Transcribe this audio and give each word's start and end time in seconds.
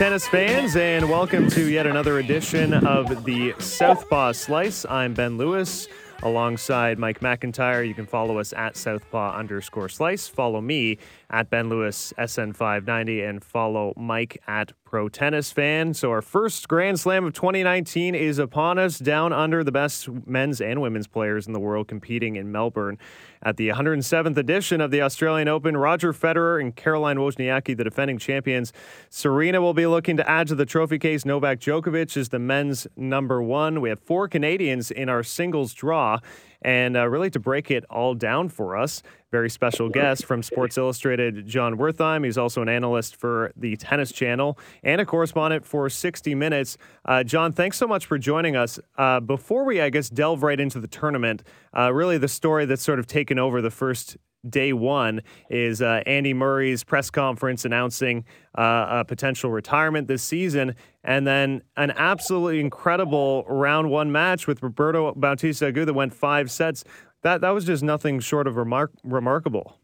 Tennis 0.00 0.26
fans, 0.26 0.76
and 0.76 1.10
welcome 1.10 1.46
to 1.50 1.68
yet 1.68 1.86
another 1.86 2.20
edition 2.20 2.72
of 2.72 3.22
the 3.26 3.54
Southpaw 3.58 4.32
Slice. 4.32 4.86
I'm 4.88 5.12
Ben 5.12 5.36
Lewis 5.36 5.88
alongside 6.22 6.98
Mike 6.98 7.20
McIntyre. 7.20 7.86
You 7.86 7.92
can 7.92 8.06
follow 8.06 8.38
us 8.38 8.54
at 8.54 8.78
Southpaw 8.78 9.36
underscore 9.36 9.90
slice. 9.90 10.26
Follow 10.26 10.62
me 10.62 10.96
at 11.28 11.50
Ben 11.50 11.68
Lewis 11.68 12.14
SN590 12.18 13.28
and 13.28 13.44
follow 13.44 13.92
Mike 13.94 14.42
at 14.46 14.72
Pro 14.84 15.10
Tennis 15.10 15.52
Fan. 15.52 15.92
So, 15.92 16.10
our 16.10 16.22
first 16.22 16.66
Grand 16.66 16.98
Slam 16.98 17.26
of 17.26 17.34
2019 17.34 18.14
is 18.14 18.38
upon 18.38 18.78
us, 18.78 18.98
down 18.98 19.34
under 19.34 19.62
the 19.62 19.72
best 19.72 20.08
men's 20.26 20.62
and 20.62 20.80
women's 20.80 21.08
players 21.08 21.46
in 21.46 21.52
the 21.52 21.60
world 21.60 21.88
competing 21.88 22.36
in 22.36 22.50
Melbourne. 22.50 22.96
At 23.42 23.56
the 23.56 23.68
107th 23.68 24.36
edition 24.36 24.82
of 24.82 24.90
the 24.90 25.00
Australian 25.00 25.48
Open, 25.48 25.74
Roger 25.74 26.12
Federer 26.12 26.60
and 26.60 26.76
Caroline 26.76 27.16
Wozniacki, 27.16 27.74
the 27.74 27.84
defending 27.84 28.18
champions. 28.18 28.70
Serena 29.08 29.62
will 29.62 29.72
be 29.72 29.86
looking 29.86 30.18
to 30.18 30.28
add 30.28 30.46
to 30.48 30.54
the 30.54 30.66
trophy 30.66 30.98
case. 30.98 31.24
Novak 31.24 31.58
Djokovic 31.58 32.18
is 32.18 32.28
the 32.28 32.38
men's 32.38 32.86
number 32.98 33.42
one. 33.42 33.80
We 33.80 33.88
have 33.88 33.98
four 33.98 34.28
Canadians 34.28 34.90
in 34.90 35.08
our 35.08 35.22
singles 35.22 35.72
draw. 35.72 36.18
And 36.62 36.96
uh, 36.96 37.08
really, 37.08 37.30
to 37.30 37.40
break 37.40 37.70
it 37.70 37.84
all 37.88 38.14
down 38.14 38.48
for 38.48 38.76
us, 38.76 39.02
very 39.30 39.48
special 39.48 39.88
guest 39.88 40.24
from 40.24 40.42
Sports 40.42 40.76
Illustrated, 40.76 41.46
Jon 41.46 41.76
Wertheim. 41.76 42.24
He's 42.24 42.36
also 42.36 42.62
an 42.62 42.68
analyst 42.68 43.16
for 43.16 43.52
the 43.56 43.76
Tennis 43.76 44.12
Channel 44.12 44.58
and 44.82 45.00
a 45.00 45.06
correspondent 45.06 45.64
for 45.64 45.88
60 45.88 46.34
Minutes. 46.34 46.76
Uh, 47.04 47.22
Jon, 47.22 47.52
thanks 47.52 47.76
so 47.76 47.86
much 47.86 48.06
for 48.06 48.18
joining 48.18 48.56
us. 48.56 48.78
Uh, 48.98 49.20
before 49.20 49.64
we, 49.64 49.80
I 49.80 49.90
guess, 49.90 50.10
delve 50.10 50.42
right 50.42 50.58
into 50.58 50.80
the 50.80 50.88
tournament, 50.88 51.42
uh, 51.76 51.92
really 51.92 52.18
the 52.18 52.28
story 52.28 52.66
that's 52.66 52.82
sort 52.82 52.98
of 52.98 53.06
taken 53.06 53.38
over 53.38 53.62
the 53.62 53.70
first 53.70 54.16
day 54.48 54.72
one 54.72 55.20
is 55.48 55.82
uh, 55.82 56.02
Andy 56.06 56.32
Murray's 56.32 56.84
press 56.84 57.10
conference 57.10 57.64
announcing 57.64 58.24
uh, 58.56 58.86
a 59.00 59.04
potential 59.04 59.50
retirement 59.50 60.08
this 60.08 60.22
season, 60.22 60.74
and 61.04 61.26
then 61.26 61.62
an 61.76 61.92
absolutely 61.92 62.60
incredible 62.60 63.44
round 63.48 63.90
one 63.90 64.10
match 64.12 64.46
with 64.46 64.62
Roberto 64.62 65.12
Bautista 65.14 65.66
Agut 65.66 65.86
that 65.86 65.94
went 65.94 66.14
five 66.14 66.50
sets. 66.50 66.84
That 67.22 67.42
that 67.42 67.50
was 67.50 67.64
just 67.64 67.82
nothing 67.82 68.20
short 68.20 68.46
of 68.46 68.56
remark- 68.56 68.92
remarkable. 69.04 69.76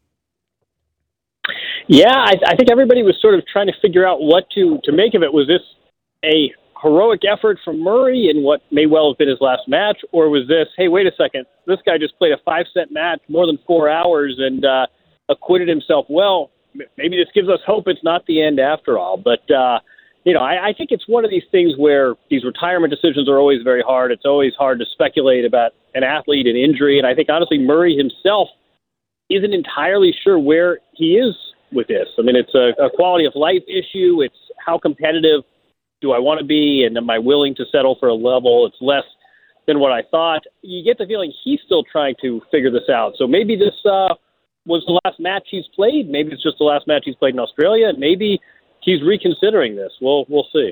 Yeah, 1.87 2.13
I, 2.13 2.33
I 2.45 2.55
think 2.55 2.69
everybody 2.69 3.03
was 3.03 3.17
sort 3.21 3.35
of 3.35 3.45
trying 3.47 3.67
to 3.67 3.73
figure 3.81 4.05
out 4.05 4.21
what 4.21 4.49
to 4.55 4.79
to 4.83 4.91
make 4.91 5.13
of 5.13 5.23
it. 5.23 5.31
Was 5.31 5.47
this 5.47 5.61
a 6.25 6.51
heroic 6.81 7.21
effort 7.31 7.57
from 7.63 7.83
Murray 7.83 8.29
in 8.29 8.43
what 8.43 8.61
may 8.71 8.85
well 8.85 9.11
have 9.11 9.17
been 9.17 9.29
his 9.29 9.41
last 9.41 9.63
match, 9.67 9.97
or 10.11 10.29
was 10.29 10.47
this, 10.47 10.67
hey, 10.77 10.87
wait 10.87 11.07
a 11.07 11.11
second, 11.17 11.45
this 11.65 11.79
guy 11.85 11.97
just 11.97 12.17
played 12.17 12.31
a 12.31 12.37
five 12.45 12.65
set 12.73 12.91
match, 12.91 13.19
more 13.29 13.45
than 13.45 13.57
four 13.65 13.89
hours, 13.89 14.35
and 14.37 14.65
uh, 14.65 14.87
acquitted 15.29 15.67
himself 15.67 16.05
well? 16.09 16.51
Maybe 16.97 17.17
this 17.17 17.27
gives 17.33 17.49
us 17.49 17.59
hope 17.65 17.85
it's 17.87 18.03
not 18.03 18.25
the 18.27 18.41
end 18.41 18.59
after 18.59 18.97
all. 18.97 19.17
But, 19.17 19.49
uh, 19.51 19.79
you 20.25 20.33
know, 20.33 20.41
I, 20.41 20.69
I 20.69 20.73
think 20.77 20.91
it's 20.91 21.07
one 21.07 21.25
of 21.25 21.31
these 21.31 21.45
things 21.51 21.73
where 21.77 22.15
these 22.29 22.43
retirement 22.43 22.91
decisions 22.91 23.27
are 23.27 23.39
always 23.39 23.63
very 23.63 23.81
hard. 23.81 24.11
It's 24.11 24.25
always 24.25 24.53
hard 24.57 24.77
to 24.79 24.85
speculate 24.91 25.45
about 25.45 25.71
an 25.95 26.03
athlete 26.03 26.45
and 26.45 26.55
injury. 26.55 26.99
And 26.99 27.07
I 27.07 27.15
think, 27.15 27.29
honestly, 27.29 27.57
Murray 27.57 27.97
himself 27.97 28.49
isn't 29.29 29.53
entirely 29.53 30.13
sure 30.23 30.37
where 30.37 30.79
he 30.93 31.15
is 31.15 31.35
with 31.71 31.87
this. 31.87 32.07
I 32.19 32.21
mean, 32.21 32.35
it's 32.35 32.53
a, 32.53 32.71
a 32.81 32.89
quality 32.89 33.25
of 33.25 33.33
life 33.35 33.63
issue, 33.67 34.21
it's 34.21 34.37
how 34.63 34.77
competitive 34.77 35.41
do 36.01 36.11
I 36.11 36.19
want 36.19 36.39
to 36.39 36.45
be, 36.45 36.83
and 36.85 36.97
am 36.97 37.09
I 37.09 37.19
willing 37.19 37.55
to 37.55 37.65
settle 37.71 37.97
for 37.99 38.09
a 38.09 38.13
level 38.13 38.65
it's 38.65 38.77
less 38.81 39.03
than 39.65 39.79
what 39.79 39.91
I 39.91 40.03
thought? 40.09 40.41
You 40.61 40.83
get 40.83 40.97
the 40.97 41.05
feeling 41.05 41.33
he's 41.43 41.59
still 41.65 41.83
trying 41.83 42.15
to 42.21 42.41
figure 42.51 42.71
this 42.71 42.89
out. 42.89 43.13
So 43.17 43.27
maybe 43.27 43.55
this 43.55 43.73
uh, 43.85 44.13
was 44.65 44.83
the 44.85 44.99
last 45.05 45.19
match 45.19 45.47
he's 45.49 45.67
played. 45.75 46.09
Maybe 46.09 46.31
it's 46.31 46.43
just 46.43 46.57
the 46.59 46.65
last 46.65 46.87
match 46.87 47.03
he's 47.05 47.15
played 47.15 47.33
in 47.33 47.39
Australia. 47.39 47.91
Maybe 47.97 48.39
he's 48.81 49.01
reconsidering 49.01 49.75
this. 49.75 49.91
We'll 50.01 50.25
we'll 50.29 50.47
see. 50.53 50.71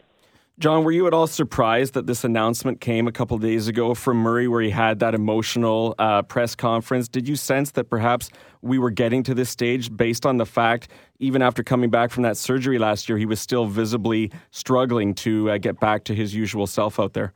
Jon, 0.58 0.86
were 0.86 0.92
you 0.92 1.06
at 1.06 1.14
all 1.14 1.28
surprised 1.28 1.96
that 1.96 2.08
this 2.08 2.24
announcement 2.24 2.80
came 2.80 3.10
a 3.10 3.12
couple 3.12 3.38
days 3.38 3.68
ago 3.68 3.94
from 3.94 4.16
Murray, 4.18 4.48
where 4.48 4.62
he 4.62 4.70
had 4.70 5.00
that 5.00 5.14
emotional 5.14 5.94
uh, 6.00 6.22
press 6.22 6.56
conference? 6.56 7.10
Did 7.10 7.28
you 7.28 7.36
sense 7.36 7.72
that 7.72 7.90
perhaps 7.90 8.30
we 8.62 8.80
were 8.80 8.90
getting 8.90 9.22
to 9.24 9.34
this 9.34 9.50
stage 9.50 9.96
based 9.96 10.26
on 10.26 10.38
the 10.38 10.46
fact, 10.46 10.88
even 11.20 11.42
after 11.42 11.62
coming 11.62 11.90
back 11.90 12.10
from 12.10 12.24
that 12.24 12.38
surgery 12.38 12.80
last 12.80 13.10
year, 13.10 13.18
he 13.18 13.26
was 13.26 13.42
still 13.42 13.66
visibly 13.66 14.32
struggling 14.52 15.14
to 15.16 15.52
uh, 15.52 15.58
get 15.58 15.78
back 15.82 16.06
to 16.06 16.16
his 16.16 16.34
usual 16.34 16.68
self 16.68 17.02
out 17.02 17.12
there? 17.12 17.34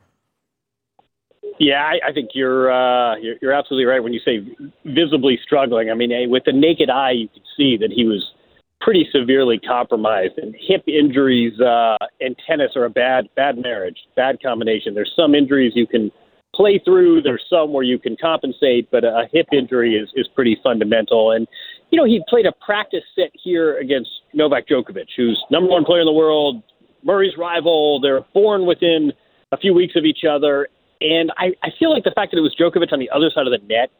Yeah, 1.58 1.82
I, 1.84 2.08
I 2.08 2.12
think 2.14 2.30
you're, 2.32 2.72
uh, 2.72 3.16
you're 3.16 3.36
you're 3.42 3.52
absolutely 3.52 3.84
right 3.84 4.02
when 4.02 4.14
you 4.14 4.20
say 4.24 4.38
visibly 4.86 5.38
struggling. 5.44 5.90
I 5.90 5.94
mean, 5.94 6.30
with 6.30 6.44
the 6.46 6.52
naked 6.52 6.88
eye, 6.88 7.10
you 7.10 7.28
could 7.28 7.42
see 7.54 7.76
that 7.76 7.92
he 7.92 8.06
was 8.06 8.32
pretty 8.80 9.08
severely 9.12 9.58
compromised. 9.58 10.38
And 10.38 10.54
hip 10.58 10.82
injuries 10.86 11.58
uh, 11.60 11.96
and 12.20 12.36
tennis 12.48 12.72
are 12.76 12.84
a 12.84 12.90
bad 12.90 13.28
bad 13.36 13.58
marriage, 13.58 13.98
bad 14.16 14.42
combination. 14.42 14.94
There's 14.94 15.12
some 15.14 15.34
injuries 15.34 15.72
you 15.74 15.86
can 15.86 16.10
play 16.54 16.80
through. 16.84 17.22
There's 17.22 17.44
some 17.48 17.72
where 17.72 17.84
you 17.84 17.98
can 17.98 18.16
compensate, 18.20 18.90
but 18.90 19.04
a 19.04 19.24
hip 19.32 19.46
injury 19.52 19.94
is 19.94 20.08
is 20.14 20.28
pretty 20.34 20.58
fundamental. 20.62 21.32
And 21.32 21.46
you 21.90 21.98
know, 21.98 22.04
he 22.04 22.22
played 22.28 22.46
a 22.46 22.52
practice 22.64 23.04
set 23.14 23.30
here 23.34 23.78
against 23.78 24.10
Novak 24.32 24.68
Djokovic, 24.68 25.08
who's 25.16 25.42
number 25.50 25.70
one 25.70 25.84
player 25.84 26.00
in 26.00 26.06
the 26.06 26.12
world, 26.12 26.62
Murray's 27.04 27.36
rival. 27.36 28.00
They're 28.00 28.24
born 28.32 28.66
within 28.66 29.12
a 29.52 29.56
few 29.56 29.74
weeks 29.74 29.94
of 29.96 30.04
each 30.04 30.24
other. 30.28 30.68
And 31.00 31.32
I, 31.38 31.52
I 31.62 31.70
feel 31.78 31.92
like 31.92 32.04
the 32.04 32.12
fact 32.14 32.32
that 32.32 32.38
it 32.38 32.42
was 32.42 32.54
Djokovic 32.60 32.92
on 32.92 32.98
the 32.98 33.10
other 33.10 33.30
side 33.34 33.46
of 33.46 33.52
the 33.52 33.66
net 33.66 33.90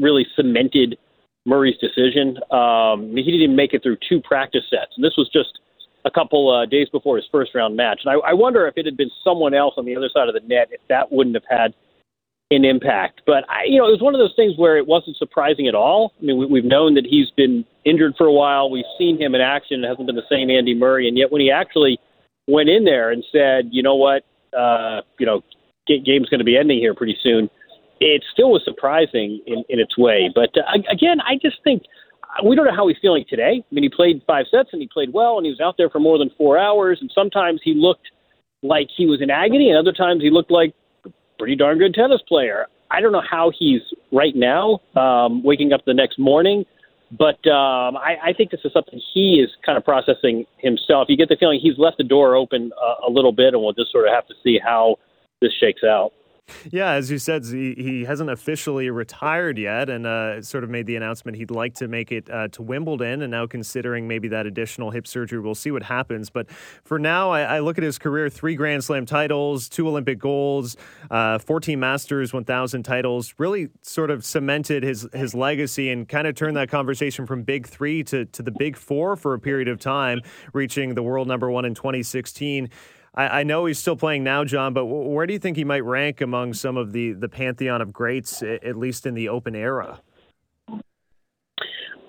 really 0.00 0.26
cemented 0.34 0.96
Murray's 1.46 1.76
decision. 1.78 2.38
Um, 2.50 3.16
he 3.16 3.22
didn't 3.24 3.42
even 3.42 3.56
make 3.56 3.72
it 3.72 3.82
through 3.82 3.98
two 4.08 4.20
practice 4.20 4.64
sets, 4.68 4.92
and 4.96 5.04
this 5.04 5.14
was 5.16 5.28
just 5.32 5.58
a 6.04 6.10
couple 6.10 6.50
uh, 6.50 6.66
days 6.66 6.88
before 6.90 7.16
his 7.16 7.26
first 7.30 7.54
round 7.54 7.76
match. 7.76 8.00
And 8.04 8.14
I, 8.14 8.30
I 8.30 8.32
wonder 8.32 8.66
if 8.66 8.74
it 8.76 8.86
had 8.86 8.96
been 8.96 9.10
someone 9.22 9.54
else 9.54 9.74
on 9.76 9.84
the 9.84 9.96
other 9.96 10.08
side 10.12 10.28
of 10.28 10.34
the 10.34 10.46
net, 10.46 10.68
if 10.70 10.80
that 10.88 11.12
wouldn't 11.12 11.36
have 11.36 11.44
had 11.48 11.74
an 12.50 12.64
impact. 12.64 13.22
But 13.26 13.48
I, 13.48 13.64
you 13.66 13.78
know, 13.78 13.86
it 13.86 13.92
was 13.92 14.00
one 14.02 14.14
of 14.14 14.18
those 14.18 14.34
things 14.34 14.54
where 14.56 14.76
it 14.76 14.86
wasn't 14.86 15.16
surprising 15.16 15.68
at 15.68 15.74
all. 15.74 16.12
I 16.20 16.24
mean, 16.24 16.38
we, 16.38 16.46
we've 16.46 16.64
known 16.64 16.94
that 16.94 17.06
he's 17.06 17.30
been 17.36 17.64
injured 17.84 18.14
for 18.16 18.26
a 18.26 18.32
while. 18.32 18.70
We've 18.70 18.84
seen 18.98 19.20
him 19.20 19.34
in 19.34 19.40
action. 19.40 19.84
It 19.84 19.88
hasn't 19.88 20.06
been 20.06 20.16
the 20.16 20.28
same 20.30 20.50
Andy 20.50 20.74
Murray, 20.74 21.08
and 21.08 21.16
yet 21.16 21.30
when 21.30 21.40
he 21.40 21.50
actually 21.50 21.98
went 22.48 22.68
in 22.68 22.84
there 22.84 23.10
and 23.10 23.24
said, 23.30 23.68
you 23.70 23.82
know 23.82 23.94
what, 23.94 24.24
uh, 24.56 25.02
you 25.18 25.26
know, 25.26 25.42
game's 25.86 26.28
going 26.28 26.38
to 26.38 26.44
be 26.44 26.56
ending 26.56 26.78
here 26.78 26.94
pretty 26.94 27.16
soon 27.22 27.48
it 28.00 28.24
still 28.32 28.50
was 28.50 28.62
surprising 28.64 29.40
in, 29.46 29.62
in 29.68 29.78
its 29.78 29.96
way. 29.96 30.30
But 30.34 30.50
uh, 30.56 30.78
again, 30.90 31.20
I 31.20 31.34
just 31.40 31.58
think 31.62 31.82
uh, 32.24 32.46
we 32.46 32.56
don't 32.56 32.64
know 32.64 32.74
how 32.74 32.88
he's 32.88 32.96
feeling 33.00 33.24
today. 33.28 33.62
I 33.62 33.74
mean, 33.74 33.84
he 33.84 33.90
played 33.90 34.22
five 34.26 34.46
sets 34.50 34.70
and 34.72 34.80
he 34.80 34.88
played 34.92 35.12
well, 35.12 35.36
and 35.36 35.44
he 35.44 35.50
was 35.50 35.60
out 35.60 35.76
there 35.76 35.90
for 35.90 36.00
more 36.00 36.18
than 36.18 36.30
four 36.36 36.58
hours. 36.58 36.98
And 37.00 37.10
sometimes 37.14 37.60
he 37.62 37.74
looked 37.74 38.08
like 38.62 38.88
he 38.96 39.06
was 39.06 39.22
in 39.22 39.30
agony, 39.30 39.70
and 39.70 39.78
other 39.78 39.92
times 39.92 40.22
he 40.22 40.30
looked 40.30 40.50
like 40.50 40.74
a 41.04 41.10
pretty 41.38 41.56
darn 41.56 41.78
good 41.78 41.94
tennis 41.94 42.20
player. 42.26 42.66
I 42.90 43.00
don't 43.00 43.12
know 43.12 43.22
how 43.28 43.52
he's 43.56 43.82
right 44.10 44.34
now, 44.34 44.80
um, 44.96 45.44
waking 45.44 45.72
up 45.72 45.84
the 45.86 45.94
next 45.94 46.18
morning. 46.18 46.64
But 47.12 47.44
um, 47.50 47.96
I, 47.96 48.16
I 48.26 48.32
think 48.36 48.52
this 48.52 48.60
is 48.64 48.72
something 48.72 49.00
he 49.12 49.42
is 49.44 49.50
kind 49.66 49.76
of 49.76 49.84
processing 49.84 50.44
himself. 50.58 51.06
You 51.08 51.16
get 51.16 51.28
the 51.28 51.36
feeling 51.36 51.58
he's 51.60 51.76
left 51.76 51.98
the 51.98 52.04
door 52.04 52.36
open 52.36 52.70
uh, 52.80 53.08
a 53.08 53.10
little 53.10 53.32
bit, 53.32 53.52
and 53.52 53.62
we'll 53.62 53.72
just 53.72 53.90
sort 53.90 54.06
of 54.06 54.14
have 54.14 54.28
to 54.28 54.34
see 54.44 54.60
how 54.62 54.96
this 55.40 55.50
shakes 55.58 55.82
out. 55.82 56.12
Yeah, 56.70 56.92
as 56.92 57.10
you 57.10 57.18
said, 57.18 57.44
he, 57.44 57.74
he 57.74 58.04
hasn't 58.04 58.30
officially 58.30 58.90
retired 58.90 59.58
yet, 59.58 59.88
and 59.88 60.06
uh, 60.06 60.42
sort 60.42 60.64
of 60.64 60.70
made 60.70 60.86
the 60.86 60.96
announcement 60.96 61.36
he'd 61.36 61.50
like 61.50 61.74
to 61.74 61.88
make 61.88 62.12
it 62.12 62.30
uh, 62.30 62.48
to 62.48 62.62
Wimbledon, 62.62 63.22
and 63.22 63.30
now 63.30 63.46
considering 63.46 64.08
maybe 64.08 64.28
that 64.28 64.46
additional 64.46 64.90
hip 64.90 65.06
surgery, 65.06 65.40
we'll 65.40 65.54
see 65.54 65.70
what 65.70 65.82
happens. 65.82 66.30
But 66.30 66.50
for 66.84 66.98
now, 66.98 67.30
I, 67.30 67.42
I 67.42 67.58
look 67.60 67.78
at 67.78 67.84
his 67.84 67.98
career: 67.98 68.28
three 68.28 68.54
Grand 68.54 68.84
Slam 68.84 69.06
titles, 69.06 69.68
two 69.68 69.88
Olympic 69.88 70.18
golds, 70.18 70.76
uh, 71.10 71.38
14 71.38 71.78
Masters 71.78 72.32
1000 72.32 72.82
titles. 72.82 73.34
Really, 73.38 73.68
sort 73.82 74.10
of 74.10 74.24
cemented 74.24 74.82
his 74.82 75.08
his 75.12 75.34
legacy 75.34 75.90
and 75.90 76.08
kind 76.08 76.26
of 76.26 76.34
turned 76.34 76.56
that 76.56 76.70
conversation 76.70 77.26
from 77.26 77.42
Big 77.42 77.66
Three 77.66 78.02
to 78.04 78.24
to 78.26 78.42
the 78.42 78.52
Big 78.52 78.76
Four 78.76 79.16
for 79.16 79.34
a 79.34 79.38
period 79.38 79.68
of 79.68 79.78
time, 79.78 80.20
reaching 80.52 80.94
the 80.94 81.02
world 81.02 81.28
number 81.28 81.50
one 81.50 81.64
in 81.64 81.74
2016. 81.74 82.70
I, 83.14 83.40
I, 83.40 83.42
know 83.42 83.66
he's 83.66 83.78
still 83.78 83.96
playing 83.96 84.22
now, 84.24 84.44
Jon, 84.44 84.72
but 84.72 84.86
where 84.86 85.26
do 85.26 85.32
you 85.32 85.38
think 85.38 85.56
he 85.56 85.64
might 85.64 85.84
rank 85.84 86.20
among 86.20 86.54
some 86.54 86.76
of 86.76 86.92
the, 86.92 87.12
the 87.12 87.28
pantheon 87.28 87.80
of 87.80 87.92
greats, 87.92 88.42
at 88.42 88.76
least 88.76 89.06
in 89.06 89.14
the 89.14 89.28
Open 89.28 89.54
era? 89.54 90.00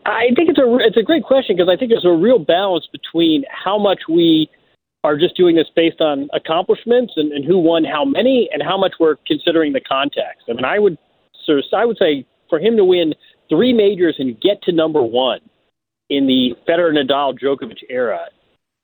I 0.05 0.29
think 0.35 0.49
it's 0.49 0.59
a 0.59 0.77
it's 0.79 0.97
a 0.97 1.03
great 1.03 1.23
question 1.23 1.55
because 1.55 1.69
I 1.71 1.77
think 1.77 1.91
there's 1.91 2.05
a 2.05 2.09
real 2.09 2.39
balance 2.39 2.87
between 2.91 3.43
how 3.51 3.77
much 3.77 3.99
we 4.09 4.49
are 5.03 5.17
just 5.17 5.35
doing 5.35 5.55
this 5.55 5.67
based 5.75 6.01
on 6.01 6.29
accomplishments 6.33 7.13
and, 7.15 7.31
and 7.31 7.45
who 7.45 7.59
won 7.59 7.83
how 7.83 8.05
many, 8.05 8.49
and 8.51 8.61
how 8.63 8.77
much 8.77 8.93
we're 8.99 9.15
considering 9.27 9.73
the 9.73 9.81
context. 9.81 10.43
I 10.49 10.53
mean, 10.53 10.65
I 10.65 10.79
would 10.79 10.97
of, 11.47 11.63
I 11.75 11.85
would 11.85 11.97
say 11.97 12.25
for 12.49 12.59
him 12.59 12.77
to 12.77 12.85
win 12.85 13.13
three 13.49 13.73
majors 13.73 14.15
and 14.19 14.39
get 14.39 14.61
to 14.63 14.71
number 14.71 15.01
one 15.01 15.39
in 16.09 16.27
the 16.27 16.55
Federer, 16.67 16.93
Nadal, 16.93 17.37
Djokovic 17.39 17.79
era 17.89 18.25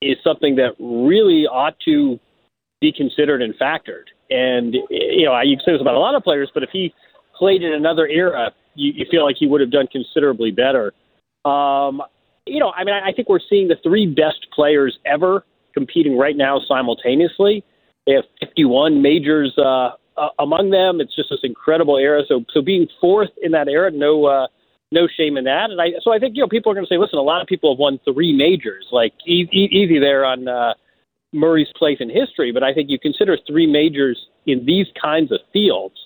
is 0.00 0.16
something 0.22 0.56
that 0.56 0.74
really 0.78 1.46
ought 1.46 1.78
to 1.84 2.18
be 2.80 2.92
considered 2.92 3.42
and 3.42 3.54
factored. 3.58 4.04
And 4.30 4.74
you 4.90 5.24
know, 5.24 5.40
you 5.40 5.56
can 5.56 5.64
say 5.64 5.72
this 5.72 5.80
about 5.80 5.94
a 5.94 5.98
lot 5.98 6.14
of 6.14 6.22
players, 6.22 6.50
but 6.52 6.62
if 6.62 6.70
he 6.72 6.94
played 7.36 7.62
in 7.62 7.72
another 7.72 8.06
era, 8.06 8.52
you, 8.74 8.92
you 8.94 9.06
feel 9.10 9.24
like 9.24 9.36
he 9.38 9.46
would 9.46 9.60
have 9.60 9.70
done 9.70 9.86
considerably 9.90 10.50
better. 10.50 10.92
Um, 11.44 12.02
you 12.46 12.60
know, 12.60 12.72
I 12.76 12.84
mean, 12.84 12.94
I 12.94 13.12
think 13.12 13.28
we're 13.28 13.40
seeing 13.48 13.68
the 13.68 13.76
three 13.82 14.06
best 14.06 14.46
players 14.54 14.98
ever 15.04 15.44
competing 15.74 16.16
right 16.16 16.36
now 16.36 16.60
simultaneously. 16.66 17.64
They 18.06 18.14
have 18.14 18.24
51 18.40 19.02
majors 19.02 19.56
uh, 19.58 19.90
among 20.38 20.70
them. 20.70 21.00
It's 21.00 21.14
just 21.14 21.30
this 21.30 21.40
incredible 21.42 21.98
era. 21.98 22.22
So, 22.26 22.44
so 22.52 22.62
being 22.62 22.88
fourth 23.00 23.30
in 23.42 23.52
that 23.52 23.68
era, 23.68 23.90
no, 23.90 24.24
uh, 24.24 24.46
no 24.90 25.06
shame 25.08 25.36
in 25.36 25.44
that. 25.44 25.70
And 25.70 25.80
I, 25.80 25.92
so 26.02 26.12
I 26.12 26.18
think 26.18 26.36
you 26.36 26.42
know 26.42 26.48
people 26.48 26.72
are 26.72 26.74
going 26.74 26.86
to 26.86 26.92
say, 26.92 26.98
listen, 26.98 27.18
a 27.18 27.22
lot 27.22 27.42
of 27.42 27.48
people 27.48 27.72
have 27.72 27.78
won 27.78 28.00
three 28.04 28.34
majors, 28.34 28.86
like 28.90 29.12
e- 29.26 29.48
e- 29.52 29.68
easy 29.70 29.98
there 29.98 30.24
on 30.24 30.48
uh, 30.48 30.74
Murray's 31.32 31.68
place 31.76 31.98
in 32.00 32.08
history. 32.08 32.52
But 32.52 32.62
I 32.62 32.72
think 32.72 32.88
you 32.90 32.98
consider 32.98 33.36
three 33.46 33.66
majors 33.66 34.18
in 34.46 34.64
these 34.64 34.86
kinds 35.00 35.30
of 35.30 35.40
fields, 35.52 35.96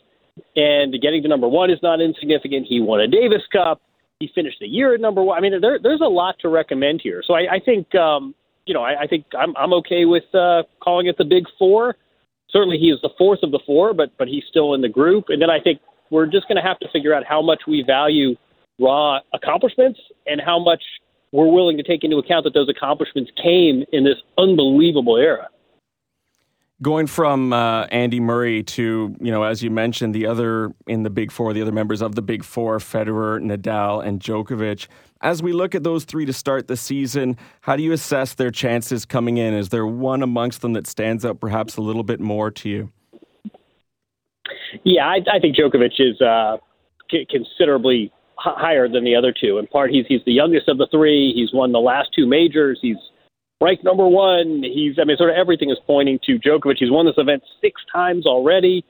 and 0.57 0.93
getting 1.01 1.23
to 1.23 1.29
number 1.29 1.49
one 1.49 1.71
is 1.71 1.79
not 1.83 2.01
insignificant. 2.01 2.67
He 2.69 2.81
won 2.81 3.01
a 3.01 3.07
Davis 3.07 3.43
Cup. 3.53 3.81
He 4.19 4.31
finished 4.35 4.59
the 4.61 4.67
year 4.67 4.95
at 4.95 5.01
number 5.01 5.23
one. 5.23 5.39
I 5.39 5.41
mean, 5.41 5.61
there, 5.61 5.79
there's 5.83 6.01
a 6.01 6.09
lot 6.09 6.37
to 6.41 6.49
recommend 6.49 7.01
here. 7.03 7.23
So 7.27 7.35
I, 7.35 7.55
I 7.55 7.61
think, 7.65 7.93
um, 7.95 8.35
you 8.67 8.75
know, 8.75 8.83
I, 8.83 9.03
I 9.03 9.07
think 9.07 9.27
I'm, 9.37 9.57
I'm 9.57 9.73
okay 9.75 10.05
with 10.05 10.23
uh, 10.35 10.63
calling 10.81 11.07
it 11.07 11.19
the 11.19 11.25
Big 11.25 11.45
Four. 11.59 11.97
Certainly, 12.51 12.79
he 12.79 12.91
is 12.91 13.01
the 13.03 13.11
fourth 13.17 13.41
of 13.43 13.51
the 13.51 13.61
four, 13.65 13.95
but 13.95 14.11
but 14.19 14.29
he's 14.29 14.45
still 14.49 14.75
in 14.75 14.81
the 14.81 14.89
group. 14.89 15.27
And 15.29 15.41
then 15.41 15.51
I 15.51 15.61
think 15.61 15.81
we're 16.11 16.27
just 16.27 16.47
going 16.47 16.57
to 16.57 16.63
have 16.63 16.79
to 16.81 16.89
figure 16.93 17.15
out 17.15 17.25
how 17.25 17.41
much 17.41 17.63
we 17.67 17.83
value 17.87 18.37
raw 18.79 19.21
accomplishments 19.33 20.01
and 20.27 20.41
how 20.41 20.59
much 20.59 20.83
we're 21.33 21.51
willing 21.51 21.77
to 21.77 21.83
take 21.83 22.05
into 22.05 22.19
account 22.19 22.45
that 22.45 22.55
those 22.55 22.69
accomplishments 22.69 23.31
came 23.43 23.85
in 23.93 24.05
this 24.05 24.17
unbelievable 24.39 25.17
era 25.17 25.49
going 26.83 27.07
from 27.07 27.53
uh, 27.53 27.85
Andy 27.85 28.19
Murray 28.19 28.65
to, 28.65 29.15
you 29.21 29.31
know, 29.31 29.45
as 29.45 29.63
you 29.63 29.71
mentioned, 29.71 30.15
the 30.15 30.27
other 30.27 30.75
in 30.87 31.05
the 31.05 31.11
Big 31.11 31.31
Four, 31.31 31.53
the 31.53 31.63
other 31.63 31.73
members 31.73 32.03
of 32.03 32.17
the 32.17 32.23
Big 32.23 32.45
Four, 32.45 32.79
Federer, 32.79 33.41
Nadal, 33.41 34.05
and 34.05 34.21
Djokovic. 34.21 34.89
As 35.21 35.43
we 35.43 35.53
look 35.53 35.77
at 35.77 35.85
those 35.85 36.05
three 36.05 36.27
to 36.27 36.33
start 36.33 36.67
the 36.67 36.77
season, 36.77 37.37
how 37.61 37.77
do 37.77 37.83
you 37.85 37.93
assess 37.93 38.35
their 38.35 38.51
chances 38.51 39.05
coming 39.05 39.39
in? 39.39 39.55
Is 39.55 39.69
there 39.69 39.87
one 39.87 40.23
amongst 40.23 40.61
them 40.61 40.73
that 40.73 40.89
stands 40.89 41.25
out 41.25 41.41
perhaps 41.41 41.77
a 41.77 41.81
little 41.81 42.03
bit 42.03 42.19
more 42.19 42.51
to 42.51 42.69
you? 42.69 42.93
Yeah, 44.83 45.07
I, 45.07 45.21
I 45.33 45.39
think 45.39 45.57
Djokovic 45.57 46.01
is 46.01 46.21
uh, 46.21 46.57
considerably 47.31 48.13
higher 48.43 48.89
than 48.89 49.05
the 49.05 49.15
other 49.15 49.33
two. 49.33 49.59
In 49.59 49.67
part, 49.67 49.91
he's 49.91 50.05
he's 50.09 50.25
the 50.27 50.33
youngest 50.33 50.69
of 50.69 50.79
the 50.79 50.89
three. 50.91 51.33
He's 51.35 51.53
won 51.53 51.73
the 51.73 51.81
last 51.81 52.11
two 52.15 52.27
majors. 52.27 52.79
He's 52.83 52.97
ranked 53.61 53.85
number 53.85 54.07
one. 54.07 54.63
He's, 54.63 54.99
I 55.01 55.05
mean, 55.05 55.17
sort 55.17 55.31
of 55.31 55.37
everything 55.37 55.71
is 55.71 55.79
pointing 55.87 56.19
to 56.25 56.39
Djokovic. 56.39 56.77
He's 56.79 56.91
won 56.91 57.07
this 57.07 57.15
event 57.17 57.43
six 57.61 57.81
times 57.93 58.27
already. 58.27 58.85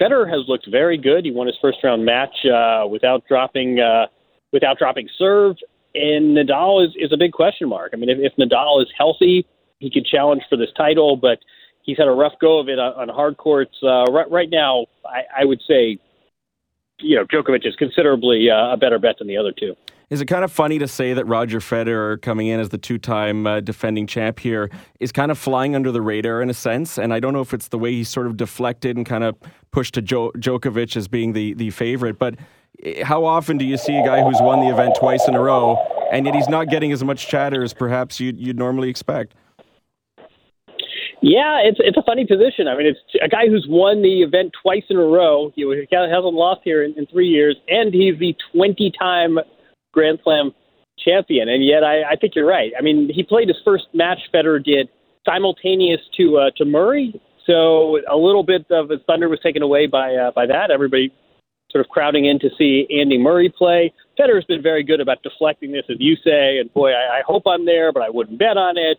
Federer 0.00 0.28
has 0.28 0.46
looked 0.48 0.68
very 0.70 0.98
good. 0.98 1.24
He 1.24 1.30
won 1.30 1.46
his 1.46 1.56
first 1.60 1.78
round 1.82 2.04
match 2.04 2.34
uh, 2.46 2.86
without 2.86 3.24
dropping 3.26 3.80
uh, 3.80 4.06
without 4.52 4.78
dropping 4.78 5.08
serve. 5.18 5.56
And 5.94 6.36
Nadal 6.36 6.86
is, 6.86 6.92
is 6.96 7.12
a 7.12 7.16
big 7.16 7.32
question 7.32 7.68
mark. 7.68 7.92
I 7.92 7.96
mean, 7.96 8.10
if, 8.10 8.18
if 8.20 8.32
Nadal 8.36 8.82
is 8.82 8.88
healthy, 8.96 9.46
he 9.78 9.90
could 9.90 10.04
challenge 10.04 10.42
for 10.48 10.56
this 10.56 10.68
title, 10.76 11.16
but 11.16 11.38
he's 11.82 11.96
had 11.96 12.06
a 12.06 12.12
rough 12.12 12.34
go 12.40 12.58
of 12.58 12.68
it 12.68 12.78
on, 12.78 13.08
hard 13.08 13.38
courts. 13.38 13.74
Uh, 13.82 14.04
right, 14.12 14.30
right 14.30 14.50
now, 14.50 14.86
I, 15.06 15.42
I 15.42 15.44
would 15.44 15.60
say, 15.66 15.98
you 17.00 17.16
know, 17.16 17.24
Djokovic 17.24 17.66
is 17.66 17.76
considerably 17.76 18.50
uh, 18.50 18.72
a 18.72 18.76
better 18.76 18.98
bet 18.98 19.18
than 19.18 19.28
the 19.28 19.36
other 19.36 19.52
two. 19.52 19.74
Is 20.10 20.22
it 20.22 20.26
kind 20.26 20.42
of 20.42 20.50
funny 20.50 20.78
to 20.78 20.88
say 20.88 21.12
that 21.12 21.26
Roger 21.26 21.58
Federer, 21.58 22.20
coming 22.22 22.46
in 22.46 22.60
as 22.60 22.70
the 22.70 22.78
two 22.78 22.96
time 22.96 23.46
uh, 23.46 23.60
defending 23.60 24.06
champ 24.06 24.38
here, 24.38 24.70
is 25.00 25.12
kind 25.12 25.30
of 25.30 25.36
flying 25.36 25.76
under 25.76 25.92
the 25.92 26.00
radar 26.00 26.40
in 26.40 26.48
a 26.48 26.54
sense? 26.54 26.98
And 26.98 27.12
I 27.12 27.20
don't 27.20 27.34
know 27.34 27.42
if 27.42 27.52
it's 27.52 27.68
the 27.68 27.78
way 27.78 27.92
he 27.92 28.04
sort 28.04 28.26
of 28.26 28.38
deflected 28.38 28.96
and 28.96 29.04
kind 29.04 29.22
of 29.22 29.36
pushed 29.70 29.94
to 29.94 30.02
jo- 30.02 30.32
Djokovic 30.32 30.96
as 30.96 31.08
being 31.08 31.34
the, 31.34 31.52
the 31.54 31.70
favorite, 31.70 32.18
but 32.18 32.36
eh, 32.82 33.04
how 33.04 33.26
often 33.26 33.58
do 33.58 33.66
you 33.66 33.76
see 33.76 33.96
a 33.96 34.04
guy 34.04 34.22
who's 34.22 34.40
won 34.40 34.60
the 34.60 34.72
event 34.72 34.96
twice 34.98 35.28
in 35.28 35.34
a 35.34 35.40
row 35.40 35.76
and 36.10 36.24
yet 36.24 36.34
he's 36.34 36.48
not 36.48 36.68
getting 36.68 36.90
as 36.90 37.04
much 37.04 37.28
chatter 37.28 37.62
as 37.62 37.74
perhaps 37.74 38.18
you'd, 38.18 38.40
you'd 38.40 38.58
normally 38.58 38.88
expect? 38.88 39.34
Yeah, 41.20 41.58
it's 41.64 41.78
it's 41.80 41.96
a 41.96 42.02
funny 42.02 42.26
position. 42.26 42.68
I 42.68 42.76
mean, 42.76 42.86
it's 42.86 43.00
a 43.22 43.28
guy 43.28 43.48
who's 43.48 43.66
won 43.68 44.02
the 44.02 44.22
event 44.22 44.52
twice 44.62 44.84
in 44.88 44.96
a 44.96 45.02
row. 45.02 45.50
He 45.56 45.62
hasn't 45.90 46.34
lost 46.34 46.60
here 46.62 46.84
in, 46.84 46.94
in 46.96 47.06
three 47.06 47.26
years, 47.26 47.56
and 47.68 47.92
he's 47.92 48.18
the 48.18 48.34
20-time 48.54 49.38
Grand 49.92 50.20
Slam 50.22 50.52
champion. 51.04 51.48
And 51.48 51.64
yet, 51.64 51.82
I, 51.82 52.12
I 52.12 52.16
think 52.16 52.34
you're 52.36 52.46
right. 52.46 52.72
I 52.78 52.82
mean, 52.82 53.10
he 53.12 53.24
played 53.24 53.48
his 53.48 53.56
first 53.64 53.86
match. 53.94 54.18
Federer 54.32 54.62
did 54.62 54.88
simultaneous 55.24 56.00
to 56.16 56.38
uh, 56.38 56.50
to 56.56 56.64
Murray, 56.64 57.20
so 57.46 57.98
a 58.10 58.16
little 58.16 58.44
bit 58.44 58.66
of 58.70 58.90
his 58.90 59.00
thunder 59.06 59.28
was 59.28 59.40
taken 59.42 59.62
away 59.62 59.86
by 59.88 60.14
uh, 60.14 60.30
by 60.30 60.46
that. 60.46 60.70
Everybody 60.70 61.12
sort 61.70 61.84
of 61.84 61.90
crowding 61.90 62.24
in 62.26 62.38
to 62.38 62.48
see 62.56 62.86
Andy 62.90 63.18
Murray 63.18 63.52
play. 63.56 63.92
Federer's 64.18 64.44
been 64.44 64.62
very 64.62 64.82
good 64.82 65.00
about 65.00 65.22
deflecting 65.22 65.72
this, 65.72 65.84
as 65.90 65.96
you 65.98 66.16
say. 66.24 66.58
And 66.58 66.72
boy, 66.72 66.92
I, 66.92 67.18
I 67.18 67.22
hope 67.26 67.42
I'm 67.46 67.66
there, 67.66 67.92
but 67.92 68.02
I 68.02 68.08
wouldn't 68.08 68.38
bet 68.38 68.56
on 68.56 68.78
it. 68.78 68.98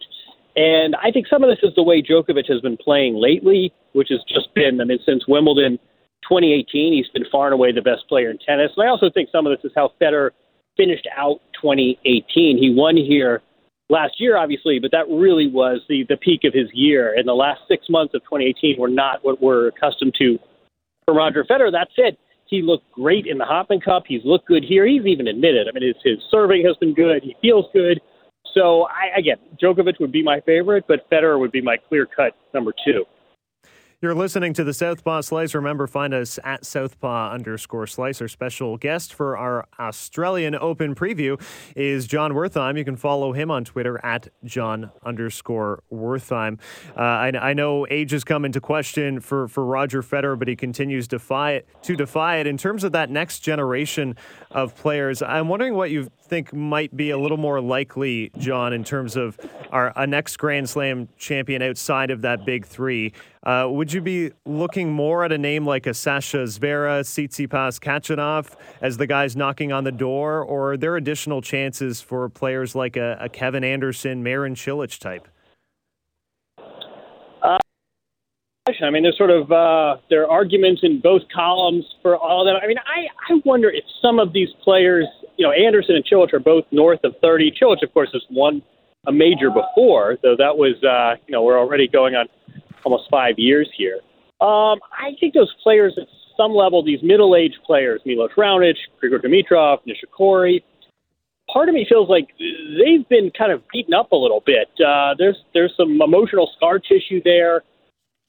And 0.55 0.95
I 0.95 1.11
think 1.11 1.27
some 1.27 1.43
of 1.43 1.49
this 1.49 1.59
is 1.63 1.75
the 1.75 1.83
way 1.83 2.01
Djokovic 2.01 2.51
has 2.51 2.61
been 2.61 2.77
playing 2.77 3.15
lately, 3.15 3.73
which 3.93 4.09
has 4.09 4.19
just 4.27 4.53
been, 4.55 4.81
I 4.81 4.83
mean, 4.83 4.99
since 5.05 5.27
Wimbledon 5.27 5.77
2018, 6.23 6.93
he's 6.93 7.07
been 7.09 7.25
far 7.31 7.47
and 7.47 7.53
away 7.53 7.71
the 7.71 7.81
best 7.81 8.07
player 8.09 8.29
in 8.29 8.37
tennis. 8.39 8.71
And 8.75 8.85
I 8.85 8.89
also 8.89 9.09
think 9.09 9.29
some 9.31 9.47
of 9.47 9.55
this 9.55 9.63
is 9.63 9.71
how 9.75 9.93
Federer 10.01 10.31
finished 10.75 11.07
out 11.15 11.39
2018. 11.61 12.57
He 12.57 12.73
won 12.75 12.97
here 12.97 13.41
last 13.89 14.19
year, 14.19 14.37
obviously, 14.37 14.79
but 14.79 14.91
that 14.91 15.07
really 15.09 15.47
was 15.47 15.81
the, 15.89 16.05
the 16.09 16.17
peak 16.17 16.41
of 16.43 16.53
his 16.53 16.67
year. 16.73 17.13
And 17.15 17.27
the 17.27 17.33
last 17.33 17.61
six 17.67 17.85
months 17.89 18.13
of 18.13 18.21
2018 18.23 18.79
were 18.79 18.89
not 18.89 19.23
what 19.23 19.41
we're 19.41 19.67
accustomed 19.67 20.15
to 20.19 20.37
from 21.05 21.17
Roger 21.17 21.43
Federer. 21.43 21.71
That 21.71 21.89
said, 21.95 22.17
he 22.45 22.61
looked 22.61 22.91
great 22.91 23.27
in 23.27 23.37
the 23.37 23.45
Hopman 23.45 23.83
Cup. 23.83 24.03
He's 24.07 24.25
looked 24.25 24.47
good 24.47 24.63
here. 24.63 24.87
He's 24.87 25.05
even 25.05 25.27
admitted. 25.27 25.67
I 25.67 25.71
mean, 25.71 25.87
his, 25.87 25.95
his 26.03 26.17
serving 26.31 26.65
has 26.65 26.75
been 26.77 26.93
good. 26.93 27.23
He 27.23 27.35
feels 27.41 27.65
good. 27.73 28.01
So, 28.53 28.87
I, 28.87 29.17
again, 29.17 29.37
Djokovic 29.61 29.99
would 29.99 30.11
be 30.11 30.23
my 30.23 30.39
favorite, 30.41 30.85
but 30.87 31.09
Federer 31.09 31.39
would 31.39 31.51
be 31.51 31.61
my 31.61 31.77
clear 31.77 32.05
cut 32.05 32.33
number 32.53 32.73
two. 32.85 33.05
You're 34.01 34.15
listening 34.15 34.53
to 34.53 34.63
the 34.63 34.73
Southpaw 34.73 35.19
Slice. 35.19 35.53
Remember, 35.53 35.85
find 35.85 36.13
us 36.13 36.39
at 36.45 36.65
Southpaw 36.65 37.33
underscore 37.33 37.85
Slice. 37.85 38.21
Our 38.21 38.29
special 38.29 38.77
guest 38.77 39.13
for 39.13 39.35
our 39.35 39.67
Australian 39.77 40.55
Open 40.55 40.95
preview 40.95 41.37
is 41.75 42.07
Jon 42.07 42.31
Wertheim. 42.31 42.77
You 42.77 42.85
can 42.85 42.95
follow 42.95 43.33
him 43.33 43.51
on 43.51 43.65
Twitter 43.65 43.99
at 44.01 44.29
Jon 44.45 44.89
underscore 45.03 45.83
Wertheim. 45.91 46.61
Uh, 46.95 47.01
I, 47.01 47.49
I, 47.49 47.53
know 47.53 47.85
age 47.89 48.11
has 48.11 48.23
come 48.23 48.45
into 48.45 48.61
question 48.61 49.19
for, 49.19 49.49
for 49.49 49.65
Roger 49.65 50.01
Federer, 50.01 50.39
but 50.39 50.47
he 50.47 50.55
continues 50.55 51.05
defy 51.05 51.55
it, 51.55 51.67
to 51.81 51.97
defy 51.97 52.37
it. 52.37 52.47
In 52.47 52.55
terms 52.55 52.85
of 52.85 52.93
that 52.93 53.09
next 53.09 53.39
generation 53.39 54.15
of 54.49 54.77
players, 54.77 55.21
I'm 55.21 55.49
wondering 55.49 55.73
what 55.73 55.91
you 55.91 56.09
think 56.21 56.53
might 56.53 56.95
be 56.95 57.09
a 57.09 57.17
little 57.17 57.35
more 57.35 57.59
likely, 57.59 58.31
Jon, 58.37 58.71
in 58.71 58.85
terms 58.85 59.17
of 59.17 59.37
our 59.71 59.91
a 59.97 60.07
next 60.07 60.37
Grand 60.37 60.69
Slam 60.69 61.09
champion 61.17 61.61
outside 61.61 62.11
of 62.11 62.21
that 62.21 62.45
big 62.45 62.65
three. 62.65 63.11
Uh, 63.43 63.67
would 63.69 63.93
you 63.93 64.01
be 64.01 64.31
looking 64.45 64.91
more 64.91 65.23
at 65.23 65.31
a 65.31 65.37
name 65.37 65.65
like 65.65 65.87
a 65.87 65.93
Sasha 65.93 66.43
Zverev, 66.43 67.01
Tsitsipas, 67.01 67.79
Khachanov 67.79 68.55
as 68.81 68.97
the 68.97 69.07
guys 69.07 69.37
knocking 69.37 69.71
on 69.71 69.85
the 69.85 69.93
door, 69.93 70.43
or 70.43 70.73
are 70.73 70.77
there 70.77 70.97
additional 70.97 71.41
chances 71.41 72.01
for 72.01 72.27
players 72.27 72.75
like 72.75 72.97
a, 72.97 73.17
a 73.21 73.29
Kevin 73.29 73.63
Anderson, 73.63 74.23
Marin 74.23 74.55
Cilic 74.55 74.99
type? 74.99 75.29
Uh, 77.41 77.57
I 78.67 78.89
mean, 78.89 79.03
there's 79.03 79.17
sort 79.17 79.31
of 79.31 79.49
uh, 79.51 80.01
there 80.09 80.23
are 80.23 80.29
arguments 80.29 80.81
in 80.83 80.99
both 80.99 81.21
columns 81.33 81.85
for 82.01 82.17
all 82.17 82.43
that. 82.43 82.61
I 82.61 82.67
mean, 82.67 82.77
I 82.79 83.07
I 83.33 83.41
wonder 83.45 83.69
if 83.69 83.85
some 84.01 84.19
of 84.19 84.33
these 84.33 84.49
players, 84.63 85.07
you 85.37 85.47
know, 85.47 85.53
Anderson 85.53 85.95
and 85.95 86.05
Cilic 86.05 86.33
are 86.33 86.39
both 86.39 86.65
north 86.71 86.99
of 87.05 87.15
30. 87.21 87.53
Cilic, 87.61 87.81
of 87.83 87.93
course, 87.93 88.09
has 88.11 88.21
won 88.29 88.61
a 89.07 89.13
major 89.13 89.49
before, 89.49 90.17
though 90.21 90.35
that 90.37 90.57
was 90.57 90.75
uh, 90.83 91.15
you 91.25 91.31
know 91.31 91.41
we're 91.41 91.57
already 91.57 91.87
going 91.87 92.15
on 92.15 92.27
almost 92.83 93.09
five 93.09 93.35
years 93.37 93.69
here. 93.77 93.99
Um, 94.41 94.79
I 94.97 95.11
think 95.19 95.33
those 95.33 95.53
players 95.61 95.93
at 95.97 96.07
some 96.37 96.53
level, 96.53 96.83
these 96.83 97.03
middle-aged 97.03 97.59
players, 97.65 98.01
Milos 98.05 98.31
Raonic, 98.37 98.75
Grigor 99.03 99.21
Dimitrov, 99.21 99.79
Nishikori, 99.85 100.63
part 101.51 101.67
of 101.67 101.75
me 101.75 101.85
feels 101.87 102.09
like 102.09 102.29
they've 102.39 103.07
been 103.09 103.31
kind 103.37 103.51
of 103.51 103.61
beaten 103.71 103.93
up 103.93 104.11
a 104.11 104.15
little 104.15 104.41
bit. 104.45 104.69
Uh, 104.79 105.13
there's 105.17 105.37
there's 105.53 105.73
some 105.75 106.01
emotional 106.01 106.49
scar 106.55 106.79
tissue 106.79 107.21
there. 107.23 107.63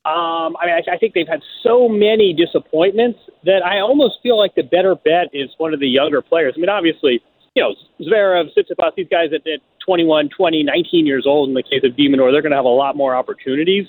Um, 0.07 0.57
I 0.57 0.67
mean, 0.67 0.75
I, 0.75 0.95
I 0.95 0.99
think 0.99 1.13
they've 1.13 1.29
had 1.29 1.43
so 1.63 1.89
many 1.89 2.33
disappointments 2.33 3.19
that 3.45 3.63
I 3.65 3.81
almost 3.81 4.15
feel 4.23 4.39
like 4.39 4.55
the 4.55 4.63
better 4.63 4.95
bet 4.95 5.29
is 5.35 5.51
one 5.59 5.75
of 5.75 5.81
the 5.81 5.89
younger 5.89 6.23
players. 6.23 6.55
I 6.57 6.61
mean, 6.61 6.71
obviously, 6.71 7.21
you 7.55 7.63
know, 7.63 7.75
Zverev, 8.01 8.49
Tsitsipas, 8.57 8.95
these 8.97 9.09
guys 9.11 9.29
at, 9.35 9.47
at 9.47 9.61
21, 9.85 10.31
20, 10.35 10.63
19 10.63 11.07
years 11.07 11.25
old 11.27 11.51
in 11.51 11.55
the 11.55 11.63
case 11.63 11.83
of 11.85 11.97
de 11.97 12.09
Minaur, 12.09 12.33
they're 12.33 12.41
going 12.41 12.53
to 12.53 12.57
have 12.57 12.65
a 12.65 12.69
lot 12.69 12.97
more 12.97 13.15
opportunities 13.15 13.87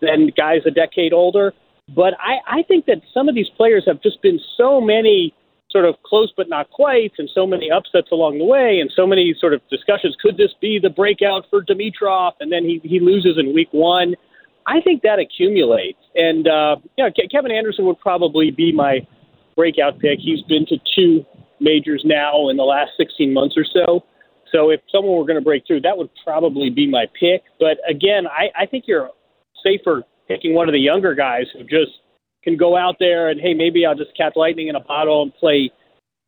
than 0.00 0.30
guys 0.36 0.60
a 0.66 0.70
decade 0.70 1.12
older. 1.12 1.52
But 1.94 2.14
I, 2.18 2.60
I 2.60 2.62
think 2.62 2.86
that 2.86 3.02
some 3.12 3.28
of 3.28 3.34
these 3.34 3.48
players 3.56 3.84
have 3.86 4.02
just 4.02 4.22
been 4.22 4.40
so 4.56 4.80
many 4.80 5.34
sort 5.70 5.84
of 5.84 5.96
close 6.04 6.32
but 6.36 6.48
not 6.48 6.70
quite, 6.70 7.12
and 7.18 7.28
so 7.34 7.46
many 7.46 7.70
upsets 7.70 8.08
along 8.12 8.38
the 8.38 8.44
way, 8.44 8.78
and 8.80 8.90
so 8.94 9.06
many 9.06 9.34
sort 9.38 9.52
of 9.52 9.60
discussions. 9.68 10.16
Could 10.22 10.36
this 10.36 10.54
be 10.60 10.78
the 10.80 10.88
breakout 10.88 11.44
for 11.50 11.64
Dimitrov? 11.64 12.32
And 12.40 12.50
then 12.50 12.64
he, 12.64 12.80
he 12.84 13.00
loses 13.00 13.36
in 13.38 13.52
week 13.52 13.68
one. 13.72 14.14
I 14.66 14.80
think 14.80 15.02
that 15.02 15.18
accumulates. 15.18 15.98
And, 16.14 16.46
uh, 16.46 16.76
you 16.96 17.04
know, 17.04 17.10
Kevin 17.30 17.50
Anderson 17.50 17.84
would 17.86 17.98
probably 17.98 18.50
be 18.50 18.72
my 18.72 19.00
breakout 19.56 19.98
pick. 19.98 20.20
He's 20.20 20.42
been 20.42 20.64
to 20.66 20.76
two 20.94 21.26
majors 21.60 22.02
now 22.04 22.48
in 22.48 22.56
the 22.56 22.62
last 22.62 22.92
16 22.96 23.34
months 23.34 23.56
or 23.58 23.64
so. 23.64 24.04
So 24.52 24.70
if 24.70 24.80
someone 24.92 25.18
were 25.18 25.26
going 25.26 25.38
to 25.38 25.44
break 25.44 25.66
through, 25.66 25.80
that 25.80 25.98
would 25.98 26.10
probably 26.22 26.70
be 26.70 26.88
my 26.88 27.06
pick. 27.18 27.42
But 27.58 27.78
again, 27.88 28.26
I, 28.26 28.62
I 28.62 28.66
think 28.66 28.84
you're 28.86 29.10
safer 29.64 30.02
picking 30.28 30.54
one 30.54 30.68
of 30.68 30.72
the 30.72 30.78
younger 30.78 31.14
guys 31.14 31.46
who 31.52 31.64
just 31.64 31.92
can 32.42 32.56
go 32.56 32.76
out 32.76 32.96
there 32.98 33.30
and 33.30 33.40
hey, 33.40 33.54
maybe 33.54 33.86
I'll 33.86 33.94
just 33.94 34.16
catch 34.16 34.34
lightning 34.36 34.68
in 34.68 34.76
a 34.76 34.80
bottle 34.80 35.22
and 35.22 35.34
play 35.34 35.70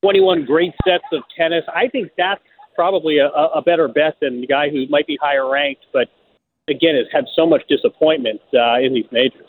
21 0.02 0.44
great 0.44 0.72
sets 0.86 1.04
of 1.12 1.22
tennis. 1.36 1.64
I 1.74 1.88
think 1.88 2.10
that's 2.16 2.40
probably 2.74 3.18
a, 3.18 3.28
a 3.28 3.62
better 3.62 3.88
bet 3.88 4.16
than 4.20 4.40
the 4.40 4.46
guy 4.46 4.68
who 4.70 4.86
might 4.88 5.06
be 5.06 5.18
higher 5.20 5.50
ranked, 5.50 5.86
but 5.92 6.08
again 6.68 6.96
has 6.96 7.06
had 7.12 7.24
so 7.34 7.46
much 7.46 7.62
disappointment 7.68 8.40
uh, 8.54 8.78
in 8.80 8.92
these 8.92 9.06
majors 9.12 9.45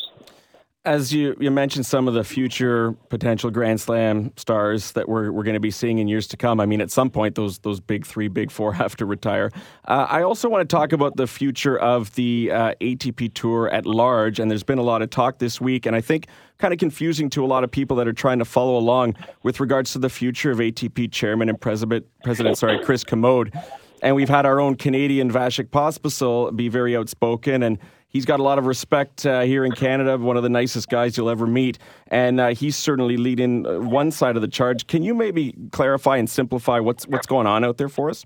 as 0.87 1.11
you, 1.11 1.35
you 1.37 1.51
mentioned 1.51 1.85
some 1.85 2.07
of 2.07 2.13
the 2.13 2.23
future 2.23 2.93
potential 3.09 3.51
Grand 3.51 3.81
Slam 3.81 4.31
stars 4.37 4.93
that 4.93 5.09
we're, 5.09 5.31
we're 5.33 5.43
going 5.43 5.53
to 5.53 5.59
be 5.59 5.69
seeing 5.69 5.97
in 5.97 6.07
years 6.07 6.27
to 6.27 6.37
come. 6.37 6.61
I 6.61 6.65
mean, 6.65 6.79
at 6.79 6.89
some 6.89 7.09
point, 7.09 7.35
those 7.35 7.59
those 7.59 7.81
big 7.81 8.05
three, 8.05 8.29
big 8.29 8.51
four 8.51 8.73
have 8.81 8.95
to 8.95 9.05
retire. 9.05 9.51
Uh, 9.85 10.07
I 10.09 10.23
also 10.23 10.47
want 10.47 10.67
to 10.67 10.73
talk 10.73 10.93
about 10.93 11.17
the 11.17 11.27
future 11.27 11.77
of 11.77 12.15
the 12.15 12.51
uh, 12.51 12.73
ATP 12.79 13.33
Tour 13.33 13.69
at 13.69 13.85
large. 13.85 14.39
And 14.39 14.49
there's 14.49 14.63
been 14.63 14.77
a 14.77 14.83
lot 14.83 15.01
of 15.01 15.09
talk 15.09 15.39
this 15.39 15.59
week, 15.59 15.85
and 15.85 15.95
I 15.95 16.01
think 16.01 16.27
kind 16.57 16.73
of 16.73 16.79
confusing 16.79 17.29
to 17.31 17.43
a 17.43 17.47
lot 17.47 17.65
of 17.65 17.69
people 17.69 17.97
that 17.97 18.07
are 18.07 18.13
trying 18.13 18.39
to 18.39 18.45
follow 18.45 18.77
along 18.77 19.15
with 19.43 19.59
regards 19.59 19.91
to 19.91 19.99
the 19.99 20.09
future 20.09 20.51
of 20.51 20.59
ATP 20.59 21.11
Chairman 21.11 21.49
and 21.49 21.59
President, 21.59 22.05
President 22.23 22.57
sorry, 22.57 22.79
Chris 22.83 23.03
Kermode. 23.03 23.53
And 24.01 24.15
we've 24.15 24.29
had 24.29 24.45
our 24.45 24.59
own 24.59 24.75
Canadian 24.75 25.31
Vasek 25.31 25.69
Pospisil 25.69 26.55
be 26.55 26.69
very 26.69 26.95
outspoken 26.95 27.63
and 27.63 27.77
He's 28.09 28.25
got 28.25 28.39
a 28.39 28.43
lot 28.43 28.57
of 28.57 28.65
respect 28.65 29.25
uh, 29.25 29.41
here 29.41 29.65
in 29.65 29.73
Canada, 29.73 30.17
one 30.17 30.37
of 30.37 30.43
the 30.43 30.49
nicest 30.49 30.89
guys 30.89 31.17
you'll 31.17 31.29
ever 31.29 31.45
meet, 31.45 31.77
and 32.07 32.39
uh, 32.39 32.47
he's 32.49 32.77
certainly 32.77 33.17
leading 33.17 33.67
uh, 33.67 33.79
one 33.79 34.11
side 34.11 34.37
of 34.37 34.41
the 34.41 34.47
charge. 34.47 34.87
Can 34.87 35.03
you 35.03 35.13
maybe 35.13 35.53
clarify 35.71 36.17
and 36.17 36.29
simplify 36.29 36.79
what's 36.79 37.05
what's 37.07 37.27
going 37.27 37.47
on 37.47 37.65
out 37.65 37.77
there 37.77 37.89
for 37.89 38.09
us? 38.09 38.25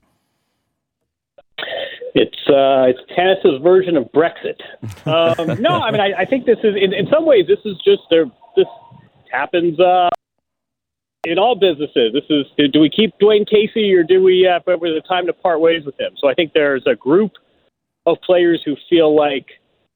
It's 2.13 2.37
uh, 2.47 2.85
it's 2.89 2.99
tennis's 3.17 3.61
version 3.63 3.97
of 3.97 4.05
Brexit. 4.11 4.59
Um, 5.07 5.61
no, 5.61 5.71
I 5.71 5.91
mean 5.91 6.01
I, 6.01 6.13
I 6.19 6.25
think 6.25 6.45
this 6.45 6.59
is 6.63 6.75
in, 6.75 6.93
in 6.93 7.07
some 7.11 7.25
ways 7.25 7.47
this 7.47 7.59
is 7.65 7.75
just 7.83 8.03
there. 8.11 8.25
This 8.55 8.67
happens 9.31 9.79
uh, 9.79 10.09
in 11.25 11.39
all 11.39 11.55
businesses. 11.55 12.13
This 12.13 12.25
is 12.29 12.45
do 12.71 12.79
we 12.79 12.89
keep 12.89 13.17
Dwayne 13.19 13.49
Casey 13.49 13.93
or 13.93 14.03
do 14.03 14.21
we? 14.21 14.47
Uh, 14.47 14.59
was 14.77 15.01
the 15.01 15.07
time 15.07 15.25
to 15.25 15.33
part 15.33 15.59
ways 15.59 15.85
with 15.85 15.99
him. 15.99 16.13
So 16.19 16.27
I 16.27 16.35
think 16.35 16.53
there's 16.53 16.85
a 16.85 16.95
group 16.95 17.31
of 18.05 18.17
players 18.21 18.61
who 18.65 18.75
feel 18.89 19.15
like 19.15 19.47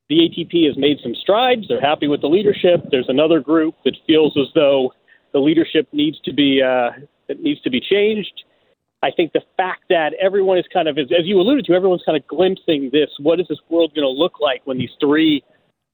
the 0.09 0.15
ATP 0.15 0.67
has 0.67 0.77
made 0.77 0.97
some 1.01 1.15
strides. 1.15 1.67
They're 1.67 1.81
happy 1.81 2.07
with 2.07 2.21
the 2.21 2.27
leadership. 2.27 2.85
There's 2.91 3.09
another 3.09 3.39
group 3.39 3.75
that 3.85 3.95
feels 4.05 4.37
as 4.37 4.47
though 4.53 4.93
the 5.33 5.39
leadership 5.39 5.87
needs 5.91 6.19
to 6.25 6.33
be 6.33 6.61
uh, 6.61 6.91
it 7.27 7.41
needs 7.41 7.61
to 7.61 7.69
be 7.69 7.81
changed. 7.81 8.43
I 9.01 9.09
think 9.15 9.33
the 9.33 9.41
fact 9.57 9.83
that 9.89 10.13
everyone 10.21 10.57
is 10.57 10.65
kind 10.73 10.87
of, 10.87 10.97
as, 10.97 11.07
as 11.11 11.25
you 11.25 11.39
alluded 11.39 11.65
to, 11.65 11.73
everyone's 11.73 12.03
kind 12.05 12.17
of 12.17 12.27
glimpsing 12.27 12.89
this. 12.91 13.09
What 13.19 13.39
is 13.39 13.47
this 13.47 13.59
world 13.69 13.93
going 13.93 14.05
to 14.05 14.09
look 14.09 14.39
like 14.39 14.61
when 14.65 14.77
these 14.77 14.89
three 14.99 15.43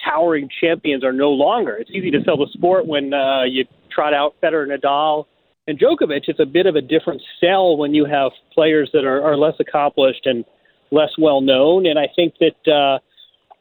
towering 0.04 0.50
champions 0.62 1.04
are 1.04 1.12
no 1.12 1.30
longer? 1.32 1.76
It's 1.76 1.90
easy 1.92 2.12
to 2.12 2.24
sell 2.24 2.38
the 2.38 2.48
sport 2.54 2.88
when 2.88 3.14
uh, 3.14 3.44
you 3.44 3.66
trot 3.92 4.14
out 4.14 4.36
Federer, 4.42 4.68
Nadal, 4.68 5.26
and 5.68 5.80
Djokovic. 5.80 6.24
It's 6.28 6.40
a 6.40 6.46
bit 6.46 6.68
of 6.68 6.76
a 6.76 6.82
different 6.82 7.22
sell 7.40 7.76
when 7.76 7.94
you 7.94 8.06
have 8.06 8.32
players 8.54 8.90
that 8.94 9.04
are, 9.04 9.22
are 9.24 9.38
less 9.38 9.56
accomplished 9.60 10.26
and 10.26 10.46
less 10.92 11.12
well 11.18 11.42
known. 11.42 11.86
And 11.86 11.98
I 11.98 12.08
think 12.16 12.36
that. 12.40 12.72
Uh, 12.72 13.00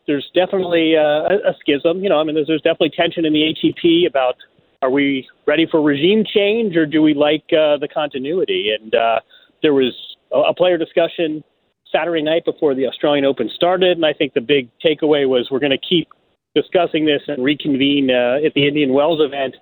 there's 0.07 0.29
definitely 0.35 0.97
uh, 0.97 1.29
a, 1.31 1.51
a 1.51 1.55
schism. 1.61 2.03
You 2.03 2.09
know, 2.09 2.19
I 2.19 2.25
mean, 2.25 2.35
there's, 2.35 2.47
there's 2.47 2.63
definitely 2.63 2.93
tension 2.97 3.25
in 3.25 3.33
the 3.33 3.55
ATP 3.55 4.07
about 4.09 4.37
are 4.83 4.91
we 4.91 5.29
ready 5.47 5.67
for 5.71 5.83
regime 5.83 6.25
change 6.27 6.77
or 6.77 6.87
do 6.87 7.03
we 7.03 7.15
like 7.15 7.45
uh, 7.53 7.77
the 7.77 7.89
continuity? 7.93 8.71
And 8.79 8.95
uh, 8.95 9.21
there 9.63 9.75
was 9.75 9.93
a, 10.33 10.39
a 10.39 10.55
player 10.55 10.79
discussion 10.79 11.45
Saturday 11.93 12.23
night 12.23 12.45
before 12.45 12.75
the 12.75 12.87
Australian 12.87 13.25
Open 13.25 13.51
started, 13.55 13.97
and 13.97 14.07
I 14.07 14.13
think 14.13 14.35
the 14.35 14.41
big 14.41 14.71
takeaway 14.85 15.29
was 15.29 15.49
we're 15.51 15.59
going 15.59 15.71
to 15.73 15.79
keep 15.79 16.09
discussing 16.55 17.05
this 17.05 17.23
and 17.27 17.45
reconvene 17.45 18.11
uh, 18.11 18.45
at 18.45 18.55
the 18.55 18.67
Indian 18.67 18.93
Wells 18.93 19.21
event 19.21 19.55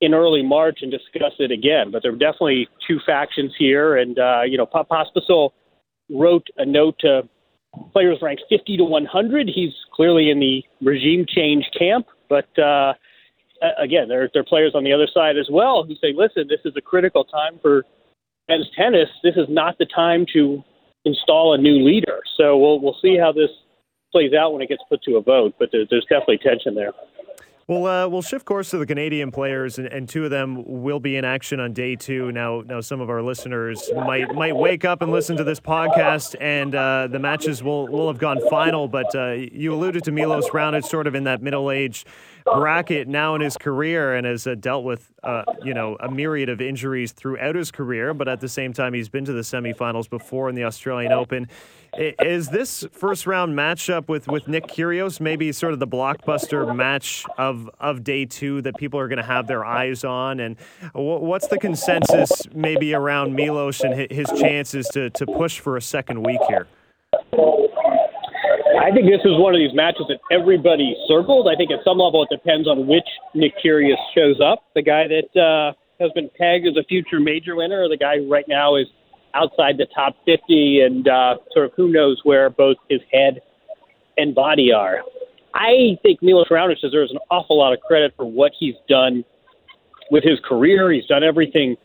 in 0.00 0.14
early 0.14 0.42
March 0.42 0.80
and 0.82 0.90
discuss 0.90 1.32
it 1.38 1.50
again. 1.50 1.90
But 1.90 2.02
there 2.02 2.12
are 2.12 2.16
definitely 2.16 2.68
two 2.86 2.98
factions 3.06 3.52
here, 3.58 3.96
and 3.96 4.18
uh, 4.18 4.42
you 4.42 4.58
know, 4.58 4.66
Pospisil 4.66 5.50
wrote 6.10 6.46
a 6.58 6.66
note 6.66 6.96
to 7.00 7.28
players 7.92 8.18
ranked 8.22 8.42
50 8.48 8.76
to 8.78 8.84
100. 8.84 9.48
He's 9.48 9.72
clearly 9.94 10.30
in 10.30 10.40
the 10.40 10.62
regime 10.80 11.24
change 11.28 11.64
camp, 11.78 12.06
but 12.28 12.46
uh, 12.58 12.94
again, 13.78 14.08
there, 14.08 14.28
there 14.32 14.42
are 14.42 14.44
players 14.44 14.72
on 14.74 14.84
the 14.84 14.92
other 14.92 15.08
side 15.12 15.36
as 15.36 15.48
well 15.50 15.84
who 15.84 15.94
say, 15.96 16.12
listen, 16.14 16.46
this 16.48 16.60
is 16.64 16.74
a 16.76 16.80
critical 16.80 17.24
time 17.24 17.58
for 17.60 17.84
men's 18.48 18.68
tennis. 18.76 19.08
This 19.22 19.36
is 19.36 19.46
not 19.48 19.78
the 19.78 19.86
time 19.86 20.26
to 20.32 20.62
install 21.04 21.54
a 21.54 21.58
new 21.58 21.84
leader. 21.84 22.20
So 22.36 22.56
we'll, 22.56 22.80
we'll 22.80 22.98
see 23.02 23.16
how 23.16 23.32
this 23.32 23.50
plays 24.12 24.32
out 24.34 24.52
when 24.52 24.62
it 24.62 24.68
gets 24.68 24.82
put 24.88 25.02
to 25.04 25.16
a 25.16 25.22
vote, 25.22 25.54
but 25.58 25.70
there, 25.72 25.84
there's 25.88 26.04
definitely 26.04 26.38
tension 26.38 26.74
there. 26.74 26.92
Well, 27.72 27.86
uh, 27.86 28.06
we'll 28.06 28.20
shift 28.20 28.44
course 28.44 28.68
to 28.72 28.76
the 28.76 28.84
Canadian 28.84 29.30
players, 29.30 29.78
and, 29.78 29.86
and, 29.86 30.06
two 30.06 30.26
of 30.26 30.30
them 30.30 30.62
will 30.82 31.00
be 31.00 31.16
in 31.16 31.24
action 31.24 31.58
on 31.58 31.72
day 31.72 31.96
two. 31.96 32.30
Now, 32.30 32.60
now 32.66 32.82
some 32.82 33.00
of 33.00 33.08
our 33.08 33.22
listeners 33.22 33.90
might 33.94 34.34
might 34.34 34.54
wake 34.54 34.84
up 34.84 35.00
and 35.00 35.10
listen 35.10 35.38
to 35.38 35.44
this 35.44 35.58
podcast, 35.58 36.36
and 36.38 36.74
uh, 36.74 37.06
the 37.06 37.18
matches 37.18 37.62
will 37.62 37.88
will 37.88 38.08
have 38.08 38.18
gone 38.18 38.46
final. 38.50 38.88
But 38.88 39.14
uh, 39.14 39.30
you 39.30 39.72
alluded 39.72 40.04
to 40.04 40.12
Milos 40.12 40.50
Raonic, 40.50 40.84
sort 40.84 41.06
of 41.06 41.14
in 41.14 41.24
that 41.24 41.40
middle 41.40 41.70
age 41.70 42.04
bracket 42.44 43.08
now 43.08 43.34
in 43.34 43.40
his 43.40 43.56
career, 43.56 44.14
and 44.14 44.26
has 44.26 44.46
uh, 44.46 44.54
dealt 44.54 44.84
with 44.84 45.12
uh, 45.22 45.44
you 45.64 45.74
know 45.74 45.96
a 46.00 46.10
myriad 46.10 46.48
of 46.48 46.60
injuries 46.60 47.12
throughout 47.12 47.54
his 47.54 47.70
career. 47.70 48.14
But 48.14 48.28
at 48.28 48.40
the 48.40 48.48
same 48.48 48.72
time, 48.72 48.94
he's 48.94 49.08
been 49.08 49.24
to 49.24 49.32
the 49.32 49.42
semifinals 49.42 50.08
before 50.08 50.48
in 50.48 50.54
the 50.54 50.64
Australian 50.64 51.12
Open. 51.12 51.48
Is 51.94 52.48
this 52.48 52.86
first 52.90 53.26
round 53.26 53.54
matchup 53.54 54.08
with, 54.08 54.26
with 54.26 54.48
Nick 54.48 54.66
Kyrgios 54.66 55.20
maybe 55.20 55.52
sort 55.52 55.74
of 55.74 55.78
the 55.78 55.86
blockbuster 55.86 56.74
match 56.74 57.26
of, 57.36 57.68
of 57.80 58.02
day 58.02 58.24
two 58.24 58.62
that 58.62 58.78
people 58.78 58.98
are 58.98 59.08
going 59.08 59.18
to 59.18 59.22
have 59.22 59.46
their 59.46 59.62
eyes 59.62 60.02
on? 60.02 60.40
And 60.40 60.56
what's 60.94 61.48
the 61.48 61.58
consensus 61.58 62.46
maybe 62.54 62.94
around 62.94 63.34
Milos 63.34 63.82
and 63.82 64.10
his 64.10 64.26
chances 64.40 64.88
to, 64.88 65.10
to 65.10 65.26
push 65.26 65.58
for 65.58 65.76
a 65.76 65.82
second 65.82 66.22
week 66.22 66.40
here? 66.48 66.66
I 68.82 68.90
think 68.90 69.06
this 69.06 69.22
is 69.24 69.38
one 69.38 69.54
of 69.54 69.60
these 69.60 69.74
matches 69.74 70.06
that 70.08 70.18
everybody 70.34 70.96
circled. 71.06 71.46
I 71.46 71.54
think 71.54 71.70
at 71.70 71.78
some 71.84 71.98
level 71.98 72.26
it 72.26 72.34
depends 72.34 72.66
on 72.66 72.88
which 72.88 73.06
Nick 73.34 73.54
Kyrgios 73.64 73.94
shows 74.14 74.40
up. 74.42 74.64
The 74.74 74.82
guy 74.82 75.06
that 75.06 75.30
uh, 75.38 75.72
has 76.02 76.10
been 76.12 76.28
pegged 76.36 76.66
as 76.66 76.76
a 76.76 76.84
future 76.84 77.20
major 77.20 77.54
winner, 77.54 77.84
or 77.84 77.88
the 77.88 77.96
guy 77.96 78.18
who 78.18 78.30
right 78.30 78.46
now 78.48 78.76
is– 78.76 78.86
outside 79.34 79.78
the 79.78 79.86
top 79.94 80.16
50 80.26 80.80
and 80.80 81.08
uh, 81.08 81.36
sort 81.52 81.66
of 81.66 81.72
who 81.76 81.90
knows 81.90 82.20
where 82.24 82.50
both 82.50 82.76
his 82.88 83.00
head 83.12 83.40
and 84.16 84.34
body 84.34 84.72
are. 84.72 85.00
I 85.54 85.98
think 86.02 86.22
Milos 86.22 86.48
Raonic 86.48 86.80
deserves 86.80 87.10
an 87.10 87.18
awful 87.30 87.58
lot 87.58 87.72
of 87.72 87.80
credit 87.80 88.14
for 88.16 88.24
what 88.24 88.52
he's 88.58 88.74
done 88.88 89.24
with 90.10 90.24
his 90.24 90.38
career. 90.46 90.90
He's 90.90 91.06
done 91.06 91.22
everything 91.22 91.76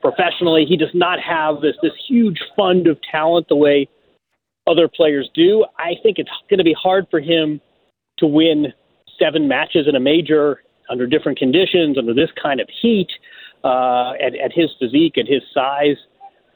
professionally. 0.00 0.64
He 0.68 0.76
does 0.76 0.94
not 0.94 1.18
have 1.20 1.60
this 1.60 1.74
this 1.82 1.92
huge 2.08 2.38
fund 2.56 2.86
of 2.86 2.98
talent 3.10 3.48
the 3.48 3.56
way 3.56 3.88
other 4.66 4.88
players 4.88 5.28
do. 5.34 5.64
I 5.78 5.94
think 6.02 6.18
it's 6.18 6.30
going 6.50 6.58
to 6.58 6.64
be 6.64 6.74
hard 6.74 7.06
for 7.10 7.20
him 7.20 7.60
to 8.18 8.26
win 8.26 8.72
seven 9.18 9.48
matches 9.48 9.86
in 9.88 9.94
a 9.96 10.00
major 10.00 10.62
under 10.88 11.06
different 11.06 11.38
conditions, 11.38 11.98
under 11.98 12.14
this 12.14 12.30
kind 12.40 12.60
of 12.60 12.68
heat, 12.80 13.08
uh, 13.64 14.12
at, 14.14 14.34
at 14.36 14.52
his 14.52 14.70
physique, 14.78 15.18
at 15.18 15.26
his 15.26 15.42
size 15.52 15.96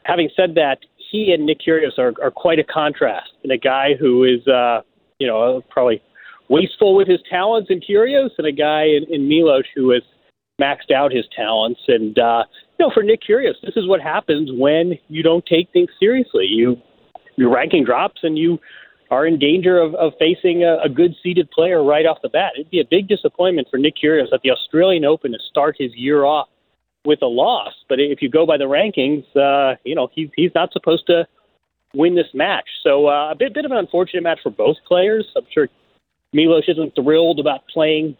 having 0.05 0.29
said 0.35 0.55
that, 0.55 0.79
he 1.11 1.33
and 1.33 1.45
Nick 1.45 1.59
Kyrgios 1.59 1.97
are, 1.97 2.13
are 2.21 2.31
quite 2.31 2.59
a 2.59 2.63
contrast. 2.63 3.31
And 3.43 3.51
a 3.51 3.57
guy 3.57 3.95
who 3.99 4.23
is, 4.23 4.45
uh, 4.47 4.81
you 5.19 5.27
know, 5.27 5.61
probably 5.69 6.01
wasteful 6.49 6.95
with 6.95 7.07
his 7.07 7.19
talents 7.29 7.69
and 7.69 7.83
Kyrgios, 7.83 8.31
and 8.37 8.47
a 8.47 8.51
guy 8.51 8.83
in, 8.83 9.05
in 9.09 9.27
Milos 9.27 9.65
who 9.75 9.91
has 9.91 10.03
maxed 10.59 10.91
out 10.93 11.11
his 11.11 11.25
talents. 11.35 11.81
And 11.87 12.17
uh, 12.17 12.43
you 12.79 12.85
know, 12.85 12.91
for 12.93 13.03
Nick 13.03 13.21
Kyrgios, 13.27 13.55
this 13.63 13.75
is 13.75 13.87
what 13.87 14.01
happens 14.01 14.49
when 14.53 14.97
you 15.07 15.23
don't 15.23 15.45
take 15.45 15.71
things 15.71 15.89
seriously. 15.99 16.45
You 16.45 16.77
your 17.35 17.53
ranking 17.53 17.83
drops, 17.83 18.21
and 18.23 18.37
you 18.37 18.59
are 19.09 19.27
in 19.27 19.37
danger 19.37 19.77
of, 19.77 19.93
of 19.95 20.13
facing 20.17 20.63
a, 20.63 20.77
a 20.83 20.89
good 20.89 21.13
seeded 21.21 21.51
player 21.51 21.83
right 21.83 22.05
off 22.05 22.19
the 22.23 22.29
bat. 22.29 22.53
It'd 22.55 22.71
be 22.71 22.79
a 22.79 22.85
big 22.89 23.07
disappointment 23.07 23.67
for 23.69 23.77
Nick 23.77 23.95
Kyrgios 24.01 24.33
at 24.33 24.41
the 24.41 24.51
Australian 24.51 25.03
Open 25.05 25.31
to 25.33 25.39
start 25.49 25.75
his 25.77 25.91
year 25.95 26.23
off 26.23 26.47
with 27.05 27.21
a 27.21 27.27
loss. 27.27 27.73
But 27.89 27.99
if 27.99 28.21
you 28.21 28.29
go 28.29 28.45
by 28.45 28.57
the 28.57 28.65
rankings, 28.65 29.25
uh, 29.35 29.75
you 29.83 29.95
know 29.95 30.09
he's 30.13 30.29
he's 30.35 30.51
not 30.55 30.71
supposed 30.71 31.07
to 31.07 31.27
win 31.93 32.15
this 32.15 32.33
match. 32.33 32.67
So 32.83 33.07
uh, 33.07 33.31
a 33.31 33.35
bit 33.35 33.53
bit 33.53 33.65
of 33.65 33.71
an 33.71 33.77
unfortunate 33.77 34.23
match 34.23 34.39
for 34.41 34.51
both 34.51 34.77
players. 34.87 35.27
I'm 35.35 35.45
sure 35.51 35.67
Milos 36.33 36.63
isn't 36.67 36.95
thrilled 36.95 37.39
about 37.39 37.67
playing 37.67 38.15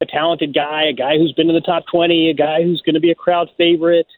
a 0.00 0.06
talented 0.06 0.52
guy, 0.54 0.84
a 0.84 0.92
guy 0.92 1.16
who's 1.16 1.32
been 1.32 1.48
in 1.48 1.54
the 1.54 1.60
top 1.60 1.84
20, 1.90 2.30
a 2.30 2.34
guy 2.34 2.62
who's 2.62 2.82
going 2.82 2.94
to 2.94 3.00
be 3.00 3.12
a 3.12 3.14
crowd 3.14 3.48
favorite. 3.56 4.08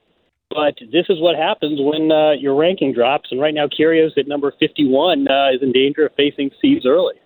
But 0.54 0.78
this 0.92 1.06
is 1.08 1.20
what 1.20 1.34
happens 1.34 1.80
when 1.82 2.12
uh, 2.12 2.32
your 2.38 2.54
ranking 2.54 2.92
drops. 2.92 3.32
And 3.32 3.40
right 3.40 3.52
now, 3.52 3.66
Kyrgios 3.66 4.16
at 4.16 4.28
number 4.28 4.54
51 4.61 5.26
uh, 5.26 5.49
is 5.52 5.62
in 5.62 5.73
danger 5.73 6.06
of 6.06 6.14
facing 6.14 6.52
seeds 6.62 6.87
early. 6.87 7.16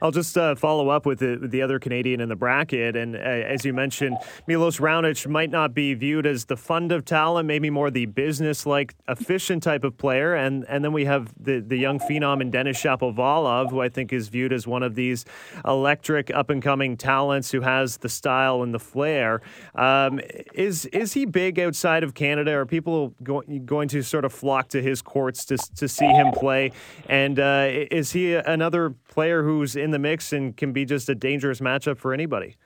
I'll 0.00 0.10
just 0.10 0.36
uh, 0.36 0.54
follow 0.54 0.88
up 0.88 1.06
with 1.06 1.18
the, 1.18 1.38
the, 1.42 1.62
other 1.62 1.78
Canadian 1.78 2.20
in 2.20 2.28
the 2.28 2.36
bracket. 2.36 2.96
And 2.96 3.16
uh, 3.16 3.18
as 3.18 3.64
you 3.64 3.72
mentioned, 3.72 4.16
Milos 4.46 4.78
Raonic 4.78 5.26
might 5.26 5.50
not 5.50 5.74
be 5.74 5.94
viewed 5.94 6.26
as 6.26 6.44
the 6.44 6.56
fund 6.56 6.92
of 6.92 7.04
talent, 7.04 7.46
maybe 7.46 7.70
more 7.70 7.90
the 7.90 8.06
business 8.06 8.64
like, 8.66 8.94
efficient 9.08 9.62
type 9.62 9.84
of 9.84 9.96
player. 9.96 10.34
And, 10.34 10.64
and 10.68 10.84
then 10.84 10.92
we 10.92 11.04
have 11.04 11.32
the, 11.38 11.60
the 11.60 11.76
young 11.76 11.98
phenom 11.98 12.40
in 12.40 12.50
Denis 12.50 12.80
Shapovalov, 12.80 13.70
who 13.70 13.80
I 13.80 13.88
think 13.88 14.12
is 14.12 14.28
viewed 14.28 14.52
as 14.52 14.66
one 14.66 14.82
of 14.82 14.94
these 14.94 15.24
electric 15.64 16.30
up 16.34 16.50
and 16.50 16.62
coming 16.62 16.96
talents 16.96 17.50
who 17.50 17.60
has 17.62 17.98
the 17.98 18.08
style 18.08 18.62
and 18.62 18.72
the 18.72 18.78
flair. 18.78 19.40
Um, 19.74 20.20
is, 20.54 20.86
is 20.86 21.12
he 21.12 21.24
big 21.24 21.58
outside 21.58 22.04
of 22.04 22.14
Canada? 22.14 22.52
Are 22.52 22.66
people 22.66 23.14
go- 23.22 23.42
going 23.64 23.88
to 23.88 24.02
sort 24.02 24.24
of 24.24 24.32
flock 24.32 24.68
to 24.68 24.82
his 24.82 25.02
courts 25.02 25.44
to, 25.46 25.56
to 25.76 25.88
see 25.88 26.06
him 26.06 26.30
play? 26.32 26.72
And 27.08 27.38
uh, 27.38 27.68
is 27.70 28.12
he 28.12 28.34
another 28.34 28.90
player 29.08 29.42
who's 29.58 29.76
in 29.76 29.90
the 29.90 29.98
mix 29.98 30.32
and 30.32 30.56
can 30.56 30.72
be 30.72 30.84
just 30.84 31.08
a 31.08 31.14
dangerous 31.14 31.60
matchup 31.60 31.98
for 31.98 32.12
anybody. 32.12 32.56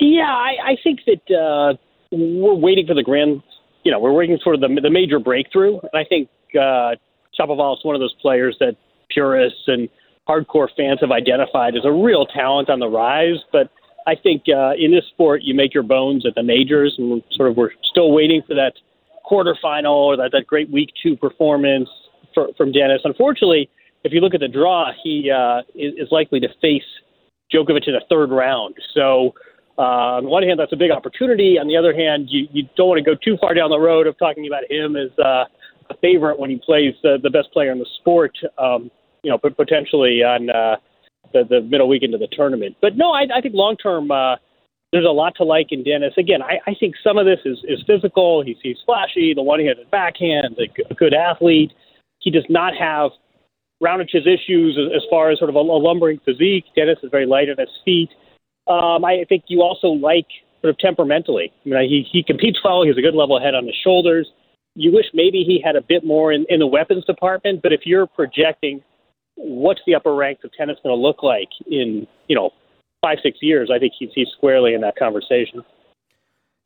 Yeah, 0.00 0.22
I, 0.24 0.72
I 0.72 0.76
think 0.82 1.00
that 1.06 1.34
uh, 1.34 1.76
we're 2.10 2.54
waiting 2.54 2.86
for 2.86 2.94
the 2.94 3.02
grand. 3.02 3.42
You 3.84 3.92
know, 3.92 4.00
we're 4.00 4.12
waiting 4.12 4.38
for 4.42 4.56
the 4.56 4.68
the 4.82 4.90
major 4.90 5.18
breakthrough, 5.18 5.78
and 5.78 5.90
I 5.94 6.04
think 6.04 6.28
uh, 6.54 6.96
Shapovalov 7.38 7.78
is 7.78 7.84
one 7.84 7.94
of 7.94 8.00
those 8.00 8.14
players 8.20 8.56
that 8.60 8.76
purists 9.10 9.62
and 9.66 9.88
hardcore 10.28 10.68
fans 10.76 11.00
have 11.00 11.12
identified 11.12 11.76
as 11.76 11.84
a 11.84 11.92
real 11.92 12.26
talent 12.26 12.70
on 12.70 12.80
the 12.80 12.88
rise. 12.88 13.38
But 13.52 13.70
I 14.06 14.14
think 14.16 14.44
uh, 14.48 14.72
in 14.78 14.90
this 14.90 15.04
sport, 15.08 15.42
you 15.42 15.54
make 15.54 15.74
your 15.74 15.82
bones 15.82 16.26
at 16.26 16.34
the 16.34 16.42
majors, 16.42 16.94
and 16.98 17.22
sort 17.32 17.50
of 17.50 17.56
we're 17.56 17.70
still 17.90 18.12
waiting 18.12 18.42
for 18.46 18.54
that 18.54 18.72
quarterfinal 19.30 19.94
or 19.94 20.16
that, 20.16 20.30
that 20.32 20.46
great 20.46 20.70
week 20.70 20.90
two 21.02 21.16
performance 21.16 21.88
for, 22.34 22.48
from 22.56 22.72
Denis. 22.72 23.00
Unfortunately, 23.04 23.70
if 24.04 24.12
you 24.12 24.20
look 24.20 24.34
at 24.34 24.40
the 24.40 24.48
draw, 24.48 24.92
he 25.02 25.30
uh, 25.30 25.60
is, 25.74 25.94
is 25.96 26.08
likely 26.10 26.38
to 26.40 26.48
face 26.60 26.82
Djokovic 27.52 27.88
in 27.88 27.94
the 27.94 28.04
third 28.08 28.30
round. 28.30 28.74
So, 28.94 29.34
uh, 29.76 30.20
on 30.20 30.26
one 30.26 30.42
hand, 30.42 30.60
that's 30.60 30.72
a 30.72 30.76
big 30.76 30.90
opportunity. 30.90 31.58
On 31.58 31.66
the 31.66 31.76
other 31.76 31.94
hand, 31.94 32.28
you, 32.28 32.46
you 32.52 32.68
don't 32.76 32.88
want 32.88 32.98
to 32.98 33.04
go 33.04 33.16
too 33.24 33.36
far 33.40 33.54
down 33.54 33.70
the 33.70 33.78
road 33.78 34.06
of 34.06 34.16
talking 34.18 34.46
about 34.46 34.70
him 34.70 34.94
as 34.94 35.10
uh, 35.18 35.44
a 35.90 35.96
favorite 36.00 36.38
when 36.38 36.50
he 36.50 36.60
plays 36.64 36.94
the, 37.02 37.18
the 37.22 37.30
best 37.30 37.50
player 37.52 37.72
in 37.72 37.78
the 37.78 37.86
sport, 38.00 38.36
um, 38.58 38.90
you 39.22 39.30
know, 39.30 39.38
but 39.42 39.56
potentially 39.56 40.22
on 40.22 40.48
uh, 40.50 40.76
the, 41.32 41.42
the 41.48 41.60
middle 41.62 41.88
week 41.88 42.02
into 42.02 42.18
the 42.18 42.28
tournament. 42.30 42.76
But 42.80 42.96
no, 42.96 43.10
I, 43.10 43.26
I 43.34 43.40
think 43.40 43.54
long 43.54 43.76
term, 43.76 44.10
uh, 44.10 44.36
there's 44.92 45.06
a 45.06 45.10
lot 45.10 45.34
to 45.38 45.44
like 45.44 45.68
in 45.72 45.82
Denis. 45.82 46.14
Again, 46.16 46.40
I, 46.40 46.58
I 46.70 46.74
think 46.78 46.94
some 47.02 47.18
of 47.18 47.26
this 47.26 47.40
is, 47.44 47.58
is 47.64 47.82
physical. 47.84 48.44
He's, 48.44 48.56
he's 48.62 48.76
flashy, 48.86 49.34
the 49.34 49.42
one-handed 49.42 49.90
backhand, 49.90 50.56
a, 50.58 50.92
a 50.92 50.94
good 50.94 51.14
athlete. 51.14 51.72
He 52.20 52.30
does 52.30 52.46
not 52.48 52.74
have 52.76 53.10
Raonic's 53.80 54.14
issues 54.14 54.78
as 54.94 55.02
far 55.10 55.30
as 55.30 55.38
sort 55.38 55.50
of 55.50 55.56
a, 55.56 55.58
a 55.58 55.80
lumbering 55.80 56.20
physique. 56.24 56.64
Denis 56.76 56.98
is 57.02 57.10
very 57.10 57.26
light 57.26 57.48
on 57.48 57.56
his 57.58 57.68
feet. 57.84 58.10
Um, 58.66 59.04
I 59.04 59.24
think 59.28 59.44
you 59.48 59.62
also 59.62 59.88
like 59.88 60.26
sort 60.62 60.70
of 60.70 60.78
temperamentally. 60.78 61.52
I 61.66 61.68
mean, 61.68 61.88
he 61.88 62.06
he 62.10 62.22
competes 62.22 62.58
well. 62.64 62.82
He 62.82 62.88
has 62.88 62.96
a 62.96 63.02
good 63.02 63.14
level 63.14 63.38
head 63.40 63.54
on 63.54 63.66
his 63.66 63.76
shoulders. 63.82 64.30
You 64.74 64.92
wish 64.92 65.06
maybe 65.12 65.44
he 65.44 65.62
had 65.64 65.76
a 65.76 65.82
bit 65.82 66.04
more 66.04 66.32
in, 66.32 66.46
in 66.48 66.58
the 66.58 66.66
weapons 66.66 67.04
department. 67.04 67.62
But 67.62 67.72
if 67.72 67.80
you're 67.84 68.06
projecting 68.06 68.82
what's 69.36 69.80
the 69.86 69.94
upper 69.94 70.14
ranks 70.14 70.44
of 70.44 70.52
tennis 70.52 70.78
going 70.82 70.96
to 70.96 71.00
look 71.00 71.22
like 71.22 71.48
in 71.66 72.06
you 72.28 72.36
know 72.36 72.50
five 73.02 73.18
six 73.22 73.38
years, 73.42 73.70
I 73.74 73.78
think 73.78 73.92
he's 73.98 74.10
he's 74.14 74.28
squarely 74.36 74.74
in 74.74 74.80
that 74.80 74.96
conversation. 74.96 75.62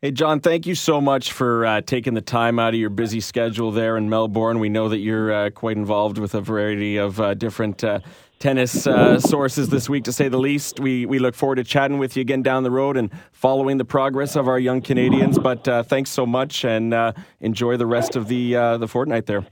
Hey, 0.01 0.13
Jon, 0.13 0.39
thank 0.39 0.65
you 0.65 0.77
so 0.77 1.01
much 1.01 1.33
for 1.33 1.67
uh, 1.67 1.81
taking 1.81 2.15
the 2.15 2.21
time 2.21 2.61
out 2.61 2.73
of 2.73 2.79
your 2.79 2.89
busy 2.89 3.19
schedule 3.19 3.73
there 3.73 3.97
in 3.97 4.09
Melbourne. 4.09 4.61
We 4.61 4.69
know 4.69 4.89
that 4.91 4.99
you're 4.99 5.33
uh, 5.33 5.51
quite 5.51 5.77
involved 5.77 6.19
with 6.19 6.37
a 6.37 6.41
variety 6.41 6.99
of 6.99 7.21
uh, 7.21 7.35
different 7.35 7.83
uh, 7.83 7.99
tennis 8.39 8.87
uh, 8.87 9.19
sources 9.19 9.71
this 9.71 9.89
week, 9.89 10.05
to 10.05 10.13
say 10.13 10.29
the 10.29 10.39
least. 10.39 10.79
We, 10.79 11.05
we 11.05 11.19
look 11.19 11.35
forward 11.35 11.57
to 11.57 11.65
chatting 11.65 11.99
with 11.99 12.17
you 12.17 12.21
again 12.21 12.45
down 12.45 12.63
the 12.63 12.71
road 12.71 12.97
and 12.97 13.11
following 13.33 13.77
the 13.77 13.85
progress 13.85 14.37
of 14.37 14.47
our 14.47 14.61
young 14.61 14.83
Canadians. 14.83 15.37
But 15.37 15.67
uh, 15.67 15.83
thanks 15.83 16.11
so 16.11 16.25
much 16.25 16.65
and 16.65 16.95
enjoy 17.41 17.77
the 17.77 17.87
rest 17.87 18.15
of 18.15 18.29
the, 18.29 18.53
the 18.79 18.87
fortnight 18.87 19.27
there. 19.27 19.45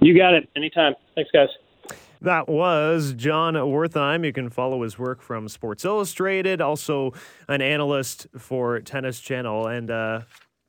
You 0.00 0.16
got 0.16 0.32
it. 0.32 0.48
Anytime. 0.56 0.94
Thanks, 1.14 1.30
guys. 1.30 1.48
That 2.20 2.48
was 2.48 3.12
Jon 3.12 3.54
Wertheim. 3.54 4.24
You 4.24 4.32
can 4.32 4.50
follow 4.50 4.82
his 4.82 4.98
work 4.98 5.22
from 5.22 5.48
Sports 5.48 5.84
Illustrated, 5.84 6.60
also 6.60 7.12
an 7.46 7.62
analyst 7.62 8.26
for 8.36 8.80
Tennis 8.80 9.20
Channel. 9.20 9.68
And 9.68 9.90
uh, 9.90 10.20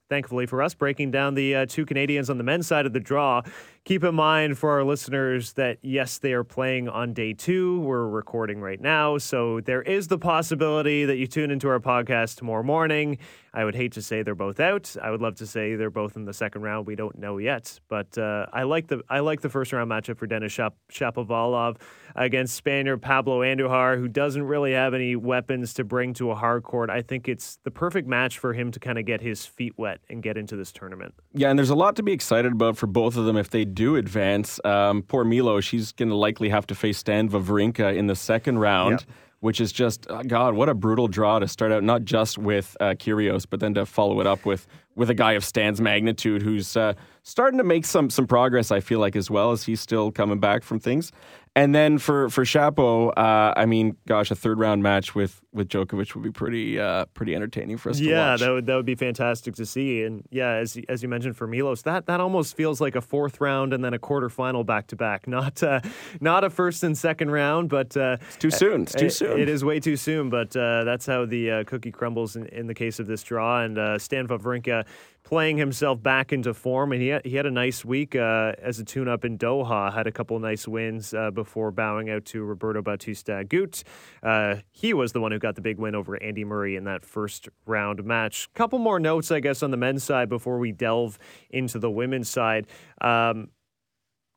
thankfully 0.09 0.45
for 0.45 0.61
us, 0.61 0.75
breaking 0.75 1.11
down 1.11 1.33
the 1.33 1.55
uh, 1.55 1.65
two 1.65 1.85
Canadians 1.85 2.29
on 2.29 2.37
the 2.37 2.43
men's 2.43 2.67
side 2.67 2.85
of 2.85 2.93
the 2.93 2.99
draw. 2.99 3.41
Keep 3.85 4.03
in 4.03 4.13
mind 4.13 4.57
for 4.57 4.71
our 4.71 4.83
listeners 4.83 5.53
that 5.53 5.79
yes, 5.81 6.19
they 6.19 6.33
are 6.33 6.43
playing 6.43 6.89
on 6.89 7.13
day 7.13 7.33
two. 7.33 7.79
We're 7.79 8.07
recording 8.07 8.61
right 8.61 8.79
now. 8.79 9.17
So 9.17 9.61
there 9.61 9.81
is 9.81 10.07
the 10.07 10.17
possibility 10.17 11.05
that 11.05 11.17
you 11.17 11.27
tune 11.27 11.49
into 11.49 11.69
our 11.69 11.79
podcast 11.79 12.35
tomorrow 12.37 12.63
morning. 12.63 13.17
I 13.53 13.65
would 13.65 13.75
hate 13.75 13.93
to 13.93 14.01
say 14.01 14.21
they're 14.21 14.35
both 14.35 14.59
out. 14.59 14.95
I 15.01 15.09
would 15.09 15.21
love 15.21 15.35
to 15.35 15.47
say 15.47 15.75
they're 15.75 15.89
both 15.89 16.15
in 16.15 16.25
the 16.25 16.33
second 16.33 16.61
round. 16.61 16.85
We 16.85 16.95
don't 16.95 17.17
know 17.17 17.37
yet, 17.39 17.79
but 17.87 18.15
uh, 18.17 18.45
I 18.53 18.63
like 18.63 18.87
the 18.87 19.01
I 19.09 19.19
like 19.21 19.41
the 19.41 19.49
first 19.49 19.73
round 19.73 19.89
matchup 19.89 20.17
for 20.17 20.27
Denis 20.27 20.51
Shap- 20.51 20.75
Shapovalov 20.91 21.77
against 22.15 22.55
Spaniard 22.55 23.01
Pablo 23.01 23.39
Andujar, 23.39 23.97
who 23.97 24.07
doesn't 24.07 24.43
really 24.43 24.73
have 24.73 24.93
any 24.93 25.15
weapons 25.15 25.73
to 25.75 25.83
bring 25.83 26.13
to 26.15 26.31
a 26.31 26.35
hard 26.35 26.63
court. 26.63 26.89
I 26.89 27.01
think 27.01 27.27
it's 27.27 27.57
the 27.63 27.71
perfect 27.71 28.07
match 28.07 28.37
for 28.37 28.53
him 28.53 28.71
to 28.71 28.79
kind 28.79 28.99
of 28.99 29.05
get 29.05 29.21
his 29.21 29.45
feet 29.45 29.73
wet 29.77 29.99
and 30.09 30.21
get 30.21 30.37
into 30.37 30.55
this 30.55 30.71
tournament. 30.71 31.13
Yeah, 31.33 31.49
and 31.49 31.57
there's 31.57 31.69
a 31.69 31.75
lot 31.75 31.95
to 31.95 32.03
be 32.03 32.11
excited 32.11 32.51
about 32.51 32.77
for 32.77 32.87
both 32.87 33.17
of 33.17 33.25
them 33.25 33.37
if 33.37 33.49
they 33.49 33.65
do 33.73 33.95
advance. 33.95 34.59
Um, 34.65 35.03
poor 35.03 35.23
Milo, 35.23 35.61
she's 35.61 35.91
going 35.91 36.09
to 36.09 36.15
likely 36.15 36.49
have 36.49 36.67
to 36.67 36.75
face 36.75 36.97
Stan 36.97 37.29
Wawrinka 37.29 37.95
in 37.95 38.07
the 38.07 38.15
second 38.15 38.59
round. 38.59 39.01
Yep. 39.01 39.09
Which 39.41 39.61
is 39.61 39.71
just 39.71 40.05
oh 40.09 40.21
God, 40.21 40.55
what 40.55 40.67
a 40.67 40.73
brutal 40.73 41.07
draw 41.07 41.39
to 41.39 41.47
start 41.47 41.71
out, 41.71 41.81
not 41.81 42.03
just 42.03 42.37
with 42.37 42.75
uh, 42.81 42.87
Kyrgios, 42.87 43.45
but 43.49 43.61
then 43.61 43.73
to 43.75 43.85
follow 43.85 44.19
it 44.19 44.27
up 44.27 44.45
with 44.45 44.67
with 44.95 45.09
a 45.09 45.13
guy 45.13 45.31
of 45.31 45.45
Stan's 45.45 45.79
magnitude, 45.79 46.41
who's 46.41 46.75
uh, 46.75 46.93
starting 47.23 47.57
to 47.57 47.63
make 47.63 47.85
some 47.85 48.09
some 48.09 48.27
progress. 48.27 48.69
I 48.69 48.81
feel 48.81 48.99
like 48.99 49.15
as 49.15 49.31
well 49.31 49.53
as 49.53 49.63
he's 49.63 49.79
still 49.79 50.11
coming 50.11 50.41
back 50.41 50.61
from 50.61 50.81
things. 50.81 51.13
And 51.55 51.73
then 51.73 51.99
for 51.99 52.29
for 52.29 52.43
Shapo, 52.43 53.13
uh, 53.15 53.53
I 53.55 53.65
mean, 53.65 53.95
gosh, 54.07 54.29
a 54.29 54.35
third 54.35 54.59
round 54.59 54.83
match 54.83 55.15
with 55.15 55.41
with 55.51 55.67
Djokovic 55.69 56.13
would 56.13 56.23
be 56.23 56.31
pretty 56.31 56.79
uh, 56.79 57.05
pretty 57.13 57.35
entertaining 57.35 57.77
for 57.77 57.89
us. 57.89 57.97
To 57.97 58.03
watch. 58.03 58.11
Yeah, 58.11 58.37
that 58.37 58.51
would 58.51 58.65
that 58.67 58.75
would 58.75 58.85
be 58.85 58.95
fantastic 58.95 59.55
to 59.55 59.65
see. 59.65 60.03
And 60.03 60.23
yeah, 60.29 60.53
as 60.53 60.77
as 60.87 61.01
you 61.01 61.09
mentioned 61.09 61.37
for 61.37 61.47
Milos, 61.47 61.81
that 61.83 62.05
that 62.05 62.19
almost 62.19 62.55
feels 62.55 62.79
like 62.79 62.95
a 62.95 63.01
fourth 63.01 63.41
round 63.41 63.73
and 63.73 63.83
then 63.83 63.93
a 63.93 63.99
quarterfinal 63.99 64.65
back 64.65 64.87
to 64.87 64.95
back. 64.95 65.27
Not 65.27 65.63
uh, 65.63 65.81
not 66.19 66.43
a 66.43 66.49
first 66.49 66.83
and 66.83 66.97
second 66.97 67.31
round, 67.31 67.69
but 67.69 67.95
uh, 67.97 68.17
it's 68.27 68.37
too 68.37 68.51
soon. 68.51 68.83
It's 68.83 68.93
too 68.93 69.05
it, 69.05 69.13
soon. 69.13 69.39
It 69.39 69.49
is 69.49 69.63
way 69.63 69.79
too 69.79 69.95
soon. 69.95 70.29
But 70.29 70.55
uh, 70.55 70.83
that's 70.83 71.05
how 71.05 71.25
the 71.25 71.51
uh, 71.51 71.63
cookie 71.63 71.91
crumbles 71.91 72.35
in, 72.35 72.45
in, 72.47 72.67
the 72.67 72.73
case 72.73 72.99
of 72.99 73.07
this 73.07 73.23
draw. 73.23 73.61
And 73.61 73.77
uh, 73.77 73.97
Stan 73.97 74.27
Wawrinka 74.27 74.85
playing 75.23 75.57
himself 75.57 76.01
back 76.01 76.33
into 76.33 76.53
form, 76.53 76.91
and 76.91 77.01
he 77.01 77.09
had, 77.09 77.25
he 77.25 77.35
had 77.35 77.45
a 77.45 77.51
nice 77.51 77.85
week 77.85 78.15
uh, 78.15 78.53
as 78.59 78.79
a 78.79 78.83
tune-up 78.83 79.25
in 79.25 79.37
Doha. 79.37 79.93
Had 79.93 80.07
a 80.07 80.11
couple 80.11 80.39
nice 80.39 80.67
wins 80.67 81.13
uh, 81.13 81.31
before 81.31 81.71
bowing 81.71 82.09
out 82.09 82.25
to 82.25 82.43
Roberto 82.43 82.81
Bautista 82.81 83.43
Agut. 83.43 83.83
Uh, 84.23 84.61
he 84.71 84.93
was 84.93 85.11
the 85.11 85.21
one 85.21 85.31
who 85.31 85.38
got 85.39 85.55
the 85.55 85.61
big 85.61 85.77
win 85.77 85.95
over 85.95 86.21
Andy 86.21 86.43
Murray 86.43 86.75
in 86.75 86.83
that 86.85 87.05
first 87.05 87.49
round 87.65 88.03
match. 88.03 88.47
Couple 88.53 88.79
more 88.79 88.99
notes, 88.99 89.31
I 89.31 89.39
guess, 89.39 89.63
on 89.63 89.71
the 89.71 89.77
men's 89.77 90.03
side 90.03 90.29
before 90.29 90.59
we 90.59 90.71
delve 90.71 91.17
into 91.49 91.79
the 91.79 91.89
women's 91.89 92.29
side. 92.29 92.67
Um, 93.01 93.49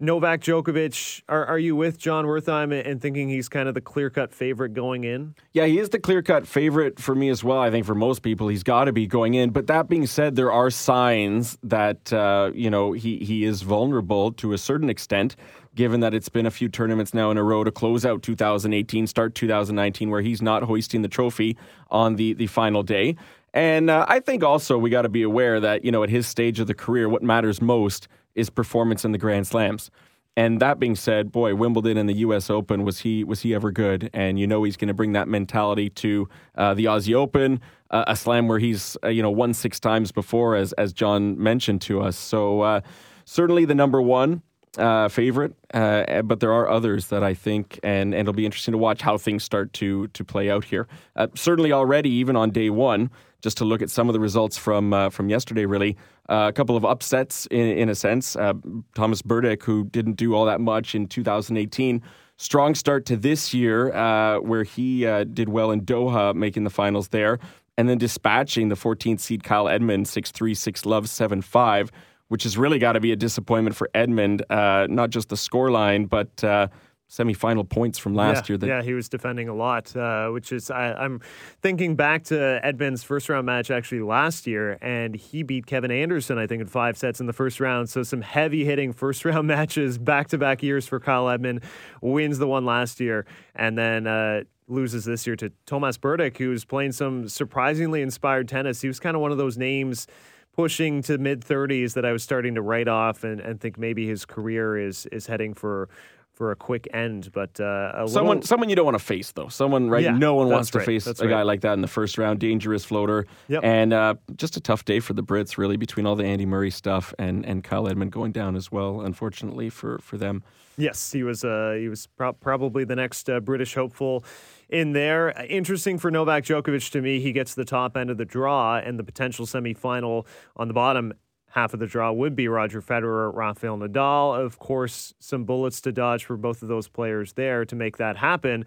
Novak 0.03 0.41
Djokovic, 0.41 1.23
are, 1.29 1.47
are 1.47 1.61
you 1.61 1.77
with 1.77 1.97
Jon 1.97 2.25
Wertheim 2.25 2.73
and 2.85 3.01
thinking 3.01 3.29
he's 3.29 3.49
kind 3.49 3.69
of 3.69 3.75
the 3.75 3.81
clear 3.81 4.11
cut 4.11 4.35
favorite 4.35 4.75
going 4.75 5.05
in? 5.05 5.37
Yeah, 5.53 5.67
he 5.67 5.79
is 5.79 5.91
the 5.91 6.01
clear 6.01 6.23
cut 6.23 6.49
favorite 6.49 6.99
for 6.99 7.15
me 7.15 7.29
as 7.29 7.45
well. 7.45 7.61
I 7.61 7.71
think 7.71 7.87
for 7.87 7.95
most 7.95 8.23
people, 8.23 8.49
he's 8.49 8.65
got 8.65 8.87
to 8.87 8.93
be 8.93 9.07
going 9.07 9.35
in. 9.35 9.51
But 9.51 9.69
that 9.69 9.88
being 9.88 10.09
said, 10.09 10.35
there 10.35 10.51
are 10.51 10.71
signs 10.71 11.57
that, 11.62 12.12
uh, 12.12 12.51
you 12.53 12.69
know, 12.69 12.91
he, 12.91 13.19
he 13.19 13.45
is 13.45 13.62
vulnerable 13.62 14.33
to 14.33 14.53
a 14.53 14.59
certain 14.59 14.91
extent, 14.91 15.37
given 15.75 16.01
that 16.01 16.15
it's 16.15 16.29
been 16.29 16.47
a 16.47 16.51
few 16.51 16.69
tournaments 16.69 17.15
now 17.15 17.31
in 17.31 17.39
a 17.39 17.43
row 17.43 17.65
to 17.65 17.71
close 17.71 18.05
out 18.05 18.23
2018, 18.23 19.07
start 19.07 19.35
2019, 19.35 20.11
where 20.11 20.23
he's 20.23 20.43
not 20.43 20.63
hoisting 20.65 21.03
the 21.03 21.09
trophy 21.09 21.57
on 21.91 22.17
the, 22.17 22.35
the 22.35 22.47
final 22.47 22.83
day. 22.83 23.17
And 23.55 23.91
uh, 23.91 24.07
I 24.09 24.21
think 24.21 24.43
also 24.43 24.79
we 24.79 24.91
got 24.91 25.03
to 25.03 25.09
be 25.09 25.23
aware 25.23 25.61
that, 25.61 25.85
you 25.85 25.93
know, 25.93 26.03
at 26.03 26.11
his 26.11 26.27
stage 26.27 26.59
of 26.61 26.67
the 26.67 26.75
career, 26.75 27.09
what 27.09 27.23
matters 27.23 27.61
most– 27.61 28.09
is 28.35 28.51
performance 28.51 29.05
in 29.05 29.13
the 29.13 29.19
Grand 29.19 29.47
Slams. 29.47 29.91
And 30.35 30.61
that 30.61 30.79
being 30.79 30.97
said, 30.97 31.31
boy, 31.31 31.55
Wimbledon 31.55 31.99
and 31.99 32.09
the 32.09 32.15
U.S. 32.15 32.49
Open 32.49 32.85
was 32.85 33.01
he 33.01 33.23
was 33.23 33.41
he 33.41 33.55
ever 33.55 33.71
good? 33.71 34.09
And 34.15 34.39
you 34.39 34.47
know 34.47 34.63
he's 34.63 34.79
going 34.79 34.89
to 34.89 34.95
bring 34.95 35.13
that 35.13 35.29
mentality 35.29 35.91
to 35.91 36.29
uh, 36.57 36.73
the 36.73 36.87
Aussie 36.87 37.15
Open, 37.15 37.61
uh, 37.91 38.05
a 38.07 38.17
slam 38.17 38.49
where 38.49 38.59
he's 38.59 38.97
uh, 39.05 39.09
you 39.09 39.21
know 39.21 39.31
won 39.31 39.53
six 39.53 39.79
times 39.79 40.11
before, 40.11 40.57
as 40.57 40.73
as 40.75 40.95
Jon 40.95 41.41
mentioned 41.43 41.83
to 41.83 42.01
us. 42.01 42.17
So 42.17 42.63
uh, 42.63 42.81
certainly 43.27 43.67
the 43.67 43.75
number 43.75 44.01
one 44.01 44.43
uh, 44.79 45.09
favorite, 45.09 45.55
uh, 45.75 46.23
but 46.23 46.41
there 46.41 46.53
are 46.53 46.69
others 46.69 47.09
that 47.09 47.23
I 47.23 47.35
think, 47.35 47.79
and, 47.83 48.15
and 48.15 48.21
it'll 48.23 48.33
be 48.33 48.47
interesting 48.47 48.73
to 48.73 48.79
watch 48.79 49.03
how 49.03 49.19
things 49.19 49.45
start 49.45 49.73
to 49.75 50.09
to 50.09 50.25
play 50.25 50.51
out 50.51 50.65
here. 50.65 50.89
certainly 51.35 51.73
already, 51.73 52.11
even 52.11 52.37
on 52.37 52.51
day 52.51 52.71
one, 52.71 53.11
just 53.43 53.59
to 53.59 53.65
look 53.65 53.83
at 53.83 53.91
some 53.91 54.09
of 54.09 54.13
the 54.13 54.21
results 54.21 54.57
from 54.57 54.93
uh, 54.93 55.11
from 55.11 55.29
yesterday. 55.29 55.67
Really, 55.67 55.97
uh, 56.29 56.47
a 56.49 56.53
couple 56.53 56.77
of 56.77 56.85
upsets 56.85 57.47
in, 57.47 57.77
in 57.77 57.89
a 57.89 57.95
sense. 57.95 58.37
Uh, 58.37 58.55
Tomas 58.95 59.21
Berdych, 59.21 59.63
who 59.63 59.85
didn't 59.85 60.15
do 60.15 60.35
all 60.35 60.47
that 60.47 60.61
much 60.61 60.95
in 60.95 61.07
2018, 61.07 62.01
strong 62.37 62.75
start 62.75 63.05
to 63.07 63.17
this 63.17 63.53
year, 63.53 63.93
uh, 63.93 64.39
where 64.39 64.63
he 64.63 65.05
uh, 65.05 65.25
did 65.25 65.49
well 65.49 65.71
in 65.71 65.83
Doha, 65.83 66.35
making 66.35 66.65
the 66.65 66.71
finals 66.71 67.09
there, 67.09 67.39
and 67.77 67.89
then 67.89 67.99
dispatching 67.99 68.69
the 68.69 68.77
14th 68.77 69.21
seed 69.21 69.43
Kyle 69.43 69.69
Edmund 69.69 70.09
six 70.09 70.31
three 70.31 70.55
six 70.55 70.87
love, 70.87 71.09
7 71.09 71.43
5, 71.43 71.93
which 72.33 72.45
has 72.45 72.57
really 72.57 72.79
got 72.79 72.92
to 72.92 73.01
be 73.01 73.12
a 73.12 73.16
disappointment 73.16 73.77
for 73.77 73.90
Edmund, 73.95 74.42
uh, 74.49 74.87
not 74.88 75.11
just 75.11 75.29
the 75.29 75.37
scoreline, 75.37 76.09
but 76.09 76.42
uh, 76.42 76.66
semifinal 77.11 77.68
points 77.68 77.99
from 77.99 78.14
last 78.14 78.49
yeah, 78.49 78.53
year. 78.53 78.57
That, 78.57 78.66
yeah, 78.68 78.83
he 78.83 78.95
was 78.95 79.11
defending 79.11 79.51
a 79.51 79.55
lot, 79.55 79.95
uh, 79.95 80.31
which 80.31 80.51
is 80.51 80.71
I, 80.71 81.05
am 81.05 81.21
thinking 81.61 81.95
back 81.95 82.25
to 82.25 82.59
Edmund's 82.64 83.05
first 83.05 83.29
round 83.29 83.45
match 83.45 83.71
actually 83.71 84.01
last 84.01 84.47
year, 84.47 84.79
and 84.81 85.14
he 85.14 85.42
beat 85.42 85.66
Kevin 85.66 85.90
Anderson 85.90 86.38
I 86.38 86.47
think 86.47 86.62
in 86.62 86.68
five 86.68 86.97
sets 86.97 87.21
in 87.21 87.27
the 87.27 87.35
first 87.35 87.61
round. 87.61 87.90
So 87.90 88.03
some 88.03 88.23
heavy 88.23 88.64
hitting 88.64 88.95
first 88.95 89.23
round 89.27 89.47
matches 89.47 89.99
back 89.99 90.29
to 90.29 90.38
back 90.38 90.62
years 90.62 90.88
for 90.88 90.99
Kyle 90.99 91.29
Edmund. 91.29 91.62
Wins 92.01 92.38
the 92.38 92.49
one 92.49 92.64
last 92.64 92.99
year, 92.99 93.27
and 93.55 93.77
then. 93.77 94.07
Uh, 94.07 94.45
loses 94.68 95.05
this 95.05 95.27
year 95.27 95.37
to 95.37 95.53
Tomas 95.66 95.99
Berdych, 95.99 96.38
who's 96.38 96.64
playing 96.64 96.92
some 96.92 97.29
surprisingly 97.29 98.01
inspired 98.01 98.49
tennis. 98.49 98.81
He 98.81 98.88
was 98.88 99.01
kind 99.01 99.14
of 99.14 99.21
one 99.21 99.31
of 99.31 99.37
those 99.37 99.59
names 99.59 100.07
pushing 100.55 101.03
to 101.03 101.19
mid 101.19 101.41
30s 101.41 101.95
that 101.95 102.05
I 102.05 102.12
was 102.12 102.23
starting 102.23 102.55
to 102.55 102.62
write 102.62 102.88
off 102.88 103.25
and, 103.25 103.41
and 103.41 103.61
think 103.61 103.79
maybe 103.79 104.07
his 104.07 104.25
career 104.25 104.77
is 104.77 105.07
is 105.07 105.27
heading 105.27 105.55
for 105.55 105.88
for 106.33 106.51
a 106.51 106.57
quick 106.57 106.88
end. 106.92 107.31
But 107.33 107.61
uh, 107.61 108.07
someone 108.07 108.37
little... 108.37 108.47
someone 108.47 108.68
you 108.68 108.77
don't 108.77 108.85
want 108.85 108.99
to 108.99 109.05
face 109.05 109.33
though. 109.33 109.49
Someone 109.49 109.88
right? 109.88 110.03
Yeah, 110.03 110.16
no 110.16 110.35
one 110.35 110.49
wants 110.49 110.71
to 110.71 110.79
right, 110.79 110.87
face 110.87 111.07
a 111.07 111.11
right. 111.12 111.29
guy 111.29 111.42
like 111.42 111.61
that 111.61 111.75
in 111.75 111.83
the 111.83 111.88
first 111.88 112.18
round. 112.18 112.40
Dangerous 112.40 112.85
floater. 112.85 113.27
Yep. 113.49 113.64
And 113.64 113.92
uh, 113.92 114.14
just 114.37 114.57
a 114.57 114.61
tough 114.61 114.85
day 114.85 115.01
for 115.01 115.12
the 115.12 115.23
Brits, 115.23 115.59
really, 115.59 115.77
between 115.77 116.07
all 116.07 116.16
the 116.16 116.25
Andy 116.25 116.47
Murray 116.47 116.71
stuff 116.71 117.14
and 117.18 117.45
and 117.45 117.62
Kyle 117.62 117.88
Edmund 117.88 118.12
going 118.12 118.33
down 118.33 118.57
as 118.57 118.73
well. 118.73 119.03
Unfortunately 119.03 119.71
for 119.71 119.99
for 119.99 120.16
them. 120.16 120.42
Yes, 120.79 121.12
he 121.12 121.23
was. 121.23 121.45
Uh, 121.45 121.77
he 121.79 121.88
was 121.88 122.07
pro- 122.07 122.33
probably 122.33 122.85
the 122.85 122.97
next 122.97 123.29
uh, 123.29 123.40
British 123.40 123.75
hopeful 123.75 124.25
in 124.68 124.92
there. 124.92 125.31
Interesting 125.49 125.99
for 125.99 126.11
Novak 126.11 126.45
Djokovic 126.45 126.90
to 126.92 127.03
me. 127.03 127.21
He 127.21 127.33
gets 127.33 127.55
the 127.55 127.64
top 127.64 127.97
end 127.97 128.09
of 128.11 128.16
the 128.16 128.25
draw 128.25 128.79
and 128.79 128.99
the 128.99 129.05
potential 129.05 129.45
semifinal 129.45 130.27
on 130.57 130.68
the 130.68 130.75
bottom 130.75 131.12
half 131.53 131.75
of 131.75 131.81
the 131.81 131.87
draw 131.87 132.11
would 132.11 132.35
be 132.35 132.49
Roger 132.49 132.81
Federer, 132.81 133.33
Rafael 133.35 133.77
Nadal. 133.77 134.43
Of 134.43 134.59
course, 134.59 135.12
some 135.19 135.45
bullets 135.45 135.83
to 135.83 135.93
dodge 135.93 136.25
for 136.25 136.38
both 136.38 136.62
of 136.62 136.69
those 136.69 136.88
players 136.88 137.35
there 137.35 137.67
to 137.67 137.77
make 137.77 137.99
that 137.99 138.17
happen. 138.17 138.65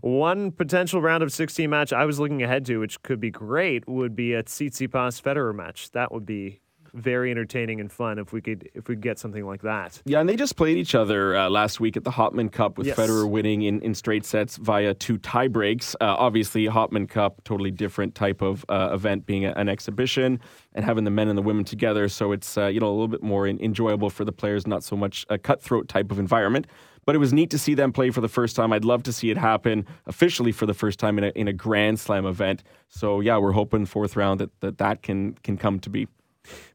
One 0.00 0.50
potential 0.50 1.02
round 1.02 1.22
of 1.22 1.30
16 1.30 1.68
match 1.68 1.92
I 1.92 2.06
was 2.06 2.18
looking 2.18 2.42
ahead 2.42 2.64
to, 2.66 2.78
which 2.78 3.02
could 3.02 3.20
be 3.20 3.30
great, 3.30 3.86
would 3.86 4.16
be 4.16 4.32
a 4.32 4.42
Tsitsipas 4.42 5.20
Federer 5.20 5.54
match. 5.54 5.90
That 5.90 6.10
would 6.10 6.24
be 6.24 6.61
very 6.94 7.30
entertaining 7.30 7.80
and 7.80 7.90
fun 7.90 8.18
if 8.18 8.32
we 8.32 8.40
could 8.40 8.68
if 8.74 8.88
we 8.88 8.96
get 8.96 9.18
something 9.18 9.46
like 9.46 9.62
that. 9.62 10.00
Yeah, 10.04 10.20
and 10.20 10.28
they 10.28 10.36
just 10.36 10.56
played 10.56 10.76
each 10.76 10.94
other 10.94 11.36
uh, 11.36 11.48
last 11.48 11.80
week 11.80 11.96
at 11.96 12.04
the 12.04 12.10
Hopman 12.10 12.50
Cup 12.50 12.78
with 12.78 12.86
yes. 12.86 12.96
Federer 12.96 13.28
winning 13.28 13.62
in, 13.62 13.80
in 13.82 13.94
straight 13.94 14.24
sets 14.24 14.56
via 14.56 14.94
two 14.94 15.18
tie 15.18 15.48
breaks. 15.48 15.94
Uh, 16.00 16.16
obviously, 16.18 16.66
Hopman 16.66 17.08
Cup, 17.08 17.42
totally 17.44 17.70
different 17.70 18.14
type 18.14 18.42
of 18.42 18.64
uh, 18.68 18.90
event, 18.92 19.26
being 19.26 19.44
a, 19.44 19.52
an 19.52 19.68
exhibition 19.68 20.40
and 20.74 20.84
having 20.84 21.04
the 21.04 21.10
men 21.10 21.28
and 21.28 21.38
the 21.38 21.42
women 21.42 21.64
together. 21.64 22.08
So 22.08 22.32
it's 22.32 22.58
uh, 22.58 22.66
you 22.66 22.80
know 22.80 22.88
a 22.88 22.92
little 22.92 23.08
bit 23.08 23.22
more 23.22 23.46
in, 23.46 23.60
enjoyable 23.60 24.10
for 24.10 24.24
the 24.24 24.32
players, 24.32 24.66
not 24.66 24.84
so 24.84 24.96
much 24.96 25.26
a 25.28 25.38
cutthroat 25.38 25.88
type 25.88 26.10
of 26.10 26.18
environment. 26.18 26.66
But 27.04 27.16
it 27.16 27.18
was 27.18 27.32
neat 27.32 27.50
to 27.50 27.58
see 27.58 27.74
them 27.74 27.92
play 27.92 28.10
for 28.10 28.20
the 28.20 28.28
first 28.28 28.54
time. 28.54 28.72
I'd 28.72 28.84
love 28.84 29.02
to 29.04 29.12
see 29.12 29.30
it 29.30 29.36
happen 29.36 29.86
officially 30.06 30.52
for 30.52 30.66
the 30.66 30.74
first 30.74 31.00
time 31.00 31.18
in 31.18 31.24
a, 31.24 31.28
in 31.30 31.48
a 31.48 31.52
Grand 31.52 31.98
Slam 31.98 32.26
event. 32.26 32.62
So 32.88 33.18
yeah, 33.20 33.38
we're 33.38 33.52
hoping 33.52 33.86
fourth 33.86 34.14
round 34.14 34.38
that 34.40 34.60
that, 34.60 34.78
that 34.78 35.02
can 35.02 35.34
can 35.42 35.56
come 35.56 35.80
to 35.80 35.90
be. 35.90 36.06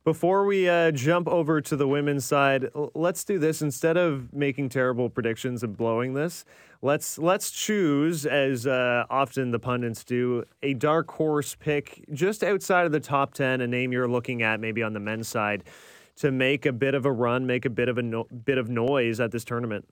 Before 0.04 0.46
we 0.46 0.70
uh, 0.70 0.92
jump 0.92 1.28
over 1.28 1.60
to 1.60 1.76
the 1.76 1.86
women's 1.86 2.24
side, 2.24 2.70
let's 2.96 3.26
do 3.26 3.40
this 3.40 3.62
instead 3.62 3.98
of 3.98 4.34
making 4.34 4.70
terrible 4.70 5.10
predictions 5.10 5.64
and 5.64 5.76
blowing 5.76 6.14
this. 6.14 6.46
Let's 6.82 7.18
let's 7.18 7.52
choose, 7.52 8.26
as 8.26 8.66
uh, 8.66 9.04
often 9.10 9.52
the 9.52 9.60
pundits 9.60 10.06
do, 10.06 10.46
a 10.64 10.74
dark 10.74 11.12
horse 11.12 11.56
pick 11.56 12.06
just 12.14 12.44
outside 12.44 12.86
of 12.86 12.94
the 12.94 13.02
top 13.02 13.34
ten, 13.34 13.60
a 13.60 13.68
name 13.68 13.92
you're 13.92 14.08
looking 14.08 14.44
at, 14.44 14.62
maybe 14.62 14.82
on 14.82 14.94
the 14.94 15.00
men's 15.02 15.28
side, 15.28 15.66
to 16.18 16.32
make 16.32 16.66
a 16.66 16.72
bit 16.72 16.94
of 16.94 17.06
a 17.06 17.12
run, 17.12 17.46
make 17.46 17.66
a 17.66 17.70
bit 17.70 17.90
of 17.90 17.98
a 17.98 18.04
no- 18.04 18.28
bit 18.46 18.58
of 18.58 18.70
noise 18.70 19.20
at 19.20 19.32
this 19.32 19.44
tournament. 19.44 19.86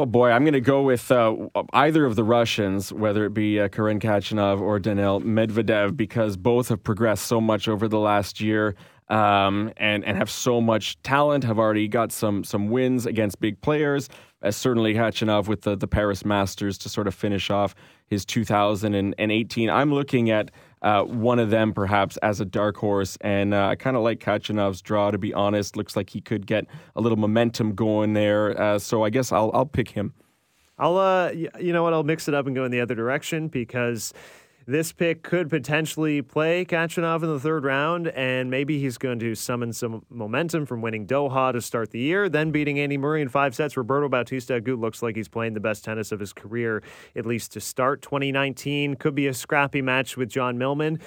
Oh 0.00 0.06
boy, 0.06 0.30
I'm 0.30 0.44
going 0.44 0.52
to 0.52 0.60
go 0.60 0.82
with 0.82 1.10
uh, 1.10 1.34
either 1.72 2.06
of 2.06 2.14
the 2.14 2.22
Russians, 2.22 2.92
whether 2.92 3.24
it 3.24 3.34
be 3.34 3.58
uh, 3.58 3.66
Karen 3.66 3.98
Khachanov 3.98 4.60
or 4.60 4.78
Daniil 4.78 5.20
Medvedev, 5.22 5.96
because 5.96 6.36
both 6.36 6.68
have 6.68 6.84
progressed 6.84 7.26
so 7.26 7.40
much 7.40 7.66
over 7.66 7.88
the 7.88 7.98
last 7.98 8.40
year 8.40 8.76
um, 9.08 9.72
and 9.76 10.04
and 10.04 10.16
have 10.16 10.30
so 10.30 10.60
much 10.60 11.02
talent. 11.02 11.42
Have 11.42 11.58
already 11.58 11.88
got 11.88 12.12
some 12.12 12.44
some 12.44 12.68
wins 12.68 13.06
against 13.06 13.40
big 13.40 13.60
players. 13.60 14.08
As 14.40 14.56
certainly 14.56 14.94
Khachanov 14.94 15.48
with 15.48 15.62
the 15.62 15.76
the 15.76 15.88
Paris 15.88 16.24
Masters 16.24 16.78
to 16.78 16.88
sort 16.88 17.08
of 17.08 17.14
finish 17.16 17.50
off 17.50 17.74
his 18.06 18.24
2018. 18.24 19.68
I'm 19.68 19.92
looking 19.92 20.30
at 20.30 20.52
uh, 20.82 21.02
one 21.02 21.38
of 21.38 21.50
them 21.50 21.72
perhaps 21.72 22.16
as 22.18 22.40
a 22.40 22.44
dark 22.44 22.76
horse. 22.76 23.16
And 23.20 23.54
uh, 23.54 23.68
I 23.68 23.76
kind 23.76 23.96
of 23.96 24.02
like 24.02 24.20
Khachanov's 24.20 24.82
draw, 24.82 25.10
to 25.10 25.18
be 25.18 25.34
honest. 25.34 25.76
Looks 25.76 25.96
like 25.96 26.10
he 26.10 26.20
could 26.20 26.46
get 26.46 26.66
a 26.96 27.00
little 27.00 27.18
momentum 27.18 27.74
going 27.74 28.14
there. 28.14 28.60
Uh, 28.60 28.78
so 28.78 29.04
I 29.04 29.10
guess 29.10 29.32
I'll, 29.32 29.50
I'll 29.54 29.66
pick 29.66 29.90
him. 29.90 30.14
I'll, 30.78 30.96
uh, 30.96 31.30
you 31.30 31.72
know 31.72 31.82
what? 31.82 31.92
I'll 31.92 32.04
mix 32.04 32.28
it 32.28 32.34
up 32.34 32.46
and 32.46 32.54
go 32.54 32.64
in 32.64 32.70
the 32.70 32.80
other 32.80 32.94
direction 32.94 33.48
because 33.48 34.12
this 34.68 34.92
pick 34.92 35.22
could 35.22 35.48
potentially 35.48 36.20
play 36.20 36.62
Khachanov 36.62 37.22
in 37.22 37.30
the 37.30 37.40
third 37.40 37.64
round, 37.64 38.08
and 38.08 38.50
maybe 38.50 38.78
he's 38.78 38.98
going 38.98 39.18
to 39.20 39.34
summon 39.34 39.72
some 39.72 40.04
momentum 40.10 40.66
from 40.66 40.82
winning 40.82 41.06
Doha 41.06 41.54
to 41.54 41.62
start 41.62 41.90
the 41.90 41.98
year, 41.98 42.28
then 42.28 42.50
beating 42.50 42.78
Andy 42.78 42.98
Murray 42.98 43.22
in 43.22 43.30
five 43.30 43.54
sets. 43.54 43.78
Roberto 43.78 44.10
Bautista 44.10 44.60
Agut 44.60 44.78
looks 44.78 45.02
like 45.02 45.16
he's 45.16 45.26
playing 45.26 45.54
the 45.54 45.60
best 45.60 45.86
tennis 45.86 46.12
of 46.12 46.20
his 46.20 46.34
career, 46.34 46.82
at 47.16 47.24
least 47.24 47.50
to 47.52 47.62
start 47.62 48.02
2019. 48.02 48.96
Could 48.96 49.14
be 49.14 49.26
a 49.26 49.32
scrappy 49.32 49.80
match 49.80 50.18
with 50.18 50.28
John 50.28 50.58
Millman. 50.58 51.00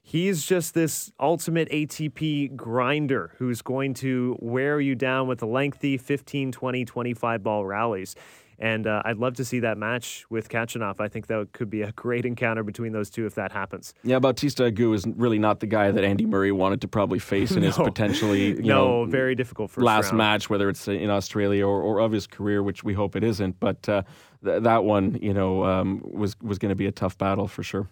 He's 0.00 0.46
just 0.46 0.74
this 0.74 1.10
ultimate 1.18 1.68
ATP 1.70 2.54
grinder 2.54 3.34
who's 3.38 3.62
going 3.62 3.94
to 3.94 4.36
wear 4.38 4.80
you 4.80 4.94
down 4.94 5.26
with 5.26 5.40
the 5.40 5.46
lengthy 5.46 5.98
15, 5.98 6.52
20, 6.52 6.84
25 6.84 7.42
ball 7.42 7.66
rallies. 7.66 8.14
And 8.58 8.86
uh, 8.86 9.02
I'd 9.04 9.18
love 9.18 9.34
to 9.34 9.44
see 9.44 9.60
that 9.60 9.78
match 9.78 10.24
with 10.30 10.48
Khachanov. 10.48 11.00
I 11.00 11.08
think 11.08 11.28
that 11.28 11.52
could 11.52 11.70
be 11.70 11.82
a 11.82 11.92
great 11.92 12.26
encounter 12.26 12.64
between 12.64 12.92
those 12.92 13.08
two 13.08 13.24
if 13.24 13.34
that 13.36 13.52
happens. 13.52 13.94
Yeah, 14.02 14.18
Bautista 14.18 14.64
Agut 14.64 14.94
is 14.94 15.06
really 15.16 15.38
not 15.38 15.60
the 15.60 15.66
guy 15.66 15.90
that 15.90 16.02
Andy 16.02 16.26
Murray 16.26 16.50
wanted 16.50 16.80
to 16.80 16.88
probably 16.88 17.20
face 17.20 17.52
in 17.52 17.60
no. 17.62 17.68
his 17.68 17.76
potentially 17.76 18.48
you 18.48 18.62
no 18.62 19.04
know, 19.04 19.10
very 19.10 19.34
difficult 19.34 19.70
first 19.70 19.84
last 19.84 20.06
round. 20.06 20.18
match, 20.18 20.50
whether 20.50 20.68
it's 20.68 20.88
in 20.88 21.10
Australia 21.10 21.66
or, 21.66 21.80
or 21.80 22.00
of 22.00 22.10
his 22.10 22.26
career, 22.26 22.62
which 22.62 22.82
we 22.82 22.94
hope 22.94 23.14
it 23.14 23.22
isn't. 23.22 23.60
But 23.60 23.88
uh, 23.88 24.02
th- 24.44 24.62
that 24.62 24.84
one, 24.84 25.18
you 25.20 25.34
know, 25.34 25.64
um, 25.64 26.02
was 26.04 26.36
was 26.40 26.58
going 26.58 26.70
to 26.70 26.76
be 26.76 26.86
a 26.86 26.92
tough 26.92 27.16
battle 27.18 27.48
for 27.48 27.62
sure. 27.62 27.88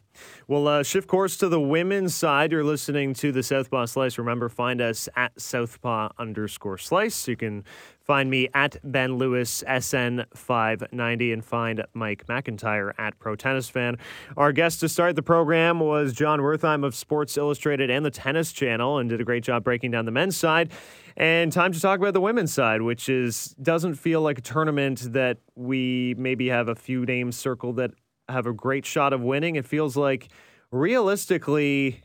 Well, 0.48 0.66
uh, 0.66 0.82
shift 0.82 1.08
course 1.08 1.36
to 1.38 1.48
the 1.48 1.60
women's 1.60 2.14
side. 2.14 2.52
You're 2.52 2.64
listening 2.64 3.14
to 3.14 3.32
the 3.32 3.42
Southpaw 3.42 3.86
Slice. 3.86 4.18
Remember, 4.18 4.48
find 4.48 4.80
us 4.80 5.08
at 5.16 5.38
Southpaw 5.40 6.10
underscore 6.18 6.78
Slice. 6.78 7.28
You 7.28 7.36
can 7.36 7.64
find 8.00 8.30
me 8.30 8.48
at 8.54 8.76
Ben 8.84 9.16
Lewis 9.16 9.64
SN590 9.66 11.32
and 11.32 11.44
find 11.44 11.84
Mike 11.92 12.26
McIntyre 12.26 12.92
at 12.98 13.18
Pro 13.18 13.34
Tennis 13.34 13.68
Fan. 13.68 13.98
Our 14.36 14.52
guest 14.52 14.80
to 14.80 14.88
start 14.88 15.16
the 15.16 15.22
program 15.22 15.80
was 15.80 16.12
Jon 16.12 16.40
Wertheim 16.40 16.84
of 16.84 16.94
Sports 16.94 17.36
Illustrated 17.36 17.90
and 17.90 18.04
the 18.04 18.10
Tennis 18.10 18.52
Channel, 18.52 18.98
and 18.98 19.10
did 19.10 19.20
a 19.20 19.24
great 19.24 19.42
job 19.42 19.64
breaking 19.64 19.90
down 19.90 20.04
the 20.04 20.12
men's 20.12 20.36
side. 20.36 20.70
And 21.16 21.50
time 21.50 21.72
to 21.72 21.80
talk 21.80 21.98
about 21.98 22.12
the 22.12 22.20
women's 22.20 22.52
side, 22.52 22.82
which 22.82 23.08
is 23.08 23.54
doesn't 23.62 23.94
feel 23.94 24.20
like 24.20 24.38
a 24.38 24.42
tournament 24.42 25.12
that 25.12 25.38
we 25.54 26.14
maybe 26.18 26.48
have 26.48 26.68
a 26.68 26.74
few 26.74 27.06
names 27.06 27.38
circled 27.38 27.76
that 27.76 27.92
have 28.28 28.46
a 28.46 28.52
great 28.52 28.84
shot 28.84 29.12
of 29.12 29.22
winning. 29.22 29.56
It 29.56 29.64
feels 29.64 29.96
like 29.96 30.28
realistically 30.70 32.02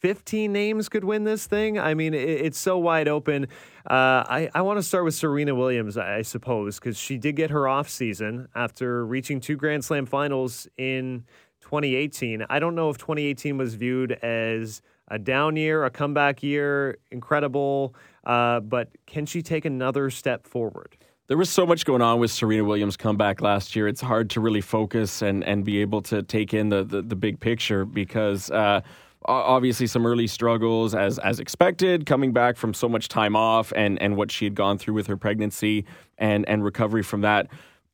15 0.00 0.52
names 0.52 0.88
could 0.88 1.04
win 1.04 1.24
this 1.24 1.46
thing. 1.46 1.78
I 1.78 1.94
mean, 1.94 2.14
it, 2.14 2.28
it's 2.28 2.58
so 2.58 2.78
wide 2.78 3.08
open. 3.08 3.46
Uh, 3.88 4.24
I, 4.28 4.50
I 4.54 4.62
want 4.62 4.78
to 4.78 4.82
start 4.82 5.04
with 5.04 5.14
Serena 5.14 5.54
Williams, 5.54 5.96
I 5.96 6.22
suppose, 6.22 6.78
because 6.78 6.96
she 6.96 7.18
did 7.18 7.36
get 7.36 7.50
her 7.50 7.68
off 7.68 7.88
season 7.88 8.48
after 8.54 9.04
reaching 9.06 9.40
two 9.40 9.56
Grand 9.56 9.84
Slam 9.84 10.06
finals 10.06 10.68
in 10.76 11.24
2018. 11.60 12.46
I 12.48 12.58
don't 12.58 12.74
know 12.74 12.90
if 12.90 12.98
2018 12.98 13.58
was 13.58 13.74
viewed 13.74 14.12
as 14.12 14.82
a 15.10 15.18
down 15.18 15.56
year, 15.56 15.84
a 15.84 15.90
comeback 15.90 16.42
year, 16.42 16.98
incredible, 17.10 17.94
uh, 18.24 18.60
but 18.60 18.90
can 19.06 19.26
she 19.26 19.42
take 19.42 19.64
another 19.64 20.10
step 20.10 20.46
forward? 20.46 20.96
There 21.28 21.36
was 21.36 21.50
so 21.50 21.66
much 21.66 21.84
going 21.84 22.00
on 22.00 22.20
with 22.20 22.30
Serena 22.30 22.64
Williams' 22.64 22.96
comeback 22.96 23.42
last 23.42 23.76
year. 23.76 23.86
It's 23.86 24.00
hard 24.00 24.30
to 24.30 24.40
really 24.40 24.62
focus 24.62 25.20
and, 25.20 25.44
and 25.44 25.62
be 25.62 25.80
able 25.82 26.00
to 26.02 26.22
take 26.22 26.54
in 26.54 26.70
the, 26.70 26.84
the, 26.84 27.02
the 27.02 27.16
big 27.16 27.38
picture 27.38 27.84
because 27.84 28.50
uh, 28.50 28.80
obviously 29.26 29.86
some 29.86 30.06
early 30.06 30.26
struggles 30.26 30.94
as 30.94 31.18
as 31.18 31.38
expected, 31.38 32.06
coming 32.06 32.32
back 32.32 32.56
from 32.56 32.72
so 32.72 32.88
much 32.88 33.08
time 33.08 33.36
off 33.36 33.72
and, 33.76 34.00
and 34.00 34.16
what 34.16 34.30
she 34.30 34.46
had 34.46 34.54
gone 34.54 34.78
through 34.78 34.94
with 34.94 35.06
her 35.06 35.16
pregnancy 35.16 35.84
and, 36.16 36.48
and 36.48 36.64
recovery 36.64 37.02
from 37.02 37.20
that. 37.20 37.48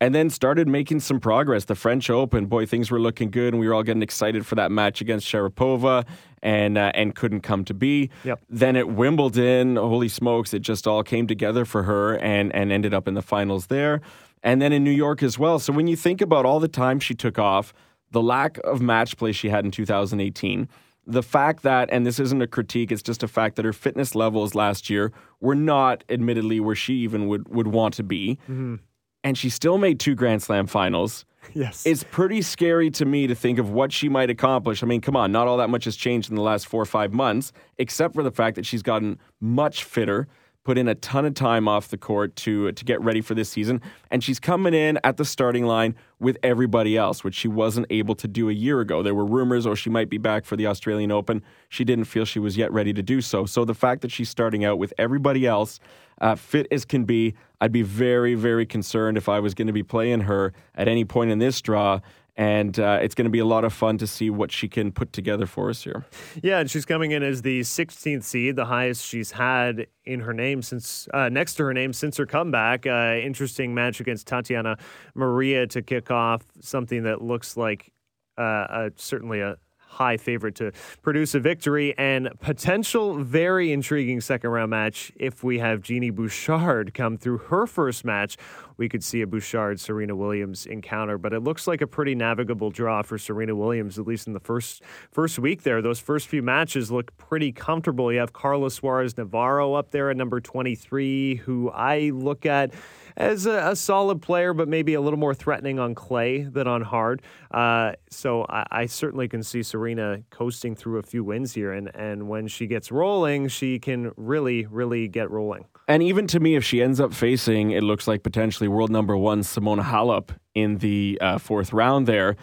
And 0.05 0.14
then 0.14 0.29
started 0.29 0.69
making 0.69 1.01
some 1.01 1.19
progress. 1.19 1.64
The 1.64 1.75
French 1.75 2.11
Open, 2.11 2.45
boy, 2.45 2.67
things 2.67 2.90
were 2.90 3.01
looking 3.01 3.31
good, 3.31 3.55
and 3.55 3.59
we 3.59 3.67
were 3.67 3.73
all 3.73 3.83
getting 3.83 4.03
excited 4.03 4.45
for 4.45 4.55
that 4.55 4.71
match 4.71 5.01
against 5.01 5.27
Sharapova, 5.27 6.05
and 6.43 6.77
uh, 6.77 6.93
and 6.95 7.14
couldn't 7.14 7.40
come 7.40 7.64
to 7.64 7.73
be. 7.73 8.11
Yep. 8.23 8.40
Then 8.51 8.77
at 8.77 8.90
Wimbledon, 8.90 9.77
holy 9.77 10.09
smokes, 10.09 10.53
it 10.53 10.59
just 10.61 10.87
all 10.87 11.03
came 11.03 11.27
together 11.27 11.64
for 11.64 11.85
her, 11.85 12.19
and 12.19 12.55
and 12.55 12.71
ended 12.71 12.93
up 12.93 13.09
in 13.09 13.14
the 13.14 13.23
finals 13.23 13.69
there, 13.69 14.03
and 14.43 14.61
then 14.61 14.75
in 14.75 14.85
New 14.85 14.90
York 14.90 15.23
as 15.23 15.38
well. 15.38 15.59
So 15.59 15.73
when 15.73 15.87
you 15.87 15.97
think 15.97 16.21
about 16.21 16.45
all 16.45 16.61
the 16.61 16.69
time 16.69 17.01
she 17.01 17.14
took 17.14 17.38
off, 17.38 17.73
the 18.11 18.23
lack 18.23 18.59
of 18.59 18.83
match 18.83 19.17
play 19.17 19.33
she 19.33 19.49
had 19.49 19.64
in 19.64 19.71
2018 19.71 20.69
the 21.07 21.23
fact 21.23 21.62
that, 21.64 21.90
and 21.93 22.07
this 22.07 22.19
isn't 22.19 22.40
a 22.40 22.47
critique, 22.47 22.90
it's 22.90 23.03
just 23.03 23.23
a 23.23 23.29
fact 23.29 23.57
that 23.57 23.67
her 23.67 23.75
fitness 23.75 24.14
levels 24.14 24.55
last 24.55 24.88
year 24.88 25.12
were 25.38 25.55
not, 25.55 26.03
admittedly, 26.09 26.61
where 26.61 26.75
she 26.75 26.95
even 26.95 27.29
would, 27.29 27.47
would 27.49 27.67
want 27.67 27.93
to 27.93 28.03
be. 28.03 28.38
Mm-hmm. 28.45 28.77
And 29.24 29.37
she 29.37 29.50
still 29.50 29.78
made 29.78 29.98
two 29.98 30.14
Grand 30.14 30.42
Slam 30.42 30.68
finals. 30.68 31.24
Yes. 31.52 31.84
It's 31.84 32.04
pretty 32.04 32.42
scary 32.42 32.90
to 32.92 33.04
me 33.04 33.26
to 33.26 33.34
think 33.34 33.58
of 33.58 33.70
what 33.70 33.92
she 33.92 34.08
might 34.08 34.30
accomplish. 34.30 34.82
I 34.82 34.87
mean, 34.87 35.00
come 35.00 35.16
on, 35.16 35.32
not 35.32 35.48
all 35.48 35.56
that 35.56 35.70
much 35.70 35.84
has 35.84 35.96
changed 35.96 36.30
in 36.30 36.37
the 36.37 36.42
last 36.42 36.66
four 36.66 36.80
or 36.80 36.87
five 36.87 37.12
months, 37.12 37.52
except 37.78 38.14
for 38.14 38.22
the 38.22 38.30
fact 38.30 38.54
that 38.56 38.64
she's 38.64 38.82
gotten 38.82 39.18
much 39.40 39.82
fitter 39.84 40.28
put 40.64 40.78
in 40.78 40.88
a 40.88 40.94
ton 40.94 41.26
of 41.26 41.34
time 41.34 41.68
off 41.68 41.88
the 41.88 41.98
court 41.98 42.34
to 42.34 42.72
to 42.72 42.84
get 42.84 43.00
ready 43.02 43.20
for 43.20 43.34
this 43.34 43.50
season, 43.50 43.80
and 44.10 44.24
she's 44.24 44.40
coming 44.40 44.74
in 44.74 44.98
at 45.04 45.18
the 45.18 45.24
starting 45.24 45.66
line 45.66 45.94
with 46.18 46.38
everybody 46.42 46.96
else, 46.96 47.22
which 47.22 47.34
she 47.34 47.48
wasn't 47.48 47.87
able 47.90 48.14
to 48.14 48.26
do 48.26 48.48
a 48.48 48.52
year 48.52 48.80
ago. 48.80 49.02
There 49.02 49.14
were 49.14 49.26
rumors, 49.26 49.66
oh, 49.66 49.74
she 49.74 49.90
might 49.90 50.08
be 50.08 50.18
back 50.18 50.46
for 50.46 50.56
the 50.56 50.66
Australian 50.66 51.12
Open. 51.12 51.42
She 51.68 51.84
didn't 51.84 52.06
feel 52.06 52.24
she 52.24 52.38
was 52.38 52.56
yet 52.56 52.72
ready 52.72 52.94
to 52.94 53.02
do 53.02 53.20
so. 53.20 53.44
So 53.44 53.64
the 53.64 53.74
fact 53.74 54.00
that 54.02 54.10
she's 54.10 54.30
starting 54.30 54.64
out 54.64 54.78
with 54.78 54.94
everybody 54.96 55.46
else, 55.46 55.80
uh, 56.20 56.34
fit 56.34 56.66
as 56.70 56.87
can 56.87 57.04
be, 57.04 57.34
I'd 57.64 57.72
be 57.72 57.81
very, 57.81 58.35
very 58.35 58.66
concerned 58.66 59.16
if 59.16 59.27
I 59.27 59.40
was 59.40 59.55
going 59.55 59.68
to 59.68 59.72
be 59.72 59.83
playing 59.83 60.20
her 60.20 60.53
at 60.74 60.87
any 60.87 61.07
point 61.07 61.31
in 61.31 61.38
this 61.38 61.62
draw 61.62 62.00
and 62.37 62.79
uh, 62.79 62.98
it's 63.00 63.14
going 63.14 63.24
to 63.24 63.31
be 63.31 63.38
a 63.38 63.44
lot 63.46 63.64
of 63.64 63.72
fun 63.72 63.96
to 63.96 64.07
see 64.07 64.29
what 64.29 64.53
she 64.53 64.68
can 64.68 64.92
put 64.92 65.14
together 65.14 65.46
for 65.46 65.70
us 65.70 65.83
here. 65.83 66.05
Yeah, 66.42 66.59
and 66.59 66.70
she's 66.70 66.85
coming 66.85 67.12
in 67.12 67.22
as 67.22 67.40
the 67.40 67.61
16th 67.61 68.22
seed, 68.22 68.57
the 68.57 68.66
highest 68.66 69.07
she's 69.07 69.31
had 69.31 69.87
in 70.05 70.20
her 70.20 70.35
name 70.35 70.61
since 70.61 71.09
uh, 71.14 71.31
next 71.31 71.55
to 71.55 71.64
her 71.64 71.72
name 71.72 71.94
since 71.94 72.18
her 72.18 72.27
comeback. 72.27 72.87
Uh, 72.87 73.14
interesting 73.22 73.72
match 73.72 73.98
against 73.98 74.27
Tatiana 74.27 74.77
Maria 75.14 75.66
to 75.68 75.81
kick 75.81 76.11
off 76.11 76.42
something 76.61 77.05
that 77.05 77.22
looks 77.22 77.57
like 77.57 77.92
uh, 78.37 78.90
certainly 78.96 79.40
a 79.40 79.57
high 79.94 80.16
favorite 80.16 80.54
to 80.57 80.72
produce 81.02 81.35
a 81.35 81.40
victory 81.40 81.94
and 81.96 82.28
potential 82.40 83.16
very 83.22 83.72
intriguing 83.72 84.20
second 84.20 84.50
round 84.50 84.70
match 84.70 85.12
if 85.16 85.42
we 85.42 85.59
have 85.59 85.80
Genie 85.80 86.11
Bouchard 86.11 86.92
come 86.94 87.16
through 87.16 87.38
her 87.38 87.66
first 87.66 88.04
match. 88.04 88.37
We 88.76 88.88
could 88.88 89.04
see 89.04 89.22
a 89.22 89.26
Bouchard 89.26 89.78
Serena 89.78 90.16
Williams 90.16 90.66
encounter, 90.66 91.16
but 91.16 91.33
it 91.33 91.40
looks 91.40 91.68
like 91.68 91.80
a 91.80 91.87
pretty 91.87 92.16
navigable 92.16 92.70
draw 92.70 93.02
for 93.02 93.18
Serena 93.18 93.54
Williams, 93.54 93.98
at 93.98 94.07
least 94.07 94.26
in 94.26 94.33
the 94.33 94.40
first 94.40 94.83
first 95.12 95.38
week 95.38 95.62
there. 95.62 95.80
Those 95.80 96.00
first 96.00 96.26
few 96.26 96.42
matches 96.42 96.90
look 96.90 97.16
pretty 97.16 97.52
comfortable. 97.52 98.12
You 98.12 98.18
have 98.18 98.33
Carlos 98.33 98.74
Suarez 98.74 99.16
Navarro 99.16 99.74
up 99.74 99.92
there 99.92 100.11
at 100.11 100.16
number 100.16 100.40
23, 100.40 101.37
who 101.37 101.70
I 101.70 102.11
look 102.11 102.46
at 102.46 102.74
as 103.16 103.46
a, 103.46 103.70
a, 103.70 103.77
solid 103.77 104.20
player, 104.20 104.53
but 104.53 104.68
maybe 104.68 104.94
a 104.94 105.00
little 105.00 105.18
more 105.18 105.35
threatening 105.35 105.79
on 105.79 105.94
clay 105.94 106.42
than 106.42 106.66
on 106.66 106.83
hard. 106.83 107.22
Uh, 107.50 107.92
so 108.11 108.44
I, 108.48 108.66
I, 108.70 108.87
certainly 108.87 109.29
can 109.29 109.42
see 109.42 109.62
Serena 109.62 110.22
coasting 110.31 110.74
through 110.74 110.98
a 110.98 111.03
few 111.03 111.22
wins 111.24 111.55
here, 111.55 111.72
and 111.72 111.94
and 111.94 112.29
when 112.29 112.48
she 112.48 112.66
gets 112.66 112.90
rolling, 112.90 113.48
she 113.48 113.79
can 113.79 114.12
really, 114.16 114.66
really 114.66 115.09
get 115.09 115.31
rolling. 115.31 115.66
And 115.87 116.03
even 116.03 116.27
to 116.29 116.40
me, 116.40 116.57
if 116.57 116.64
she 116.64 116.83
ends 116.83 116.98
up 116.98 117.12
facing, 117.12 117.70
it 117.70 117.83
looks 117.83 118.09
like 118.09 118.22
potentially 118.22 118.68
world 118.68 118.90
number 118.90 119.16
one 119.16 119.42
Simona 119.42 119.83
Halep 119.83 120.31
in 120.55 120.79
the 120.79 121.18
uh, 121.20 121.38
fourth 121.38 121.72
round 121.72 122.07
there 122.07 122.37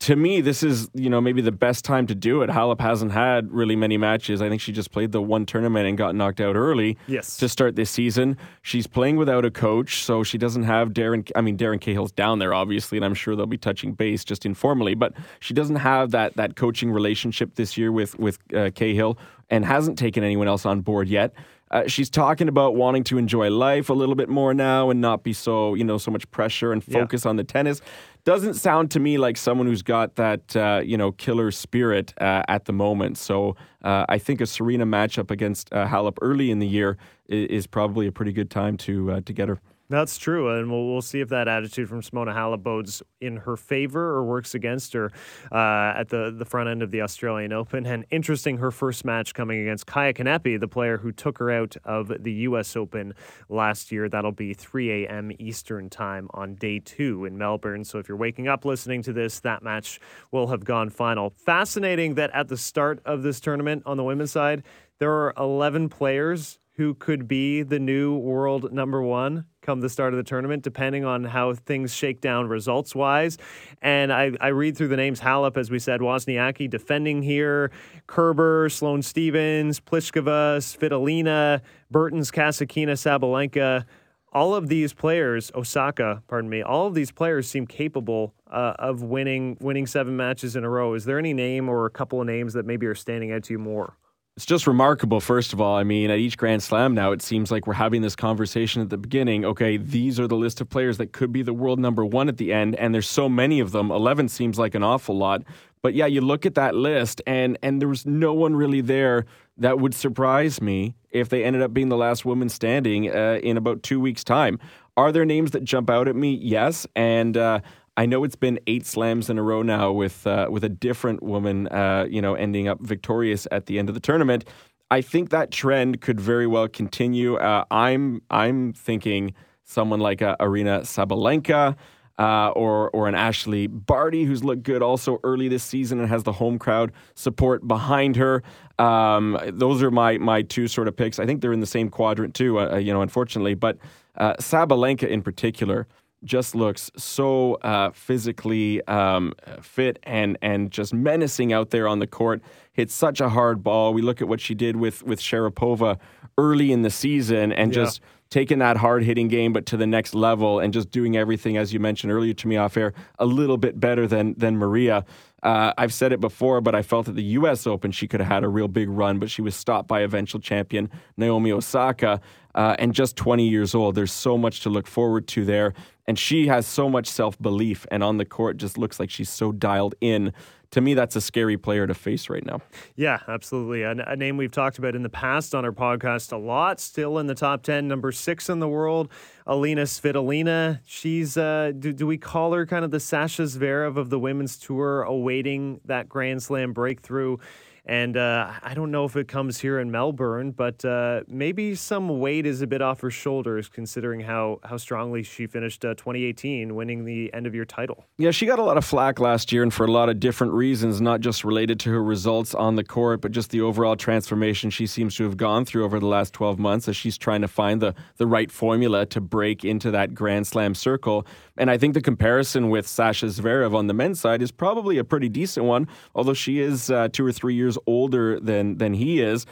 to 0.00 0.14
me, 0.14 0.40
this 0.40 0.62
is 0.62 0.88
you 0.94 1.08
know 1.08 1.20
maybe 1.20 1.40
the 1.40 1.52
best 1.52 1.84
time 1.84 2.06
to 2.06 2.14
do 2.14 2.42
it. 2.42 2.50
Halep 2.50 2.80
hasn't 2.80 3.12
had 3.12 3.50
really 3.50 3.76
many 3.76 3.96
matches. 3.96 4.42
I 4.42 4.48
think 4.48 4.60
she 4.60 4.72
just 4.72 4.90
played 4.90 5.12
the 5.12 5.22
one 5.22 5.46
tournament 5.46 5.88
and 5.88 5.96
got 5.96 6.14
knocked 6.14 6.40
out 6.40 6.54
early. 6.54 6.98
Yes. 7.06 7.36
To 7.38 7.48
start 7.48 7.76
this 7.76 7.90
season, 7.90 8.36
she's 8.62 8.86
playing 8.86 9.16
without 9.16 9.44
a 9.44 9.50
coach, 9.50 10.04
so 10.04 10.22
she 10.22 10.38
doesn't 10.38 10.64
have 10.64 10.90
Darren. 10.90 11.30
I 11.34 11.40
mean, 11.40 11.56
Darren 11.56 11.80
Cahill's 11.80 12.12
down 12.12 12.38
there 12.38 12.52
obviously, 12.52 12.98
and 12.98 13.04
I'm 13.04 13.14
sure 13.14 13.34
they'll 13.34 13.46
be 13.46 13.58
touching 13.58 13.92
base 13.92 14.24
just 14.24 14.44
informally. 14.44 14.94
But 14.94 15.14
she 15.40 15.54
doesn't 15.54 15.76
have 15.76 16.10
that 16.10 16.36
that 16.36 16.56
coaching 16.56 16.90
relationship 16.90 17.54
this 17.54 17.78
year 17.78 17.90
with 17.90 18.18
with 18.18 18.38
uh, 18.54 18.70
Cahill, 18.74 19.18
and 19.50 19.64
hasn't 19.64 19.98
taken 19.98 20.22
anyone 20.22 20.48
else 20.48 20.66
on 20.66 20.82
board 20.82 21.08
yet. 21.08 21.32
Uh, 21.70 21.86
she's 21.86 22.08
talking 22.08 22.48
about 22.48 22.76
wanting 22.76 23.02
to 23.02 23.18
enjoy 23.18 23.50
life 23.50 23.90
a 23.90 23.92
little 23.92 24.14
bit 24.14 24.28
more 24.28 24.54
now 24.54 24.88
and 24.90 25.00
not 25.00 25.22
be 25.22 25.32
so 25.32 25.74
you 25.74 25.84
know 25.84 25.98
so 25.98 26.10
much 26.10 26.30
pressure 26.30 26.72
and 26.72 26.84
focus 26.84 27.24
yeah. 27.24 27.28
on 27.28 27.36
the 27.36 27.44
tennis 27.44 27.80
doesn't 28.26 28.54
sound 28.54 28.90
to 28.90 28.98
me 28.98 29.18
like 29.18 29.36
someone 29.36 29.68
who's 29.68 29.82
got 29.82 30.16
that 30.16 30.54
uh, 30.56 30.82
you 30.84 30.98
know 30.98 31.12
killer 31.12 31.50
spirit 31.50 32.12
uh, 32.20 32.42
at 32.48 32.66
the 32.66 32.72
moment. 32.72 33.16
So 33.16 33.56
uh, 33.82 34.04
I 34.08 34.18
think 34.18 34.40
a 34.40 34.46
Serena 34.46 34.84
matchup 34.84 35.30
against 35.30 35.72
uh, 35.72 35.86
Halep 35.86 36.18
early 36.20 36.50
in 36.50 36.58
the 36.58 36.66
year 36.66 36.98
is, 37.28 37.48
is, 37.50 37.66
probably 37.68 38.08
a 38.08 38.12
pretty 38.12 38.32
good 38.32 38.50
time 38.50 38.76
to 38.78 39.12
uh, 39.12 39.20
to 39.22 39.32
get 39.32 39.48
her. 39.48 39.60
That's 39.88 40.18
true, 40.18 40.50
and 40.50 40.70
we'll, 40.70 40.86
we'll 40.86 41.02
see 41.02 41.20
if 41.20 41.28
that 41.28 41.46
attitude 41.46 41.88
from 41.88 42.00
Simona 42.00 42.34
Halep 42.34 42.64
bodes 42.64 43.04
in 43.20 43.36
her 43.36 43.56
favor 43.56 44.00
or 44.00 44.24
works 44.24 44.54
against 44.54 44.92
her 44.94 45.12
uh, 45.52 45.92
at 45.96 46.08
the, 46.08 46.34
the 46.36 46.44
front 46.44 46.68
end 46.68 46.82
of 46.82 46.90
the 46.90 47.02
Australian 47.02 47.52
Open. 47.52 47.86
And 47.86 48.04
interesting, 48.10 48.58
her 48.58 48.72
first 48.72 49.04
match 49.04 49.32
coming 49.32 49.60
against 49.60 49.86
Kaia 49.86 50.12
Kanepi, 50.12 50.58
the 50.58 50.66
player 50.66 50.98
who 50.98 51.12
took 51.12 51.38
her 51.38 51.52
out 51.52 51.76
of 51.84 52.12
the 52.18 52.32
U.S. 52.32 52.74
Open 52.74 53.14
last 53.48 53.92
year. 53.92 54.08
That'll 54.08 54.32
be 54.32 54.54
3 54.54 55.04
a.m. 55.04 55.30
Eastern 55.38 55.88
time 55.88 56.28
on 56.34 56.56
day 56.56 56.80
two 56.80 57.24
in 57.24 57.38
Melbourne. 57.38 57.84
So 57.84 58.00
if 58.00 58.08
you're 58.08 58.18
waking 58.18 58.48
up 58.48 58.64
listening 58.64 59.02
to 59.02 59.12
this, 59.12 59.38
that 59.40 59.62
match 59.62 60.00
will 60.32 60.48
have 60.48 60.64
gone 60.64 60.90
final. 60.90 61.30
Fascinating 61.30 62.14
that 62.14 62.32
at 62.34 62.48
the 62.48 62.56
start 62.56 63.00
of 63.04 63.22
this 63.22 63.38
tournament 63.38 63.84
on 63.86 63.96
the 63.96 64.04
women's 64.04 64.32
side, 64.32 64.64
there 64.98 65.12
are 65.12 65.32
11 65.36 65.90
players 65.90 66.58
who 66.76 66.94
could 66.94 67.26
be 67.26 67.62
the 67.62 67.78
new 67.78 68.16
world 68.16 68.72
number 68.72 69.02
one 69.02 69.46
come 69.66 69.80
the 69.80 69.88
start 69.90 70.14
of 70.14 70.16
the 70.16 70.22
tournament, 70.22 70.62
depending 70.62 71.04
on 71.04 71.24
how 71.24 71.52
things 71.52 71.92
shake 71.92 72.20
down 72.20 72.48
results 72.48 72.94
wise. 72.94 73.36
And 73.82 74.12
I, 74.12 74.30
I 74.40 74.48
read 74.48 74.76
through 74.76 74.88
the 74.88 74.96
names 74.96 75.20
Halep, 75.20 75.56
as 75.56 75.70
we 75.70 75.80
said, 75.80 76.00
Wozniacki 76.00 76.70
defending 76.70 77.20
here, 77.20 77.72
Kerber, 78.06 78.68
Sloane 78.68 79.02
Stevens, 79.02 79.80
Pliskova, 79.80 80.58
Svitolina, 80.58 81.60
Bertens 81.90 82.30
Kasatkina, 82.30 82.92
Sabalenka. 82.92 83.84
All 84.32 84.54
of 84.54 84.68
these 84.68 84.92
players, 84.92 85.50
Osaka, 85.54 86.22
pardon 86.28 86.48
me, 86.50 86.62
all 86.62 86.86
of 86.86 86.94
these 86.94 87.10
players 87.10 87.48
seem 87.48 87.66
capable 87.66 88.34
uh, 88.50 88.74
of 88.78 89.02
winning 89.02 89.56
winning 89.60 89.86
seven 89.86 90.16
matches 90.16 90.56
in 90.56 90.64
a 90.64 90.68
row. 90.68 90.94
Is 90.94 91.06
there 91.06 91.18
any 91.18 91.32
name 91.32 91.68
or 91.68 91.86
a 91.86 91.90
couple 91.90 92.20
of 92.20 92.26
names 92.26 92.52
that 92.52 92.66
maybe 92.66 92.86
are 92.86 92.94
standing 92.94 93.32
out 93.32 93.44
to 93.44 93.54
you 93.54 93.58
more? 93.58 93.96
It's 94.36 94.44
just 94.44 94.66
remarkable, 94.66 95.18
first 95.18 95.54
of 95.54 95.62
all. 95.62 95.76
I 95.76 95.82
mean, 95.82 96.10
at 96.10 96.18
each 96.18 96.36
Grand 96.36 96.62
Slam 96.62 96.94
now, 96.94 97.12
it 97.12 97.22
seems 97.22 97.50
like 97.50 97.66
we're 97.66 97.72
having 97.72 98.02
this 98.02 98.14
conversation 98.14 98.82
at 98.82 98.90
the 98.90 98.98
beginning. 98.98 99.46
Okay, 99.46 99.78
these 99.78 100.20
are 100.20 100.26
the 100.26 100.36
list 100.36 100.60
of 100.60 100.68
players 100.68 100.98
that 100.98 101.12
could 101.12 101.32
be 101.32 101.40
the 101.40 101.54
world 101.54 101.78
number 101.78 102.04
one 102.04 102.28
at 102.28 102.36
the 102.36 102.52
end, 102.52 102.74
and 102.76 102.94
there's 102.94 103.08
so 103.08 103.30
many 103.30 103.60
of 103.60 103.72
them. 103.72 103.90
11 103.90 104.28
seems 104.28 104.58
like 104.58 104.74
an 104.74 104.82
awful 104.82 105.16
lot. 105.16 105.42
But 105.80 105.94
yeah, 105.94 106.04
you 106.04 106.20
look 106.20 106.44
at 106.44 106.54
that 106.54 106.74
list, 106.74 107.22
and, 107.26 107.56
and 107.62 107.80
there 107.80 107.88
was 107.88 108.04
no 108.04 108.34
one 108.34 108.54
really 108.54 108.82
there 108.82 109.24
that 109.56 109.80
would 109.80 109.94
surprise 109.94 110.60
me 110.60 110.96
if 111.10 111.30
they 111.30 111.42
ended 111.42 111.62
up 111.62 111.72
being 111.72 111.88
the 111.88 111.96
last 111.96 112.26
woman 112.26 112.50
standing 112.50 113.08
uh, 113.08 113.40
in 113.42 113.56
about 113.56 113.82
two 113.82 113.98
weeks' 113.98 114.22
time. 114.22 114.58
Are 114.98 115.12
there 115.12 115.24
names 115.24 115.52
that 115.52 115.64
jump 115.64 115.88
out 115.88 116.08
at 116.08 116.16
me? 116.16 116.34
Yes. 116.34 116.86
And 116.94 117.38
uh, 117.38 117.60
I 117.96 118.06
know 118.06 118.24
it's 118.24 118.36
been 118.36 118.60
eight 118.66 118.84
slams 118.84 119.30
in 119.30 119.38
a 119.38 119.42
row 119.42 119.62
now 119.62 119.90
with 119.90 120.26
uh, 120.26 120.48
with 120.50 120.64
a 120.64 120.68
different 120.68 121.22
woman, 121.22 121.66
uh, 121.68 122.06
you 122.08 122.20
know, 122.20 122.34
ending 122.34 122.68
up 122.68 122.80
victorious 122.80 123.46
at 123.50 123.66
the 123.66 123.78
end 123.78 123.88
of 123.88 123.94
the 123.94 124.00
tournament. 124.00 124.44
I 124.90 125.00
think 125.00 125.30
that 125.30 125.50
trend 125.50 126.00
could 126.00 126.20
very 126.20 126.46
well 126.46 126.68
continue. 126.68 127.36
Uh, 127.36 127.64
I'm 127.70 128.20
I'm 128.30 128.72
thinking 128.74 129.34
someone 129.64 130.00
like 130.00 130.22
uh, 130.22 130.36
Aryna 130.40 130.82
Sabalenka. 130.82 131.76
Uh, 132.18 132.48
or 132.56 132.88
or 132.92 133.08
an 133.08 133.14
Ashleigh 133.14 133.68
Barty 133.68 134.24
who's 134.24 134.42
looked 134.42 134.62
good 134.62 134.80
also 134.82 135.18
early 135.22 135.48
this 135.48 135.62
season 135.62 136.00
and 136.00 136.08
has 136.08 136.22
the 136.22 136.32
home 136.32 136.58
crowd 136.58 136.92
support 137.14 137.68
behind 137.68 138.16
her. 138.16 138.42
Um, 138.78 139.38
those 139.52 139.82
are 139.82 139.90
my 139.90 140.16
my 140.16 140.40
two 140.40 140.66
sort 140.66 140.88
of 140.88 140.96
picks. 140.96 141.18
I 141.18 141.26
think 141.26 141.42
they're 141.42 141.52
in 141.52 141.60
the 141.60 141.66
same 141.66 141.90
quadrant 141.90 142.34
too. 142.34 142.58
Uh, 142.58 142.76
you 142.76 142.90
know, 142.90 143.02
unfortunately, 143.02 143.52
but 143.52 143.76
uh, 144.16 144.32
Sabalenka 144.40 145.06
in 145.06 145.20
particular 145.20 145.86
just 146.26 146.54
looks 146.54 146.90
so 146.96 147.54
uh, 147.62 147.90
physically 147.92 148.86
um, 148.86 149.32
fit 149.62 149.98
and 150.02 150.36
and 150.42 150.70
just 150.70 150.92
menacing 150.92 151.52
out 151.52 151.70
there 151.70 151.88
on 151.88 152.00
the 152.00 152.06
court. 152.06 152.42
Hits 152.72 152.92
such 152.92 153.20
a 153.22 153.30
hard 153.30 153.62
ball. 153.62 153.94
We 153.94 154.02
look 154.02 154.20
at 154.20 154.28
what 154.28 154.40
she 154.40 154.54
did 154.54 154.76
with 154.76 155.02
with 155.02 155.20
Sharapova 155.20 155.98
early 156.36 156.72
in 156.72 156.82
the 156.82 156.90
season 156.90 157.52
and 157.52 157.74
yeah. 157.74 157.84
just 157.84 158.00
taking 158.28 158.58
that 158.58 158.76
hard 158.76 159.04
hitting 159.04 159.28
game 159.28 159.52
but 159.52 159.66
to 159.66 159.76
the 159.76 159.86
next 159.86 160.14
level 160.14 160.58
and 160.58 160.72
just 160.72 160.90
doing 160.90 161.16
everything 161.16 161.56
as 161.56 161.72
you 161.72 161.80
mentioned 161.80 162.12
earlier 162.12 162.34
to 162.34 162.48
me 162.48 162.56
off 162.56 162.76
air 162.76 162.92
a 163.18 163.24
little 163.24 163.56
bit 163.56 163.78
better 163.78 164.06
than 164.06 164.34
than 164.34 164.56
Maria. 164.56 165.04
Uh, 165.42 165.72
I've 165.78 165.94
said 165.94 166.12
it 166.12 166.20
before, 166.20 166.60
but 166.60 166.74
I 166.74 166.82
felt 166.82 167.08
at 167.08 167.14
the 167.14 167.22
U.S. 167.22 167.66
Open 167.68 167.92
she 167.92 168.08
could 168.08 168.20
have 168.20 168.28
had 168.28 168.42
a 168.42 168.48
real 168.48 168.66
big 168.66 168.88
run, 168.88 169.20
but 169.20 169.30
she 169.30 169.42
was 169.42 169.54
stopped 169.54 169.86
by 169.86 170.00
eventual 170.00 170.40
champion 170.40 170.90
Naomi 171.16 171.52
Osaka. 171.52 172.20
Uh, 172.54 172.74
and 172.78 172.94
just 172.94 173.16
20 173.16 173.46
years 173.46 173.74
old. 173.74 173.94
There's 173.94 174.10
so 174.10 174.38
much 174.38 174.60
to 174.60 174.70
look 174.70 174.86
forward 174.86 175.28
to 175.28 175.44
there. 175.44 175.74
And 176.08 176.18
she 176.18 176.46
has 176.46 176.66
so 176.66 176.88
much 176.88 177.08
self 177.08 177.40
belief, 177.40 177.86
and 177.90 178.04
on 178.04 178.18
the 178.18 178.24
court 178.24 178.56
just 178.56 178.78
looks 178.78 179.00
like 179.00 179.10
she's 179.10 179.30
so 179.30 179.50
dialed 179.52 179.94
in 180.00 180.32
to 180.72 180.80
me, 180.80 180.94
that's 180.94 181.16
a 181.16 181.20
scary 181.20 181.56
player 181.56 181.86
to 181.86 181.94
face 181.94 182.28
right 182.28 182.44
now. 182.44 182.60
Yeah, 182.96 183.20
absolutely. 183.28 183.82
A, 183.82 183.92
a, 183.92 184.16
name 184.16 184.36
we've 184.36 184.50
talked 184.50 184.78
about 184.78 184.94
in 184.94 185.02
the 185.02 185.08
past 185.08 185.54
on 185.54 185.64
our 185.64 185.72
podcast 185.72 186.32
a 186.32 186.36
lot. 186.36 186.80
Still 186.80 187.18
in 187.18 187.26
the 187.26 187.34
top 187.34 187.62
10, 187.62 187.86
number 187.86 188.12
six 188.12 188.48
in 188.48 188.58
the 188.58 188.68
world, 188.68 189.08
Alina 189.46 189.82
Svitolina. 189.82 190.80
She's, 190.84 191.36
uh, 191.36 191.72
do, 191.78 191.92
do 191.92 192.06
we 192.06 192.18
call 192.18 192.52
her 192.52 192.66
kind 192.66 192.84
of 192.84 192.90
the 192.90 193.00
Sasha 193.00 193.42
Zverev 193.42 193.96
of 193.96 194.10
the 194.10 194.18
women's 194.18 194.58
tour, 194.58 195.02
awaiting 195.02 195.80
that 195.84 196.08
Grand 196.08 196.42
Slam 196.42 196.72
breakthrough? 196.72 197.38
And 197.86 198.16
uh, 198.16 198.50
I 198.62 198.74
don't 198.74 198.90
know 198.90 199.04
if 199.04 199.14
it 199.14 199.28
comes 199.28 199.60
here 199.60 199.78
in 199.78 199.92
Melbourne, 199.92 200.50
but 200.50 200.84
uh, 200.84 201.20
maybe 201.28 201.76
some 201.76 202.18
weight 202.18 202.44
is 202.44 202.60
a 202.60 202.66
bit 202.66 202.82
off 202.82 203.00
her 203.00 203.12
shoulders 203.12 203.68
considering 203.68 204.20
how, 204.20 204.58
how 204.64 204.76
strongly 204.76 205.22
she 205.22 205.46
finished 205.46 205.84
uh, 205.84 205.94
2018, 205.94 206.74
winning 206.74 207.04
the 207.04 207.32
end 207.32 207.46
of 207.46 207.54
year 207.54 207.64
title. 207.64 208.04
Yeah, 208.18 208.32
she 208.32 208.44
got 208.44 208.58
a 208.58 208.64
lot 208.64 208.76
of 208.76 208.84
flack 208.84 209.20
last 209.20 209.52
year 209.52 209.62
and 209.62 209.72
for 209.72 209.86
a 209.86 209.90
lot 209.90 210.08
of 210.08 210.18
different 210.18 210.52
reasons, 210.52 211.00
not 211.00 211.20
just 211.20 211.44
related 211.44 211.78
to 211.80 211.90
her 211.90 212.02
results 212.02 212.54
on 212.54 212.74
the 212.74 212.82
court, 212.82 213.20
but 213.20 213.30
just 213.30 213.50
the 213.50 213.60
overall 213.60 213.94
transformation 213.94 214.68
she 214.70 214.88
seems 214.88 215.14
to 215.16 215.22
have 215.22 215.36
gone 215.36 215.64
through 215.64 215.84
over 215.84 216.00
the 216.00 216.06
last 216.06 216.32
12 216.32 216.58
months 216.58 216.88
as 216.88 216.96
she's 216.96 217.16
trying 217.16 217.42
to 217.42 217.48
find 217.48 217.80
the, 217.80 217.94
the 218.16 218.26
right 218.26 218.50
formula 218.50 219.06
to 219.06 219.20
break 219.20 219.64
into 219.64 219.92
that 219.92 220.12
Grand 220.12 220.48
Slam 220.48 220.74
circle. 220.74 221.24
And 221.56 221.70
I 221.70 221.78
think 221.78 221.94
the 221.94 222.02
comparison 222.02 222.68
with 222.68 222.86
Sasha 222.86 223.26
Zverev 223.26 223.74
on 223.74 223.86
the 223.86 223.94
men's 223.94 224.20
side 224.20 224.42
is 224.42 224.50
probably 224.50 224.98
a 224.98 225.04
pretty 225.04 225.28
decent 225.28 225.66
one, 225.66 225.88
although 226.14 226.34
she 226.34 226.60
is 226.60 226.90
uh, 226.90 227.08
two 227.12 227.24
or 227.26 227.32
three 227.32 227.54
years 227.54 227.78
older 227.86 228.38
than 228.40 228.78
than 228.78 228.94
he 228.94 229.20
is. 229.20 229.46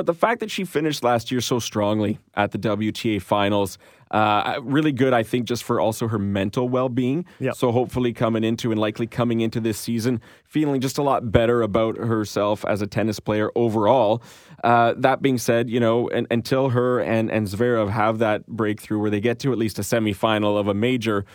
But 0.00 0.06
the 0.06 0.14
fact 0.14 0.40
that 0.40 0.50
she 0.50 0.64
finished 0.64 1.04
last 1.04 1.30
year 1.30 1.42
so 1.42 1.58
strongly 1.58 2.20
at 2.32 2.52
the 2.52 2.58
WTA 2.58 3.20
finals, 3.20 3.76
uh, 4.10 4.58
really 4.62 4.92
good, 4.92 5.12
I 5.12 5.22
think, 5.22 5.44
just 5.44 5.62
for 5.62 5.78
also 5.78 6.08
her 6.08 6.18
mental 6.18 6.70
well 6.70 6.88
being. 6.88 7.26
Yep. 7.38 7.54
So 7.54 7.70
hopefully 7.70 8.14
coming 8.14 8.42
into 8.42 8.70
and 8.72 8.80
likely 8.80 9.06
coming 9.06 9.42
into 9.42 9.60
this 9.60 9.76
season, 9.76 10.22
feeling 10.46 10.80
just 10.80 10.96
a 10.96 11.02
lot 11.02 11.30
better 11.30 11.60
about 11.60 11.98
herself 11.98 12.64
as 12.64 12.80
a 12.80 12.86
tennis 12.86 13.20
player 13.20 13.50
overall. 13.54 14.22
Uh, 14.64 14.94
that 14.96 15.20
being 15.20 15.36
said, 15.36 15.68
you 15.68 15.80
know, 15.80 16.08
and, 16.08 16.26
until 16.30 16.70
her 16.70 17.00
and, 17.00 17.30
and 17.30 17.46
Zverev 17.46 17.90
have 17.90 18.20
that 18.20 18.46
breakthrough 18.46 19.00
where 19.00 19.10
they 19.10 19.20
get 19.20 19.38
to 19.40 19.52
at 19.52 19.58
least 19.58 19.78
a 19.78 19.82
semifinal 19.82 20.58
of 20.58 20.66
a 20.66 20.72
major, 20.72 21.26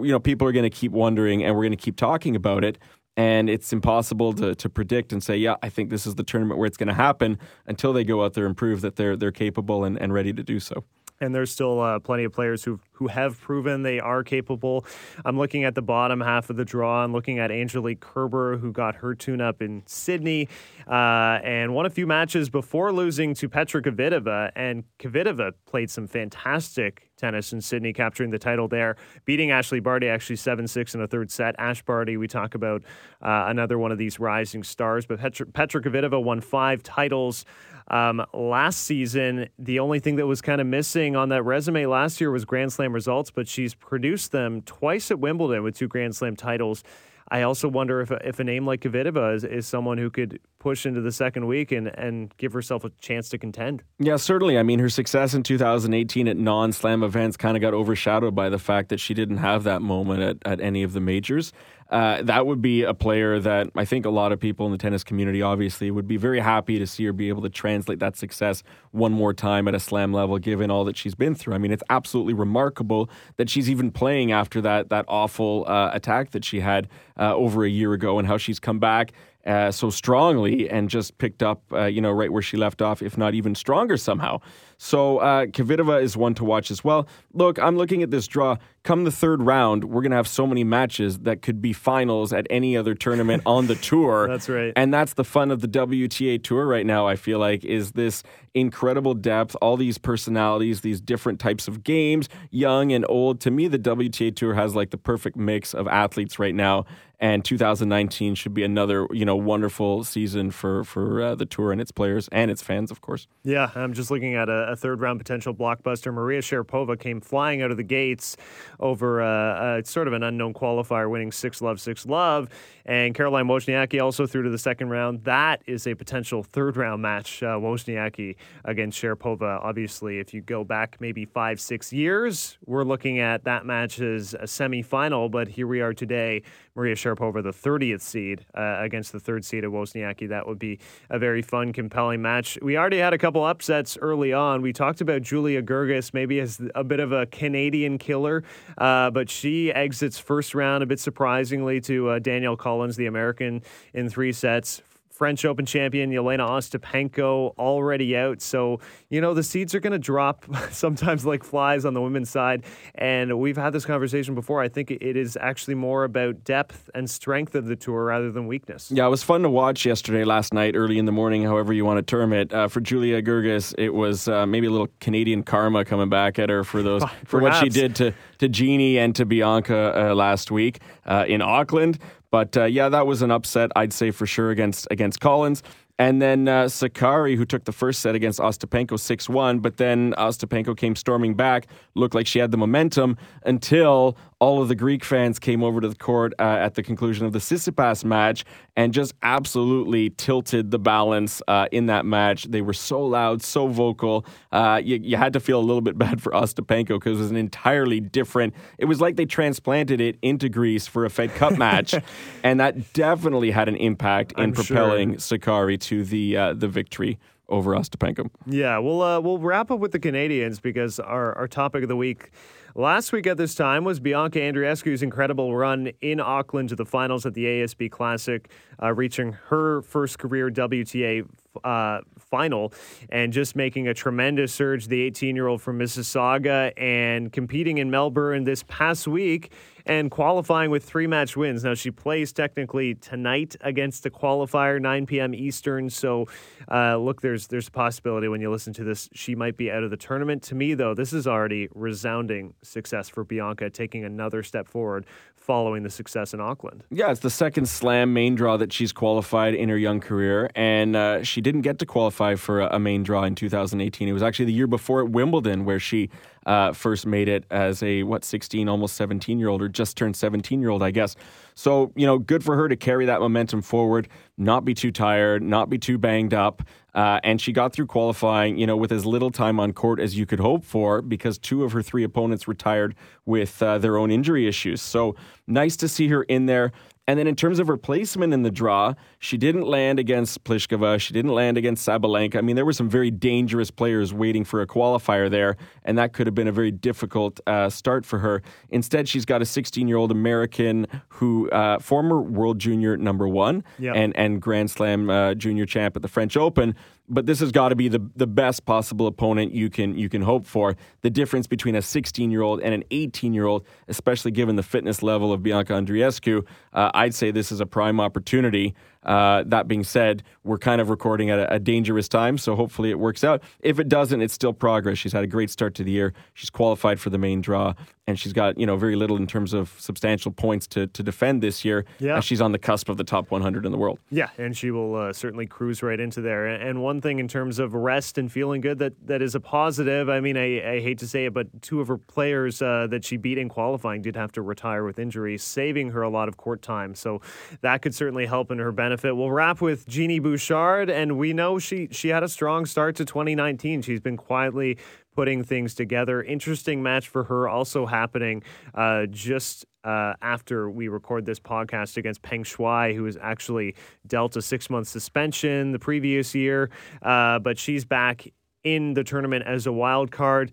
you 0.00 0.12
know, 0.12 0.20
people 0.20 0.46
are 0.46 0.52
going 0.52 0.62
to 0.62 0.70
keep 0.70 0.92
wondering 0.92 1.42
and 1.42 1.56
we're 1.56 1.62
going 1.62 1.72
to 1.72 1.76
keep 1.76 1.96
talking 1.96 2.36
about 2.36 2.62
it 2.62 2.78
and 3.16 3.50
it's 3.50 3.72
impossible 3.72 4.32
to, 4.34 4.54
to 4.54 4.68
predict 4.68 5.12
and 5.12 5.22
say, 5.22 5.36
yeah, 5.36 5.56
I 5.62 5.68
think 5.68 5.90
this 5.90 6.06
is 6.06 6.14
the 6.14 6.24
tournament 6.24 6.58
where 6.58 6.66
it's 6.66 6.76
going 6.76 6.88
to 6.88 6.94
happen 6.94 7.38
until 7.66 7.92
they 7.92 8.04
go 8.04 8.24
out 8.24 8.34
there 8.34 8.46
and 8.46 8.56
prove 8.56 8.80
that 8.80 8.96
they're 8.96 9.16
they're 9.16 9.32
capable 9.32 9.84
and, 9.84 9.98
and 9.98 10.12
ready 10.12 10.32
to 10.32 10.42
do 10.42 10.60
so. 10.60 10.84
And 11.20 11.32
there's 11.32 11.52
still 11.52 11.80
uh, 11.80 12.00
plenty 12.00 12.24
of 12.24 12.32
players 12.32 12.64
who 12.64 12.80
who 12.92 13.06
have 13.06 13.40
proven 13.40 13.82
they 13.82 14.00
are 14.00 14.24
capable. 14.24 14.84
I'm 15.24 15.38
looking 15.38 15.62
at 15.64 15.74
the 15.74 15.82
bottom 15.82 16.20
half 16.20 16.50
of 16.50 16.56
the 16.56 16.64
draw. 16.64 17.04
I'm 17.04 17.12
looking 17.12 17.38
at 17.38 17.50
Angelique 17.50 18.00
Kerber, 18.00 18.56
who 18.56 18.72
got 18.72 18.96
her 18.96 19.14
tune 19.14 19.40
up 19.40 19.62
in 19.62 19.82
Sydney 19.86 20.48
uh, 20.88 21.38
and 21.44 21.74
won 21.74 21.86
a 21.86 21.90
few 21.90 22.06
matches 22.06 22.50
before 22.50 22.92
losing 22.92 23.34
to 23.34 23.48
Petra 23.48 23.82
Kvitova. 23.82 24.50
And 24.56 24.84
Kvitova 24.98 25.52
played 25.66 25.90
some 25.90 26.08
fantastic 26.08 27.11
tennis 27.22 27.52
in 27.52 27.60
Sydney, 27.60 27.92
capturing 27.92 28.30
the 28.30 28.38
title 28.38 28.66
there, 28.66 28.96
beating 29.24 29.50
Ashleigh 29.50 29.82
Barty 29.82 30.08
actually 30.08 30.36
7 30.36 30.66
6 30.66 30.94
in 30.96 31.00
a 31.00 31.06
third 31.06 31.30
set. 31.30 31.54
Ash 31.56 31.80
Barty, 31.82 32.16
we 32.16 32.26
talk 32.26 32.56
about 32.56 32.82
uh, 33.22 33.44
another 33.46 33.78
one 33.78 33.92
of 33.92 33.98
these 33.98 34.18
rising 34.18 34.64
stars, 34.64 35.06
but 35.06 35.20
Petra, 35.20 35.46
Petra 35.46 35.80
Kvitova 35.80 36.22
won 36.22 36.40
five 36.40 36.82
titles. 36.82 37.44
Um, 37.88 38.24
last 38.32 38.80
season, 38.80 39.48
the 39.58 39.78
only 39.78 40.00
thing 40.00 40.16
that 40.16 40.26
was 40.26 40.40
kind 40.40 40.60
of 40.60 40.66
missing 40.66 41.14
on 41.14 41.28
that 41.28 41.44
resume 41.44 41.86
last 41.86 42.20
year 42.20 42.32
was 42.32 42.44
Grand 42.44 42.72
Slam 42.72 42.92
results, 42.92 43.30
but 43.30 43.46
she's 43.46 43.74
produced 43.74 44.32
them 44.32 44.62
twice 44.62 45.10
at 45.12 45.20
Wimbledon 45.20 45.62
with 45.62 45.76
two 45.76 45.88
Grand 45.88 46.16
Slam 46.16 46.34
titles. 46.34 46.82
I 47.28 47.42
also 47.42 47.68
wonder 47.68 48.00
if 48.00 48.10
if 48.10 48.38
a 48.38 48.44
name 48.44 48.66
like 48.66 48.80
Kvitova 48.80 49.34
is, 49.34 49.44
is 49.44 49.66
someone 49.66 49.98
who 49.98 50.10
could 50.10 50.40
push 50.58 50.86
into 50.86 51.00
the 51.00 51.10
second 51.10 51.46
week 51.46 51.72
and, 51.72 51.88
and 51.98 52.34
give 52.36 52.52
herself 52.52 52.84
a 52.84 52.90
chance 53.00 53.28
to 53.30 53.38
contend. 53.38 53.82
Yeah, 53.98 54.16
certainly. 54.16 54.58
I 54.58 54.62
mean, 54.62 54.78
her 54.78 54.88
success 54.88 55.34
in 55.34 55.42
2018 55.42 56.28
at 56.28 56.36
non 56.36 56.72
slam 56.72 57.02
events 57.02 57.36
kind 57.36 57.56
of 57.56 57.60
got 57.60 57.74
overshadowed 57.74 58.34
by 58.34 58.48
the 58.48 58.58
fact 58.58 58.88
that 58.90 59.00
she 59.00 59.12
didn't 59.12 59.38
have 59.38 59.64
that 59.64 59.82
moment 59.82 60.22
at, 60.22 60.36
at 60.44 60.60
any 60.60 60.82
of 60.82 60.92
the 60.92 61.00
majors. 61.00 61.52
Uh, 61.90 62.22
that 62.22 62.46
would 62.46 62.62
be 62.62 62.84
a 62.84 62.94
player 62.94 63.38
that 63.38 63.68
I 63.76 63.84
think 63.84 64.06
a 64.06 64.10
lot 64.10 64.32
of 64.32 64.40
people 64.40 64.64
in 64.64 64.72
the 64.72 64.78
tennis 64.78 65.04
community 65.04 65.42
obviously 65.42 65.90
would 65.90 66.08
be 66.08 66.16
very 66.16 66.40
happy 66.40 66.78
to 66.78 66.86
see 66.86 67.04
her 67.04 67.12
be 67.12 67.28
able 67.28 67.42
to 67.42 67.50
translate 67.50 67.98
that 67.98 68.16
success 68.16 68.62
one 68.92 69.12
more 69.12 69.34
time 69.34 69.66
at 69.68 69.74
a 69.74 69.80
slam 69.80 70.12
level, 70.12 70.38
given 70.38 70.70
all 70.70 70.84
that 70.84 70.96
she's 70.96 71.14
been 71.14 71.34
through. 71.34 71.54
I 71.54 71.58
mean, 71.58 71.72
it's 71.72 71.82
absolutely 71.90 72.34
remarkable 72.34 73.10
that 73.36 73.50
she's 73.50 73.68
even 73.68 73.90
playing 73.90 74.32
after 74.32 74.60
that 74.60 74.90
that 74.90 75.04
awful 75.08 75.64
uh, 75.66 75.90
attack 75.92 76.30
that 76.30 76.44
she 76.44 76.60
had 76.60 76.88
uh, 77.18 77.34
over 77.34 77.64
a 77.64 77.70
year 77.70 77.92
ago, 77.92 78.18
and 78.18 78.28
how 78.28 78.36
she's 78.36 78.60
come 78.60 78.78
back 78.78 79.12
uh, 79.46 79.70
so 79.70 79.90
strongly 79.90 80.68
and 80.70 80.88
just 80.88 81.18
picked 81.18 81.42
up, 81.42 81.62
uh, 81.72 81.84
you 81.84 82.00
know, 82.00 82.12
right 82.12 82.32
where 82.32 82.42
she 82.42 82.56
left 82.56 82.80
off, 82.80 83.02
if 83.02 83.18
not 83.18 83.34
even 83.34 83.54
stronger 83.54 83.96
somehow. 83.96 84.40
So 84.78 85.18
uh, 85.18 85.46
Kvitova 85.46 86.02
is 86.02 86.16
one 86.16 86.34
to 86.34 86.44
watch 86.44 86.70
as 86.70 86.82
well. 86.84 87.06
Look, 87.32 87.58
I'm 87.58 87.76
looking 87.76 88.02
at 88.02 88.10
this 88.10 88.26
draw. 88.26 88.56
Come 88.82 89.04
the 89.04 89.12
third 89.12 89.42
round, 89.42 89.84
we're 89.84 90.02
going 90.02 90.10
to 90.10 90.16
have 90.16 90.28
so 90.28 90.46
many 90.46 90.64
matches 90.64 91.20
that 91.20 91.40
could 91.40 91.62
be 91.62 91.72
finals 91.72 92.32
at 92.32 92.46
any 92.50 92.76
other 92.76 92.94
tournament 92.94 93.42
on 93.46 93.68
the 93.68 93.76
tour. 93.76 94.28
That's 94.28 94.48
right. 94.48 94.72
And 94.74 94.92
that's 94.92 95.14
the 95.14 95.24
fun 95.24 95.50
of 95.50 95.60
the 95.60 95.68
WTA 95.68 96.42
tour 96.42 96.66
right 96.66 96.86
now, 96.86 97.06
I 97.06 97.16
feel 97.16 97.38
like, 97.38 97.64
is 97.64 97.92
this 97.92 98.22
incredible 98.54 98.81
depth, 99.14 99.56
all 99.62 99.76
these 99.76 99.98
personalities, 99.98 100.80
these 100.80 101.00
different 101.00 101.38
types 101.38 101.68
of 101.68 101.84
games, 101.84 102.28
young 102.50 102.92
and 102.92 103.06
old. 103.08 103.40
To 103.40 103.50
me, 103.50 103.68
the 103.68 103.78
WTA 103.78 104.34
tour 104.34 104.54
has 104.54 104.74
like 104.74 104.90
the 104.90 104.98
perfect 104.98 105.36
mix 105.36 105.74
of 105.74 105.86
athletes 105.86 106.38
right 106.38 106.54
now 106.54 106.84
and 107.22 107.44
2019 107.44 108.34
should 108.34 108.52
be 108.52 108.64
another 108.64 109.06
you 109.12 109.24
know 109.24 109.36
wonderful 109.36 110.02
season 110.02 110.50
for 110.50 110.82
for 110.82 111.22
uh, 111.22 111.34
the 111.36 111.46
tour 111.46 111.70
and 111.70 111.80
its 111.80 111.92
players 111.92 112.28
and 112.32 112.50
its 112.50 112.60
fans, 112.60 112.90
of 112.90 113.00
course. 113.00 113.28
Yeah, 113.44 113.70
I'm 113.76 113.94
just 113.94 114.10
looking 114.10 114.34
at 114.34 114.48
a, 114.48 114.72
a 114.72 114.76
third 114.76 115.00
round 115.00 115.20
potential 115.20 115.54
blockbuster. 115.54 116.12
Maria 116.12 116.40
Sharapova 116.40 116.98
came 116.98 117.20
flying 117.20 117.62
out 117.62 117.70
of 117.70 117.76
the 117.76 117.84
gates 117.84 118.36
over 118.80 119.22
uh, 119.22 119.26
uh, 119.26 119.82
sort 119.84 120.08
of 120.08 120.14
an 120.14 120.24
unknown 120.24 120.52
qualifier, 120.52 121.08
winning 121.08 121.30
six 121.30 121.62
love 121.62 121.80
six 121.80 122.04
love, 122.04 122.48
and 122.84 123.14
Caroline 123.14 123.46
Wozniacki 123.46 124.02
also 124.02 124.26
through 124.26 124.42
to 124.42 124.50
the 124.50 124.58
second 124.58 124.90
round. 124.90 125.22
That 125.22 125.62
is 125.66 125.86
a 125.86 125.94
potential 125.94 126.42
third 126.42 126.76
round 126.76 127.02
match. 127.02 127.40
Uh, 127.40 127.56
Wozniacki 127.56 128.34
against 128.64 129.00
Sharapova. 129.00 129.60
Obviously, 129.62 130.18
if 130.18 130.34
you 130.34 130.40
go 130.40 130.64
back 130.64 130.96
maybe 130.98 131.24
five 131.24 131.60
six 131.60 131.92
years, 131.92 132.58
we're 132.66 132.82
looking 132.82 133.20
at 133.20 133.44
that 133.44 133.64
match 133.64 134.00
as 134.00 134.34
a 134.34 134.44
semifinal. 134.44 135.30
But 135.30 135.46
here 135.46 135.68
we 135.68 135.80
are 135.80 135.94
today. 135.94 136.42
Maria 136.74 136.94
Sharapova, 136.94 137.11
the 137.42 137.52
30th 137.52 138.00
seed, 138.00 138.44
uh, 138.54 138.76
against 138.80 139.12
the 139.12 139.20
third 139.20 139.44
seed 139.44 139.64
of 139.64 139.72
Wozniacki. 139.72 140.28
That 140.28 140.46
would 140.46 140.58
be 140.58 140.78
a 141.10 141.18
very 141.18 141.42
fun, 141.42 141.72
compelling 141.72 142.22
match. 142.22 142.58
We 142.62 142.76
already 142.76 142.98
had 142.98 143.12
a 143.12 143.18
couple 143.18 143.44
upsets 143.44 143.96
early 144.00 144.32
on. 144.32 144.62
We 144.62 144.72
talked 144.72 145.00
about 145.00 145.22
Julia 145.22 145.62
Goerges 145.62 146.14
maybe 146.14 146.40
as 146.40 146.60
a 146.74 146.84
bit 146.84 147.00
of 147.00 147.12
a 147.12 147.26
Canadian 147.26 147.98
killer, 147.98 148.44
uh, 148.78 149.10
but 149.10 149.30
she 149.30 149.72
exits 149.72 150.18
first 150.18 150.54
round 150.54 150.82
a 150.82 150.86
bit 150.86 151.00
surprisingly 151.00 151.80
to 151.82 152.10
uh, 152.10 152.18
Danielle 152.18 152.56
Collins, 152.56 152.96
the 152.96 153.06
American, 153.06 153.62
in 153.94 154.08
three 154.08 154.32
sets. 154.32 154.82
French 155.12 155.44
Open 155.44 155.66
champion 155.66 156.10
Jelena 156.10 156.48
Ostapenko 156.48 157.54
already 157.58 158.16
out. 158.16 158.40
So, 158.40 158.80
you 159.10 159.20
know, 159.20 159.34
the 159.34 159.42
seeds 159.42 159.74
are 159.74 159.80
going 159.80 159.92
to 159.92 159.98
drop 159.98 160.46
sometimes 160.70 161.26
like 161.26 161.44
flies 161.44 161.84
on 161.84 161.94
the 161.94 162.00
women's 162.00 162.30
side. 162.30 162.64
And 162.94 163.38
we've 163.38 163.56
had 163.56 163.72
this 163.72 163.84
conversation 163.84 164.34
before. 164.34 164.62
I 164.62 164.68
think 164.68 164.90
it 164.90 165.16
is 165.16 165.36
actually 165.40 165.74
more 165.74 166.04
about 166.04 166.44
depth 166.44 166.88
and 166.94 167.08
strength 167.08 167.54
of 167.54 167.66
the 167.66 167.76
tour 167.76 168.06
rather 168.06 168.32
than 168.32 168.46
weakness. 168.46 168.90
Yeah, 168.90 169.06
it 169.06 169.10
was 169.10 169.22
fun 169.22 169.42
to 169.42 169.50
watch 169.50 169.84
yesterday, 169.84 170.24
last 170.24 170.54
night, 170.54 170.74
early 170.76 170.98
in 170.98 171.04
the 171.04 171.12
morning, 171.12 171.44
however 171.44 171.72
you 171.72 171.84
want 171.84 171.98
to 171.98 172.02
term 172.02 172.32
it. 172.32 172.52
Uh, 172.52 172.68
for 172.68 172.80
Julia 172.80 173.20
Goerges, 173.22 173.74
it 173.76 173.90
was 173.90 174.28
uh, 174.28 174.46
maybe 174.46 174.66
a 174.66 174.70
little 174.70 174.88
Canadian 175.00 175.42
karma 175.42 175.84
coming 175.84 176.08
back 176.08 176.38
at 176.38 176.48
her 176.48 176.64
for 176.64 176.82
those 176.82 177.02
for 177.24 177.40
what 177.40 177.54
she 177.62 177.68
did 177.68 177.94
to, 177.96 178.14
to 178.38 178.48
Genie 178.48 178.98
and 178.98 179.14
to 179.16 179.26
Bianca 179.26 180.10
uh, 180.10 180.14
last 180.14 180.50
week 180.50 180.80
uh, 181.06 181.24
in 181.28 181.42
Auckland. 181.42 181.98
But 182.32 182.56
uh, 182.56 182.64
yeah, 182.64 182.88
that 182.88 183.06
was 183.06 183.22
an 183.22 183.30
upset, 183.30 183.70
I'd 183.76 183.92
say 183.92 184.10
for 184.10 184.26
sure 184.26 184.50
against 184.50 184.88
against 184.90 185.20
Collins. 185.20 185.62
And 185.98 186.20
then 186.20 186.48
uh, 186.48 186.64
Sakkari, 186.64 187.36
who 187.36 187.44
took 187.44 187.64
the 187.64 187.72
first 187.72 188.00
set 188.00 188.14
against 188.14 188.40
Ostapenko 188.40 188.98
6 188.98 189.28
1, 189.28 189.60
but 189.60 189.76
then 189.76 190.14
Ostapenko 190.18 190.76
came 190.76 190.96
storming 190.96 191.34
back, 191.34 191.66
looked 191.94 192.14
like 192.14 192.26
she 192.26 192.38
had 192.38 192.50
the 192.50 192.56
momentum 192.56 193.18
until 193.44 194.16
all 194.42 194.60
of 194.60 194.66
the 194.66 194.74
Greek 194.74 195.04
fans 195.04 195.38
came 195.38 195.62
over 195.62 195.80
to 195.80 195.88
the 195.88 195.94
court 195.94 196.34
uh, 196.40 196.42
at 196.42 196.74
the 196.74 196.82
conclusion 196.82 197.24
of 197.24 197.32
the 197.32 197.38
Tsitsipas 197.38 198.04
match 198.04 198.44
and 198.74 198.92
just 198.92 199.14
absolutely 199.22 200.10
tilted 200.10 200.72
the 200.72 200.80
balance 200.80 201.40
uh, 201.46 201.68
in 201.70 201.86
that 201.86 202.04
match. 202.04 202.42
They 202.50 202.60
were 202.60 202.72
so 202.72 203.06
loud, 203.06 203.40
so 203.40 203.68
vocal. 203.68 204.26
Uh, 204.50 204.80
you, 204.82 204.98
you, 205.00 205.16
had 205.16 205.32
to 205.34 205.40
feel 205.40 205.60
a 205.60 205.62
little 205.62 205.80
bit 205.80 205.96
bad 206.06 206.20
for 206.20 206.32
Ostapenko 206.32 206.88
because 206.88 207.18
it 207.18 207.22
was 207.22 207.30
an 207.30 207.36
entirely 207.36 208.00
different. 208.00 208.52
It 208.78 208.86
was 208.86 209.00
like 209.00 209.14
they 209.14 209.26
transplanted 209.26 210.00
it 210.00 210.18
into 210.22 210.48
Greece 210.48 210.88
for 210.88 211.04
a 211.04 211.10
Fed 211.10 211.32
Cup 211.36 211.56
match, 211.56 211.94
and 212.42 212.58
that 212.58 212.94
definitely 212.94 213.52
had 213.52 213.68
an 213.68 213.76
impact 213.76 214.32
in 214.32 214.42
I'm 214.42 214.52
propelling 214.54 215.20
sure. 215.20 215.38
Sakkari 215.38 215.78
to 215.82 216.02
the 216.02 216.36
uh, 216.36 216.54
the 216.54 216.66
victory 216.66 217.20
over 217.52 217.72
Ostapenko. 217.72 218.30
Yeah, 218.46 218.78
we'll 218.78 219.02
uh, 219.02 219.20
we'll 219.20 219.38
wrap 219.38 219.70
up 219.70 219.78
with 219.78 219.92
the 219.92 220.00
Canadians 220.00 220.58
because 220.58 220.98
our 220.98 221.36
our 221.36 221.46
topic 221.46 221.82
of 221.82 221.88
the 221.88 221.96
week 221.96 222.30
last 222.74 223.12
week 223.12 223.26
at 223.26 223.36
this 223.36 223.54
time 223.54 223.84
was 223.84 224.00
Bianca 224.00 224.40
Andreescu's 224.40 225.02
incredible 225.02 225.54
run 225.54 225.92
in 226.00 226.18
Auckland 226.18 226.70
to 226.70 226.76
the 226.76 226.86
finals 226.86 227.26
at 227.26 227.34
the 227.34 227.44
ASB 227.44 227.90
Classic, 227.90 228.50
uh, 228.82 228.92
reaching 228.92 229.32
her 229.48 229.82
first 229.82 230.18
career 230.18 230.50
WTA 230.50 231.28
uh, 231.62 232.00
final 232.32 232.72
and 233.10 233.30
just 233.30 233.54
making 233.54 233.88
a 233.88 233.94
tremendous 233.94 234.54
surge. 234.54 234.88
The 234.88 235.02
18 235.02 235.36
year 235.36 235.48
old 235.48 235.60
from 235.60 235.78
Mississauga 235.78 236.72
and 236.78 237.30
competing 237.30 237.76
in 237.76 237.90
Melbourne 237.90 238.44
this 238.44 238.64
past 238.66 239.06
week 239.06 239.52
and 239.84 240.10
qualifying 240.10 240.70
with 240.70 240.82
three 240.84 241.06
match 241.06 241.36
wins. 241.36 241.64
Now, 241.64 241.74
she 241.74 241.90
plays 241.90 242.32
technically 242.32 242.94
tonight 242.94 243.56
against 243.60 244.02
the 244.02 244.10
qualifier, 244.10 244.80
9 244.80 245.06
p.m. 245.06 245.34
Eastern. 245.34 245.90
So, 245.90 246.26
uh, 246.70 246.96
look, 246.96 247.20
there's 247.20 247.48
there's 247.48 247.68
a 247.68 247.72
possibility 247.72 248.28
when 248.28 248.40
you 248.40 248.50
listen 248.50 248.72
to 248.74 248.84
this, 248.84 249.10
she 249.12 249.34
might 249.34 249.56
be 249.56 249.70
out 249.70 249.82
of 249.82 249.90
the 249.90 249.96
tournament. 249.96 250.42
To 250.44 250.54
me, 250.54 250.74
though, 250.74 250.94
this 250.94 251.12
is 251.12 251.26
already 251.26 251.68
resounding 251.74 252.54
success 252.62 253.08
for 253.08 253.24
Bianca, 253.24 253.70
taking 253.70 254.04
another 254.04 254.42
step 254.42 254.68
forward 254.68 255.04
following 255.42 255.82
the 255.82 255.90
success 255.90 256.32
in 256.32 256.40
Auckland. 256.40 256.84
Yeah, 256.90 257.10
it's 257.10 257.20
the 257.20 257.30
second 257.30 257.68
slam 257.68 258.12
main 258.14 258.34
draw 258.34 258.56
that 258.56 258.72
she's 258.72 258.92
qualified 258.92 259.54
in 259.54 259.68
her 259.68 259.76
young 259.76 260.00
career. 260.00 260.50
And 260.54 260.94
uh, 260.94 261.24
she 261.24 261.40
didn't 261.40 261.62
get 261.62 261.78
to 261.80 261.86
qualify 261.86 262.36
for 262.36 262.60
a, 262.60 262.76
a 262.76 262.78
main 262.78 263.02
draw 263.02 263.24
in 263.24 263.34
2018. 263.34 264.08
It 264.08 264.12
was 264.12 264.22
actually 264.22 264.46
the 264.46 264.52
year 264.52 264.66
before 264.66 265.02
at 265.02 265.10
Wimbledon 265.10 265.64
where 265.64 265.80
she 265.80 266.10
uh, 266.46 266.72
first 266.72 267.06
made 267.06 267.28
it 267.28 267.44
as 267.50 267.82
a 267.82 268.02
what 268.02 268.24
16 268.24 268.68
almost 268.68 268.96
17 268.96 269.38
year 269.38 269.48
old 269.48 269.62
or 269.62 269.68
just 269.68 269.96
turned 269.96 270.16
17 270.16 270.60
year 270.60 270.70
old 270.70 270.82
i 270.82 270.90
guess. 270.90 271.16
So 271.54 271.92
you 271.96 272.06
know 272.06 272.18
good 272.18 272.42
for 272.42 272.56
her 272.56 272.68
to 272.68 272.76
carry 272.76 273.06
that 273.06 273.20
momentum 273.20 273.62
forward 273.62 274.08
not 274.38 274.64
be 274.64 274.74
too 274.74 274.90
tired 274.90 275.42
not 275.42 275.68
be 275.68 275.78
too 275.78 275.98
banged 275.98 276.34
up 276.34 276.62
uh, 276.94 277.20
and 277.24 277.40
she 277.40 277.52
got 277.52 277.72
through 277.72 277.86
qualifying 277.86 278.56
you 278.56 278.66
know 278.66 278.76
with 278.76 278.92
as 278.92 279.04
little 279.04 279.30
time 279.30 279.60
on 279.60 279.72
court 279.72 280.00
as 280.00 280.16
you 280.16 280.26
could 280.26 280.40
hope 280.40 280.64
for 280.64 281.02
because 281.02 281.38
two 281.38 281.64
of 281.64 281.72
her 281.72 281.82
three 281.82 282.04
opponents 282.04 282.48
retired 282.48 282.94
with 283.26 283.62
uh, 283.62 283.78
their 283.78 283.96
own 283.96 284.10
injury 284.10 284.46
issues. 284.46 284.82
So 284.82 285.14
nice 285.46 285.76
to 285.76 285.88
see 285.88 286.08
her 286.08 286.22
in 286.24 286.46
there 286.46 286.72
and 287.08 287.18
then 287.18 287.26
in 287.26 287.34
terms 287.34 287.58
of 287.58 287.66
her 287.66 287.76
placement 287.76 288.32
in 288.32 288.42
the 288.42 288.50
draw, 288.50 288.94
she 289.18 289.36
didn't 289.36 289.62
land 289.62 289.98
against 289.98 290.44
Pliskova. 290.44 291.00
She 291.00 291.12
didn't 291.12 291.32
land 291.32 291.58
against 291.58 291.86
Sabalenka. 291.86 292.36
I 292.36 292.42
mean, 292.42 292.54
there 292.54 292.64
were 292.64 292.72
some 292.72 292.88
very 292.88 293.10
dangerous 293.10 293.72
players 293.72 294.14
waiting 294.14 294.44
for 294.44 294.60
a 294.60 294.66
qualifier 294.66 295.28
there, 295.28 295.56
and 295.84 295.98
that 295.98 296.12
could 296.12 296.28
have 296.28 296.34
been 296.34 296.46
a 296.46 296.52
very 296.52 296.70
difficult 296.70 297.40
uh, 297.46 297.68
start 297.68 298.06
for 298.06 298.20
her. 298.20 298.40
Instead, 298.70 299.08
she's 299.08 299.24
got 299.24 299.42
a 299.42 299.44
16-year-old 299.44 300.12
American 300.12 300.86
who, 301.08 301.50
uh, 301.50 301.80
former 301.80 302.20
world 302.20 302.60
junior 302.60 302.96
number 302.96 303.26
one 303.26 303.64
yep. 303.80 303.96
and, 303.96 304.16
and 304.16 304.40
Grand 304.40 304.70
Slam 304.70 305.10
uh, 305.10 305.34
junior 305.34 305.66
champ 305.66 305.96
at 305.96 306.02
the 306.02 306.08
French 306.08 306.36
Open, 306.36 306.76
but 307.12 307.26
this 307.26 307.40
has 307.40 307.52
got 307.52 307.68
to 307.68 307.76
be 307.76 307.88
the 307.88 308.00
the 308.16 308.26
best 308.26 308.64
possible 308.64 309.06
opponent 309.06 309.52
you 309.52 309.68
can 309.68 309.96
you 309.96 310.08
can 310.08 310.22
hope 310.22 310.46
for. 310.46 310.74
The 311.02 311.10
difference 311.10 311.46
between 311.46 311.76
a 311.76 311.82
16 311.82 312.30
year 312.30 312.42
old 312.42 312.60
and 312.62 312.74
an 312.74 312.84
18 312.90 313.34
year 313.34 313.44
old, 313.46 313.66
especially 313.86 314.30
given 314.30 314.56
the 314.56 314.62
fitness 314.62 315.02
level 315.02 315.32
of 315.32 315.42
Bianca 315.42 315.74
Andreescu, 315.74 316.44
uh, 316.72 316.90
I'd 316.94 317.14
say 317.14 317.30
this 317.30 317.52
is 317.52 317.60
a 317.60 317.66
prime 317.66 318.00
opportunity 318.00 318.74
uh, 319.04 319.42
that 319.46 319.66
being 319.66 319.82
said, 319.82 320.22
we're 320.44 320.58
kind 320.58 320.80
of 320.80 320.88
recording 320.88 321.30
at 321.30 321.38
a, 321.38 321.54
a, 321.54 321.58
dangerous 321.58 322.08
time, 322.08 322.38
so 322.38 322.54
hopefully 322.54 322.90
it 322.90 322.98
works 322.98 323.24
out. 323.24 323.42
If 323.60 323.80
it 323.80 323.88
doesn't, 323.88 324.20
it's 324.22 324.34
still 324.34 324.52
progress. 324.52 324.98
She's 324.98 325.12
had 325.12 325.24
a 325.24 325.26
great 325.26 325.50
start 325.50 325.74
to 325.76 325.84
the 325.84 325.90
year. 325.90 326.12
She's 326.34 326.50
qualified 326.50 327.00
for 327.00 327.10
the 327.10 327.18
main 327.18 327.40
draw, 327.40 327.74
and 328.06 328.18
she's 328.18 328.32
got 328.32 328.58
you 328.58 328.66
know 328.66 328.76
very 328.76 328.94
little 328.94 329.16
in 329.16 329.26
terms 329.26 329.54
of 329.54 329.74
substantial 329.78 330.30
points 330.30 330.68
to, 330.68 330.86
to 330.88 331.02
defend 331.02 331.42
this 331.42 331.64
year. 331.64 331.84
Yeah, 331.98 332.20
she's 332.20 332.40
on 332.40 332.52
the 332.52 332.58
cusp 332.58 332.88
of 332.88 332.96
the 332.96 333.04
top 333.04 333.30
100 333.30 333.66
in 333.66 333.72
the 333.72 333.78
world. 333.78 333.98
Yeah, 334.10 334.30
and 334.38 334.56
she 334.56 334.70
will 334.70 334.94
uh, 334.94 335.12
certainly 335.12 335.46
cruise 335.46 335.82
right 335.82 335.98
into 335.98 336.20
there. 336.20 336.46
And 336.46 336.82
one 336.82 337.00
thing 337.00 337.18
in 337.18 337.26
terms 337.26 337.58
of 337.58 337.74
rest 337.74 338.18
and 338.18 338.30
feeling 338.30 338.60
good 338.60 338.78
that 338.78 339.06
that 339.06 339.20
is 339.20 339.34
a 339.34 339.40
positive. 339.40 340.08
I 340.08 340.20
mean, 340.20 340.36
I, 340.36 340.74
I 340.74 340.80
hate 340.80 340.98
to 340.98 341.08
say 341.08 341.26
it, 341.26 341.34
but 341.34 341.62
two 341.62 341.80
of 341.80 341.88
her 341.88 341.98
players 341.98 342.62
uh, 342.62 342.86
that 342.90 343.04
she 343.04 343.16
beat 343.16 343.38
in 343.38 343.48
qualifying 343.48 344.02
did 344.02 344.14
have 344.14 344.30
to 344.32 344.42
retire 344.42 344.84
with 344.84 345.00
injuries, 345.00 345.42
saving 345.42 345.90
her 345.90 346.02
a 346.02 346.08
lot 346.08 346.28
of 346.28 346.36
court 346.36 346.62
time. 346.62 346.94
So 346.94 347.20
that 347.62 347.82
could 347.82 347.94
certainly 347.94 348.26
help 348.26 348.52
in 348.52 348.58
her 348.58 348.70
benefit 348.70 348.91
benefit. 348.92 349.16
We'll 349.16 349.30
wrap 349.30 349.62
with 349.62 349.88
Genie 349.88 350.18
Bouchard, 350.18 350.90
and 350.90 351.16
we 351.16 351.32
know 351.32 351.58
she 351.58 351.88
she 351.92 352.08
had 352.08 352.22
a 352.22 352.28
strong 352.28 352.66
start 352.66 352.94
to 352.96 353.06
2019. 353.06 353.80
She's 353.80 354.00
been 354.00 354.18
quietly 354.18 354.76
putting 355.16 355.42
things 355.42 355.74
together. 355.74 356.22
Interesting 356.22 356.82
match 356.82 357.08
for 357.08 357.24
her, 357.24 357.48
also 357.48 357.86
happening 357.86 358.42
uh, 358.74 359.06
just 359.06 359.64
uh, 359.82 360.12
after 360.20 360.70
we 360.70 360.88
record 360.88 361.24
this 361.24 361.40
podcast 361.40 361.96
against 361.96 362.20
Peng 362.20 362.44
Shuai, 362.44 362.94
who 362.94 363.04
was 363.04 363.16
actually 363.16 363.76
dealt 364.06 364.36
a 364.36 364.42
six 364.42 364.68
month 364.68 364.88
suspension 364.88 365.72
the 365.72 365.78
previous 365.78 366.34
year, 366.34 366.68
uh, 367.00 367.38
but 367.38 367.58
she's 367.58 367.86
back 367.86 368.26
in 368.62 368.92
the 368.92 369.04
tournament 369.04 369.46
as 369.46 369.66
a 369.66 369.72
wild 369.72 370.10
card 370.10 370.52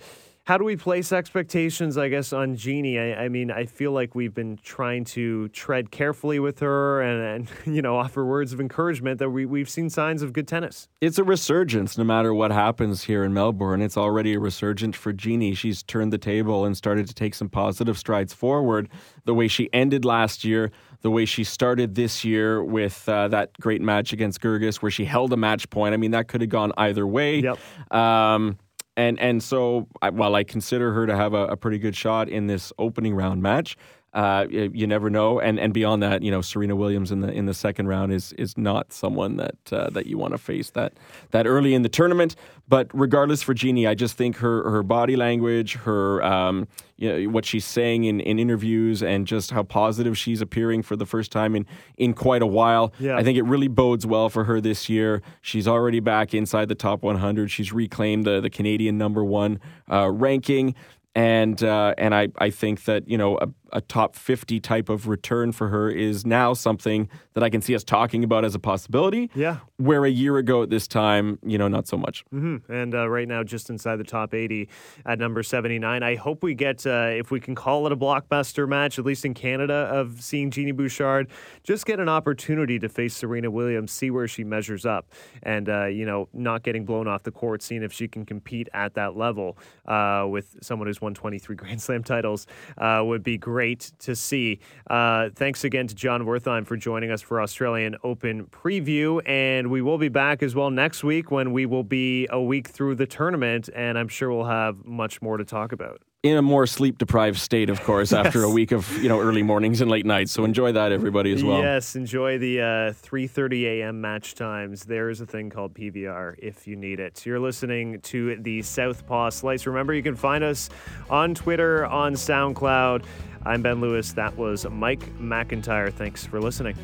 how 0.49 0.57
do 0.57 0.63
we 0.63 0.75
place 0.75 1.11
expectations, 1.11 1.95
I 1.95 2.09
guess, 2.09 2.33
on 2.33 2.55
Genie? 2.55 2.97
I, 2.97 3.25
I, 3.25 3.29
mean, 3.29 3.51
I 3.51 3.67
feel 3.67 3.91
like 3.91 4.15
we've 4.15 4.33
been 4.33 4.57
trying 4.63 5.05
to 5.05 5.47
tread 5.49 5.91
carefully 5.91 6.39
with 6.39 6.57
her 6.61 7.03
and, 7.03 7.47
and 7.67 7.67
you 7.75 7.83
know, 7.83 7.97
offer 7.97 8.25
words 8.25 8.51
of 8.51 8.59
encouragement 8.59 9.19
that 9.19 9.29
we, 9.29 9.45
we've 9.45 9.69
seen 9.69 9.91
signs 9.91 10.23
of 10.23 10.33
good 10.33 10.47
tennis. 10.47 10.87
It's 11.01 11.19
a 11.19 11.23
resurgence 11.23 11.99
no 11.99 12.03
matter 12.03 12.33
what 12.33 12.49
happens 12.49 13.03
here 13.03 13.23
in 13.23 13.31
Melbourne. 13.31 13.79
It's 13.83 13.95
already 13.95 14.33
a 14.33 14.39
resurgence 14.39 14.97
for 14.97 15.13
Genie. 15.13 15.53
She's 15.53 15.83
turned 15.83 16.11
the 16.11 16.17
table 16.17 16.65
and 16.65 16.75
started 16.75 17.07
to 17.07 17.13
take 17.13 17.35
some 17.35 17.49
positive 17.49 17.95
strides 17.95 18.33
forward. 18.33 18.89
The 19.25 19.35
way 19.35 19.47
she 19.47 19.69
ended 19.71 20.03
last 20.03 20.43
year, 20.43 20.71
the 21.01 21.11
way 21.11 21.25
she 21.25 21.43
started 21.43 21.93
this 21.93 22.25
year 22.25 22.63
with 22.63 23.07
uh, 23.07 23.27
that 23.27 23.53
great 23.61 23.83
match 23.83 24.13
against 24.13 24.41
Goerges 24.41 24.77
where 24.77 24.89
she 24.89 25.05
held 25.05 25.31
a 25.31 25.37
match 25.37 25.69
point. 25.69 25.93
I 25.93 25.97
mean, 25.97 26.09
that 26.09 26.27
could 26.27 26.41
have 26.41 26.49
gone 26.49 26.71
either 26.75 27.05
way. 27.05 27.41
Yep. 27.41 27.93
Um, 27.93 28.57
and 28.99 29.17
and 29.19 29.41
so 29.41 29.87
while 30.11 30.35
I 30.35 30.43
consider 30.43 30.93
her 30.93 31.07
to 31.07 31.15
have 31.15 31.33
a, 31.33 31.47
a 31.47 31.57
pretty 31.57 31.79
good 31.79 31.95
shot 31.95 32.27
in 32.27 32.47
this 32.47 32.73
opening 32.77 33.15
round 33.15 33.41
match, 33.41 33.77
uh, 34.13 34.47
you, 34.49 34.87
never 34.87 35.09
know. 35.09 35.39
And 35.39 35.59
and 35.59 35.73
beyond 35.73 36.01
that, 36.01 36.23
you 36.23 36.31
know, 36.31 36.41
Serena 36.41 36.75
Williams 36.75 37.11
in 37.11 37.21
the 37.21 37.31
in 37.31 37.45
the 37.45 37.53
second 37.53 37.87
round 37.87 38.11
is 38.11 38.33
is 38.33 38.57
not 38.57 38.91
someone 38.91 39.37
that 39.37 39.55
uh, 39.71 39.89
that 39.91 40.07
you 40.07 40.17
want 40.17 40.33
to 40.33 40.39
face 40.39 40.71
that 40.71 40.93
that 41.31 41.45
early 41.45 41.75
in 41.75 41.83
the 41.83 41.89
tournament. 41.89 42.35
But 42.67 42.89
regardless, 42.93 43.43
for 43.43 43.53
Genie, 43.53 43.85
I 43.85 43.93
just 43.93 44.17
think 44.17 44.37
her 44.37 44.67
her 44.69 44.81
body 44.81 45.15
language, 45.15 45.75
her 45.75 46.23
um, 46.23 46.67
you 46.97 47.25
know, 47.25 47.29
what 47.29 47.45
she's 47.45 47.65
saying 47.65 48.05
in, 48.05 48.19
in 48.19 48.39
interviews, 48.39 49.03
and 49.03 49.27
just 49.27 49.51
how 49.51 49.61
positive 49.61 50.17
she's 50.17 50.41
appearing 50.41 50.81
for 50.81 50.95
the 50.95 51.05
first 51.05 51.31
time 51.31 51.55
in 51.55 51.67
in 51.97 52.13
quite 52.15 52.41
a 52.41 52.47
while. 52.47 52.91
Yeah. 52.99 53.15
I 53.15 53.23
think 53.23 53.37
it 53.37 53.43
really 53.43 53.67
bodes 53.67 54.07
well 54.07 54.29
for 54.29 54.45
her 54.45 54.59
this 54.59 54.89
year. 54.89 55.21
She's 55.41 55.67
already 55.67 55.99
back 55.99 56.33
inside 56.33 56.67
the 56.67 56.75
top 56.75 57.03
100. 57.03 57.51
She's 57.51 57.71
reclaimed 57.71 58.25
the 58.25 58.41
the 58.41 58.49
Canadian 58.49 58.97
number 58.97 59.23
one 59.23 59.59
uh, 59.91 60.09
ranking 60.09 60.73
and 61.15 61.63
uh, 61.63 61.93
and 61.97 62.13
I, 62.13 62.29
I 62.37 62.49
think 62.49 62.85
that 62.85 63.07
you 63.07 63.17
know 63.17 63.37
a, 63.37 63.49
a, 63.71 63.81
top 63.81 64.15
50 64.15 64.59
type 64.59 64.89
of 64.89 65.07
return 65.07 65.51
for 65.51 65.69
her 65.69 65.89
is 65.89 66.25
now 66.25 66.53
something 66.53 67.09
that 67.33 67.43
I 67.43 67.49
can 67.49 67.61
see 67.61 67.73
us 67.75 67.83
talking 67.83 68.23
about 68.23 68.45
as 68.45 68.53
a 68.55 68.59
possibility. 68.59 69.31
Yeah. 69.33 69.57
Where 69.77 70.05
a 70.05 70.09
year 70.09 70.37
ago 70.37 70.63
at 70.63 70.69
this 70.69 70.87
time, 70.87 71.39
you 71.43 71.57
know, 71.57 71.67
not 71.67 71.87
so 71.87 71.97
much. 71.97 72.23
Mm-hmm. 72.33 72.71
And 72.71 72.93
uh, 72.93 73.09
right 73.09 73.27
now, 73.27 73.43
just 73.43 73.69
inside 73.69 73.95
the 73.97 74.03
top 74.03 74.33
80 74.33 74.69
at 75.05 75.17
number 75.17 75.41
79. 75.41 76.03
I 76.03 76.15
hope 76.15 76.43
we 76.43 76.53
get, 76.53 76.85
uh, 76.85 77.09
if 77.11 77.31
we 77.31 77.39
can 77.39 77.55
call 77.55 77.85
it 77.85 77.91
a 77.91 77.97
blockbuster 77.97 78.67
match, 78.67 78.99
at 78.99 79.05
least 79.05 79.25
in 79.25 79.33
Canada, 79.33 79.89
of 79.91 80.21
seeing 80.21 80.51
Genie 80.51 80.71
Bouchard 80.71 81.29
just 81.63 81.85
get 81.85 81.99
an 81.99 82.09
opportunity 82.09 82.79
to 82.79 82.89
face 82.89 83.15
Serena 83.15 83.51
Williams, 83.51 83.91
see 83.91 84.11
where 84.11 84.27
she 84.27 84.43
measures 84.43 84.85
up, 84.85 85.07
and 85.43 85.69
uh, 85.69 85.85
you 85.85 86.05
know, 86.05 86.27
not 86.33 86.63
getting 86.63 86.85
blown 86.85 87.07
off 87.07 87.23
the 87.23 87.31
court, 87.31 87.61
seeing 87.61 87.83
if 87.83 87.93
she 87.93 88.07
can 88.07 88.25
compete 88.25 88.69
at 88.73 88.93
that 88.95 89.15
level 89.15 89.57
uh, 89.87 90.25
with 90.27 90.57
someone 90.61 90.87
who's 90.87 91.01
won 91.01 91.13
23 91.13 91.55
Grand 91.59 91.81
Slam 91.81 92.03
titles 92.03 92.47
uh, 92.77 93.01
would 93.03 93.23
be 93.23 93.37
great 93.37 93.58
to 93.99 94.15
see. 94.15 94.59
Uh, 94.89 95.29
thanks 95.35 95.63
again 95.63 95.87
to 95.87 95.95
Jon 95.95 96.23
Wertheim 96.23 96.65
for 96.65 96.77
joining 96.77 97.11
us 97.11 97.21
for 97.21 97.41
Australian 97.41 97.95
Open 98.03 98.45
preview. 98.45 99.21
And 99.27 99.69
we 99.69 99.81
will 99.81 99.97
be 99.97 100.09
back 100.09 100.41
as 100.41 100.55
well 100.55 100.69
next 100.69 101.03
week 101.03 101.31
when 101.31 101.51
we 101.51 101.65
will 101.65 101.83
be 101.83 102.27
a 102.29 102.41
week 102.41 102.69
through 102.69 102.95
the 102.95 103.05
tournament. 103.05 103.69
And 103.75 103.97
I'm 103.97 104.07
sure 104.07 104.31
we'll 104.31 104.45
have 104.45 104.85
much 104.85 105.21
more 105.21 105.37
to 105.37 105.45
talk 105.45 105.71
about 105.71 106.01
in 106.21 106.35
a 106.35 106.41
more 106.41 106.67
sleep 106.67 106.97
deprived 106.97 107.37
state, 107.37 107.69
of 107.69 107.81
course, 107.83 108.11
yes. 108.11 108.25
after 108.25 108.43
a 108.43 108.49
week 108.49 108.71
of 108.71 109.01
you 109.01 109.07
know 109.07 109.19
early 109.19 109.43
mornings 109.43 109.81
and 109.81 109.89
late 109.89 110.05
nights. 110.05 110.31
So 110.31 110.43
enjoy 110.43 110.73
that, 110.73 110.91
everybody, 110.91 111.31
as 111.31 111.43
well. 111.43 111.59
Yes, 111.59 111.95
enjoy 111.95 112.37
the 112.37 112.61
uh, 112.61 112.93
three 112.93 113.27
thirty 113.27 113.65
a.m. 113.67 114.01
match 114.01 114.35
times. 114.35 114.83
There 114.83 115.09
is 115.09 115.21
a 115.21 115.25
thing 115.25 115.49
called 115.49 115.73
PVR 115.73 116.35
if 116.37 116.67
you 116.67 116.75
need 116.75 116.99
it. 116.99 117.25
You're 117.25 117.39
listening 117.39 118.01
to 118.01 118.35
the 118.37 118.61
Southpaw 118.61 119.29
Slice. 119.29 119.65
Remember, 119.65 119.93
you 119.93 120.03
can 120.03 120.15
find 120.15 120.43
us 120.43 120.69
on 121.09 121.35
Twitter, 121.35 121.85
on 121.85 122.13
SoundCloud. 122.13 123.05
I'm 123.45 123.61
Ben 123.61 123.79
Lewis. 123.79 124.13
That 124.13 124.35
was 124.37 124.65
Mike 124.69 125.17
McIntyre. 125.17 125.91
Thanks 125.93 126.25
for 126.25 126.39
listening. 126.41 126.75